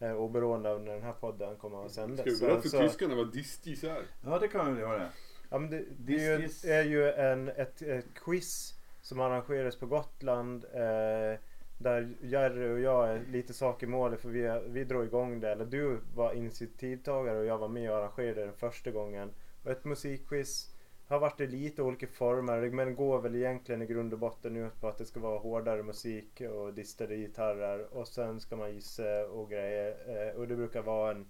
Eh, 0.00 0.12
oberoende 0.12 0.70
av 0.70 0.80
när 0.82 0.92
den 0.92 1.02
här 1.02 1.12
podden 1.12 1.56
kommer 1.56 1.84
att 1.84 1.92
sändas. 1.92 2.20
Ska 2.20 2.30
vi 2.30 2.40
berätta 2.40 2.62
för 2.62 2.68
så- 2.68 2.78
tyskarna 2.78 3.14
vad 3.14 3.32
distis 3.32 3.84
är? 3.84 4.02
Ja, 4.24 4.38
det 4.38 4.48
kan 4.48 4.66
vi 4.66 4.72
väl 4.72 4.80
göra. 4.80 5.08
Ja, 5.50 5.58
men 5.58 5.70
det, 5.70 5.84
det 5.98 6.24
är 6.26 6.38
ju, 6.38 6.70
är 6.70 6.84
ju 6.84 7.10
en, 7.12 7.48
ett, 7.48 7.82
ett 7.82 8.14
quiz 8.14 8.74
som 9.02 9.20
arrangeras 9.20 9.76
på 9.76 9.86
Gotland. 9.86 10.64
Eh, 10.64 11.38
där 11.78 12.14
Jerry 12.20 12.74
och 12.74 12.80
jag 12.80 13.08
är 13.08 13.20
lite 13.28 13.54
sak 13.54 13.82
i 13.82 13.86
målet 13.86 14.20
för 14.20 14.28
vi, 14.28 14.60
vi 14.66 14.84
drog 14.84 15.04
igång 15.04 15.40
det. 15.40 15.50
Eller 15.52 15.64
du 15.64 15.98
var 16.14 16.32
initiativtagare 16.32 17.38
och 17.38 17.44
jag 17.44 17.58
var 17.58 17.68
med 17.68 17.90
och 17.90 17.96
arrangerade 17.96 18.40
den 18.44 18.52
första 18.54 18.90
gången. 18.90 19.30
Och 19.64 19.70
ett 19.70 19.84
musikquiz 19.84 20.73
har 21.08 21.18
varit 21.18 21.40
i 21.40 21.46
lite 21.46 21.82
olika 21.82 22.06
former 22.06 22.70
men 22.70 22.94
går 22.94 23.20
väl 23.20 23.34
egentligen 23.34 23.82
i 23.82 23.86
grund 23.86 24.12
och 24.12 24.18
botten 24.18 24.56
ut 24.56 24.80
på 24.80 24.88
att 24.88 24.98
det 24.98 25.04
ska 25.04 25.20
vara 25.20 25.38
hårdare 25.38 25.82
musik 25.82 26.40
och 26.40 26.74
distade 26.74 27.16
gitarrer 27.16 27.96
och 27.96 28.08
sen 28.08 28.40
ska 28.40 28.56
man 28.56 28.74
gissa 28.74 29.26
och 29.26 29.50
grejer. 29.50 29.96
Eh, 30.06 30.40
och 30.40 30.48
det 30.48 30.56
brukar 30.56 30.82
vara 30.82 31.10
en 31.10 31.26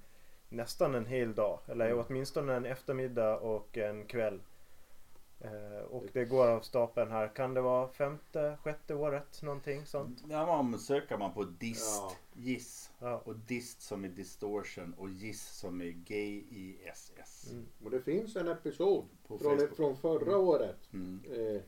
nästan 0.48 0.94
en 0.94 1.06
hel 1.06 1.34
dag. 1.34 1.58
Eller 1.68 2.04
åtminstone 2.06 2.54
en 2.54 2.66
eftermiddag 2.66 3.36
och 3.36 3.78
en 3.78 4.06
kväll. 4.06 4.40
Eh, 5.40 5.84
och 5.90 6.04
det 6.12 6.24
går 6.24 6.46
av 6.48 6.60
stapeln 6.60 7.10
här. 7.10 7.28
Kan 7.28 7.54
det 7.54 7.60
vara 7.60 7.88
femte, 7.88 8.58
sjätte 8.62 8.94
året? 8.94 9.42
Någonting 9.42 9.86
sånt? 9.86 10.24
Ja, 10.30 10.62
man 10.62 10.78
söker 10.78 11.18
man 11.18 11.34
på 11.34 11.44
dist, 11.44 12.02
Ja. 12.02 12.12
giss. 12.32 12.90
Ja. 12.98 13.22
Och 13.24 13.36
dist 13.36 13.82
som 13.82 14.04
är 14.04 14.08
distortion 14.08 14.94
och 14.98 15.08
giss 15.10 15.46
som 15.48 15.80
är 15.80 15.90
G-I-S-S. 15.90 17.48
Mm. 17.50 17.66
Och 17.84 17.90
det 17.90 18.00
finns 18.00 18.36
en 18.36 18.48
episod 18.48 19.04
På 19.28 19.38
från, 19.38 19.58
Facebook. 19.58 19.76
från 19.76 19.96
förra 19.96 20.38
året. 20.38 20.92
Mm. 20.92 21.20
Eh, 21.32 21.60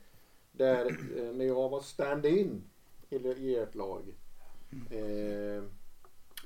där 0.53 0.87
eh, 1.19 1.33
när 1.37 1.45
jag 1.45 1.69
var 1.69 1.81
stand-in 1.81 2.63
i, 3.11 3.17
i 3.17 3.57
ert 3.57 3.75
lag. 3.75 4.03
Eh, 4.91 5.63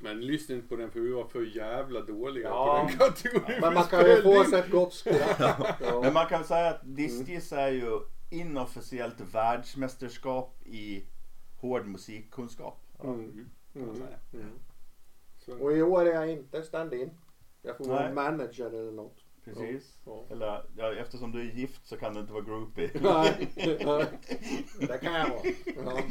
Men 0.02 0.20
lyssna 0.20 0.54
inte 0.54 0.68
på 0.68 0.76
den 0.76 0.90
för 0.90 1.00
vi 1.00 1.12
var 1.12 1.24
för 1.24 1.56
jävla 1.56 2.00
dåliga 2.00 2.48
Ja. 2.48 2.80
på 2.82 2.88
den 2.88 2.98
kategorin. 2.98 3.60
men 3.60 3.74
man 3.74 3.84
kan 3.84 4.06
ju 4.10 4.22
få 4.22 4.44
sig 4.44 4.60
ett 4.60 4.70
gott 4.70 4.94
skratt. 4.94 5.38
Men 5.80 6.02
Ja. 6.02 6.10
man 6.12 6.26
kan 6.26 6.44
säga 6.44 6.68
att 6.70 6.80
distgiss 6.82 7.52
är 7.52 7.68
ju 7.70 8.00
inofficiellt 8.30 9.20
världsmästerskap 9.34 10.56
i 10.66 11.04
hård 11.60 11.86
musikkunskap. 11.86 12.80
Mm. 13.04 13.46
Mm. 13.74 13.90
Mm. 14.32 15.60
Och 15.60 15.72
i 15.76 15.82
år 15.82 16.06
är 16.06 16.14
jag 16.14 16.30
inte 16.30 16.62
stand-in. 16.62 17.10
Jag 17.62 17.76
får 17.76 17.84
vara 17.84 18.12
manager 18.12 18.66
eller 18.66 18.92
något. 18.92 19.19
Precis. 19.54 19.98
Ja. 20.04 20.24
Eller 20.30 20.62
ja, 20.76 20.92
eftersom 20.94 21.32
du 21.32 21.40
är 21.40 21.44
gift 21.54 21.86
så 21.86 21.96
kan 21.96 22.14
du 22.14 22.20
inte 22.20 22.32
vara 22.32 22.42
groupie. 22.44 22.90
Nej, 23.02 23.48
nej. 23.56 24.06
det 24.80 24.98
kan 24.98 25.12
jag 25.14 25.28
vara. 25.28 25.40
Ja. 25.84 26.02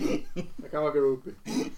Det 0.58 0.70
kan 0.70 0.84
vara 0.84 0.94
groupie. 0.94 1.34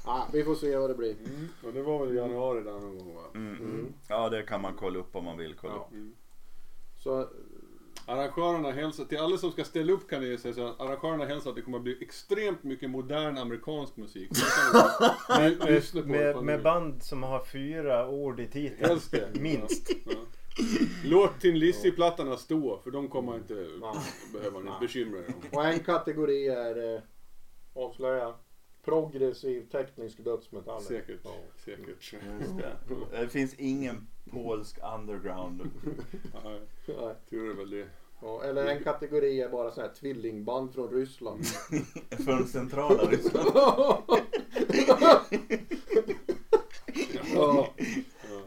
Ja, 0.06 0.28
vi 0.34 0.44
får 0.44 0.56
se 0.56 0.78
vad 0.78 0.90
det 0.90 0.96
blir. 0.96 1.16
Mm. 1.20 1.48
Och 1.64 1.74
det 1.74 1.82
var 1.82 2.06
väl 2.06 2.16
i 2.16 2.18
januari 2.20 2.64
där 2.64 2.72
någon 2.72 2.98
gång 2.98 3.16
va? 3.16 3.24
Mm. 3.36 3.56
Mm. 3.56 3.94
Ja, 4.08 4.30
det 4.30 4.44
kan 4.44 4.62
man 4.62 4.74
kolla 4.74 5.00
upp 5.00 5.16
om 5.16 5.26
man 5.26 5.38
vill 5.38 5.56
kolla 5.56 5.74
Ja. 5.74 5.80
upp. 5.88 5.92
Mm. 5.92 6.14
Så 6.98 7.28
Arrangörerna 8.06 8.72
hälsar, 8.72 9.06
till 9.06 9.18
alla 9.18 9.38
som 9.38 9.52
ska 9.52 9.64
ställa 9.64 9.94
upp 9.94 10.10
kan 10.10 10.30
jag 10.30 10.40
säga 10.40 10.54
så 10.54 10.68
att 10.68 10.82
arrangörerna 10.82 11.26
hälsar 11.26 11.50
att 11.50 11.56
det 11.56 11.62
kommer 11.62 11.78
att 11.78 11.84
bli 11.84 11.98
extremt 12.02 12.64
mycket 12.64 12.90
modern 12.90 13.38
amerikansk 13.38 13.98
musik. 13.98 14.30
Med, 15.30 15.58
med, 16.06 16.44
med 16.44 16.56
vill. 16.56 16.64
band 16.64 17.04
som 17.04 17.24
har 17.24 17.44
fyra 17.44 18.10
ord 18.10 18.40
i 18.40 18.48
titeln. 18.48 19.00
Minst. 19.42 19.92
Ja. 20.06 20.12
Låt 21.04 21.40
Tin 21.42 21.60
Lizzy-plattorna 21.60 22.38
stå 22.38 22.80
för 22.84 22.92
de 22.92 23.10
kommer 23.10 23.36
inte 23.36 23.68
behöva 24.34 24.80
bekymra 24.80 25.20
er 25.20 25.26
om. 25.28 25.58
Och 25.58 25.66
en 25.66 25.80
kategori 25.80 26.48
är 26.48 26.96
eh, 26.96 27.02
avslöja 27.74 28.34
progressiv 28.84 29.70
teknisk 29.72 30.24
dödsmetall. 30.24 30.82
Säkert. 30.82 31.20
Ja. 31.24 31.36
Säkert. 31.66 32.14
Just 32.40 32.58
det. 32.58 32.78
Det 33.22 33.28
finns 33.28 33.54
ingen 33.54 34.08
polsk 34.32 34.78
underground. 34.98 35.62
Ja, 36.34 36.60
Nej. 36.88 37.16
tur 37.30 37.50
är 37.50 37.54
väl 37.54 37.70
det. 37.70 37.88
Ja, 38.22 38.44
eller 38.44 38.66
en 38.66 38.84
kategori 38.84 39.42
är 39.42 39.50
bara 39.50 39.72
sån 39.72 39.84
här 39.84 39.92
tvillingband 39.92 40.74
från 40.74 40.90
Ryssland. 40.92 41.46
Från 42.26 42.48
centrala 42.48 43.04
Ryssland. 43.04 43.50
ja. 47.36 47.74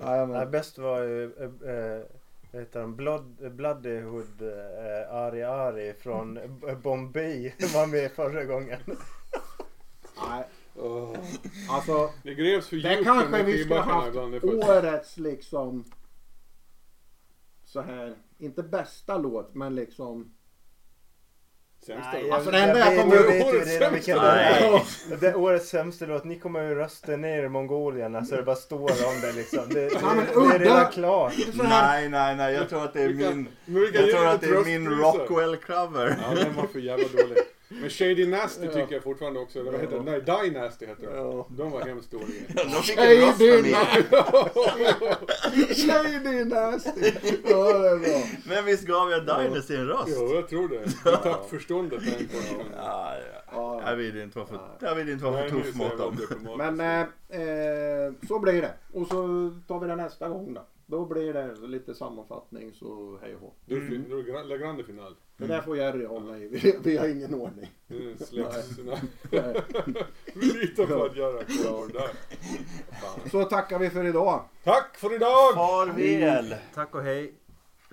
Ja. 0.05 0.27
Nej, 0.27 0.47
bäst 0.47 0.79
var 0.79 1.03
ju 1.03 1.33
äh, 1.33 1.75
äh, 1.75 2.03
heter 2.53 2.81
han? 2.81 2.97
Blood, 2.97 3.53
Bloodyhood 3.53 4.43
äh, 4.43 5.15
Ari 5.15 5.43
Ari 5.43 5.95
från 5.95 6.39
Bombay 6.83 7.53
var 7.75 7.87
med 7.87 8.13
förra 8.13 8.45
gången. 8.45 8.81
Nej, 10.29 10.45
Åh. 10.77 11.17
alltså 11.71 12.11
Det 12.23 12.35
grävs 12.35 12.69
för 12.69 12.77
det 12.77 12.93
djupt 12.93 13.05
kanske 13.05 13.43
vi 13.43 13.53
skivbackarna 13.53 13.93
haft 13.93 14.45
årets 14.45 15.17
liksom 15.17 15.85
så 17.65 17.81
här, 17.81 18.15
inte 18.39 18.63
bästa 18.63 19.19
låt 19.19 19.55
men 19.55 19.75
liksom 19.75 20.35
Sämsta 21.87 22.11
Nej, 22.13 22.23
låt. 22.23 22.33
Alltså, 22.33 22.51
det 22.51 22.59
enda 22.59 22.79
jag 22.79 22.91
vet- 22.91 23.01
kommer- 23.01 23.17
jag 23.17 23.23
vet 23.23 23.47
ju 23.47 23.59
Årets 23.59 23.79
sämsta 23.79 24.15
låt. 24.15 24.25
är. 24.25 25.17
Det 25.21 25.27
är 25.27 25.37
årets 25.37 25.69
sämsta 25.69 26.07
låt. 26.07 26.25
Ni 26.25 26.39
kommer 26.39 26.63
ju 26.69 26.75
rösta 26.75 27.17
ner 27.17 27.49
mongolierna 27.49 28.25
så 28.25 28.37
det 28.37 28.43
bara 28.43 28.57
står 28.57 28.91
om 28.91 29.21
det 29.23 29.33
liksom. 29.33 29.69
Det, 29.69 29.81
det, 29.81 29.89
det 29.91 30.55
är 30.55 30.59
redan 30.59 30.93
klart. 30.93 31.33
Nej, 31.55 32.09
nej, 32.09 32.37
nej. 32.37 32.55
Jag 32.55 32.69
tror 32.69 32.85
att 32.85 32.93
det 32.93 33.03
är 33.03 33.09
min... 33.09 33.49
Jag 33.95 34.11
tror 34.11 34.27
att 34.27 34.41
det 34.41 34.47
är 34.47 34.65
min. 34.65 34.89
Rockwell-cover. 34.89 36.17
Ja, 36.23 36.35
den 36.45 36.55
var 36.57 36.67
för 36.73 36.79
jävla 36.79 37.05
dålig. 37.09 37.39
Men 37.69 37.91
Shady 37.91 38.27
Nasty 38.27 38.67
tycker 38.67 38.93
jag 38.93 39.03
fortfarande 39.03 39.41
också. 39.41 39.63
Vad 39.63 39.75
heter 39.81 39.99
det? 39.99 40.03
Nej, 40.03 40.21
Die 40.21 40.61
Nasty 40.61 40.87
heter 40.87 41.07
de. 41.07 41.17
Ja. 41.17 41.47
De 41.51 41.71
var 41.71 41.81
hemskt 41.81 42.11
dåliga. 42.11 42.43
De 42.55 42.83
fick 42.83 42.99
Shady 45.77 46.39
en 46.41 46.49
nasty! 46.49 47.13
Ja 47.45 47.79
det 47.79 47.89
är 47.89 47.99
bra. 47.99 48.23
Men 48.47 48.65
visst 48.65 48.87
gav 48.87 49.11
jag 49.11 49.21
Dynasty 49.27 49.77
en 49.77 49.87
röst? 49.87 50.17
Jo, 50.21 50.35
jag 50.35 50.49
tror 50.49 50.69
det. 50.69 50.83
Jag 51.05 51.13
har 51.13 51.23
tappat 51.23 51.51
förståndet 51.51 52.01
den 52.01 52.29
gången. 52.33 52.73
Ja, 52.77 53.15
ja. 53.33 53.41
Ja. 53.53 53.83
Jag 53.91 53.97
vill 53.97 54.21
inte 54.21 54.39
vara 54.39 54.49
för, 54.49 54.61
jag 54.81 54.95
vill 54.95 55.09
inte 55.09 55.25
vara 55.25 55.49
för 55.49 55.51
tuff 55.51 55.75
mot 55.75 55.99
dem. 55.99 56.19
Men 56.57 56.81
eh, 56.81 57.01
eh, 57.41 58.13
så 58.29 58.39
blir 58.39 58.63
det. 58.63 58.75
Och 58.93 59.07
så 59.07 59.51
tar 59.69 59.81
vi 59.81 59.87
det 59.87 59.97
nästa 59.97 60.29
gång 60.29 60.55
då. 60.55 60.67
Då 60.87 61.05
blir 61.07 61.33
det 61.35 61.55
lite 61.67 61.95
sammanfattning 61.95 62.73
så 62.75 63.19
hej 63.23 63.35
och 63.35 63.41
hå. 63.41 63.53
Är 63.67 63.81
det 63.81 63.87
fin- 63.87 64.07
då 64.11 64.19
är 64.19 64.23
det 64.23 64.33
gra- 64.33 64.45
La 64.45 64.57
Grande 64.57 64.85
final. 64.85 65.17
Det 65.37 65.47
där 65.47 65.61
får 65.61 65.77
Jerry 65.77 66.05
hålla 66.07 66.39
i. 66.39 66.49
Vi, 66.49 66.79
vi 66.85 66.97
har 66.97 67.09
ingen 67.09 67.35
ordning. 67.35 67.71
Nu 67.87 68.17
släpps... 68.19 68.79
Nej. 69.31 69.61
Vi 70.35 70.47
litar 70.47 70.87
på 70.87 71.05
att 71.05 71.17
göra 71.17 71.45
kvar 71.45 71.93
där. 71.93 72.11
Så 73.31 73.45
tackar 73.45 73.79
vi 73.79 73.91
för 73.91 74.05
idag. 74.05 74.45
Tack 74.65 74.97
för 74.97 75.15
idag! 75.15 75.55
Farväl! 75.55 76.55
Tack 76.75 76.95
och 76.95 77.03
hej. 77.03 77.35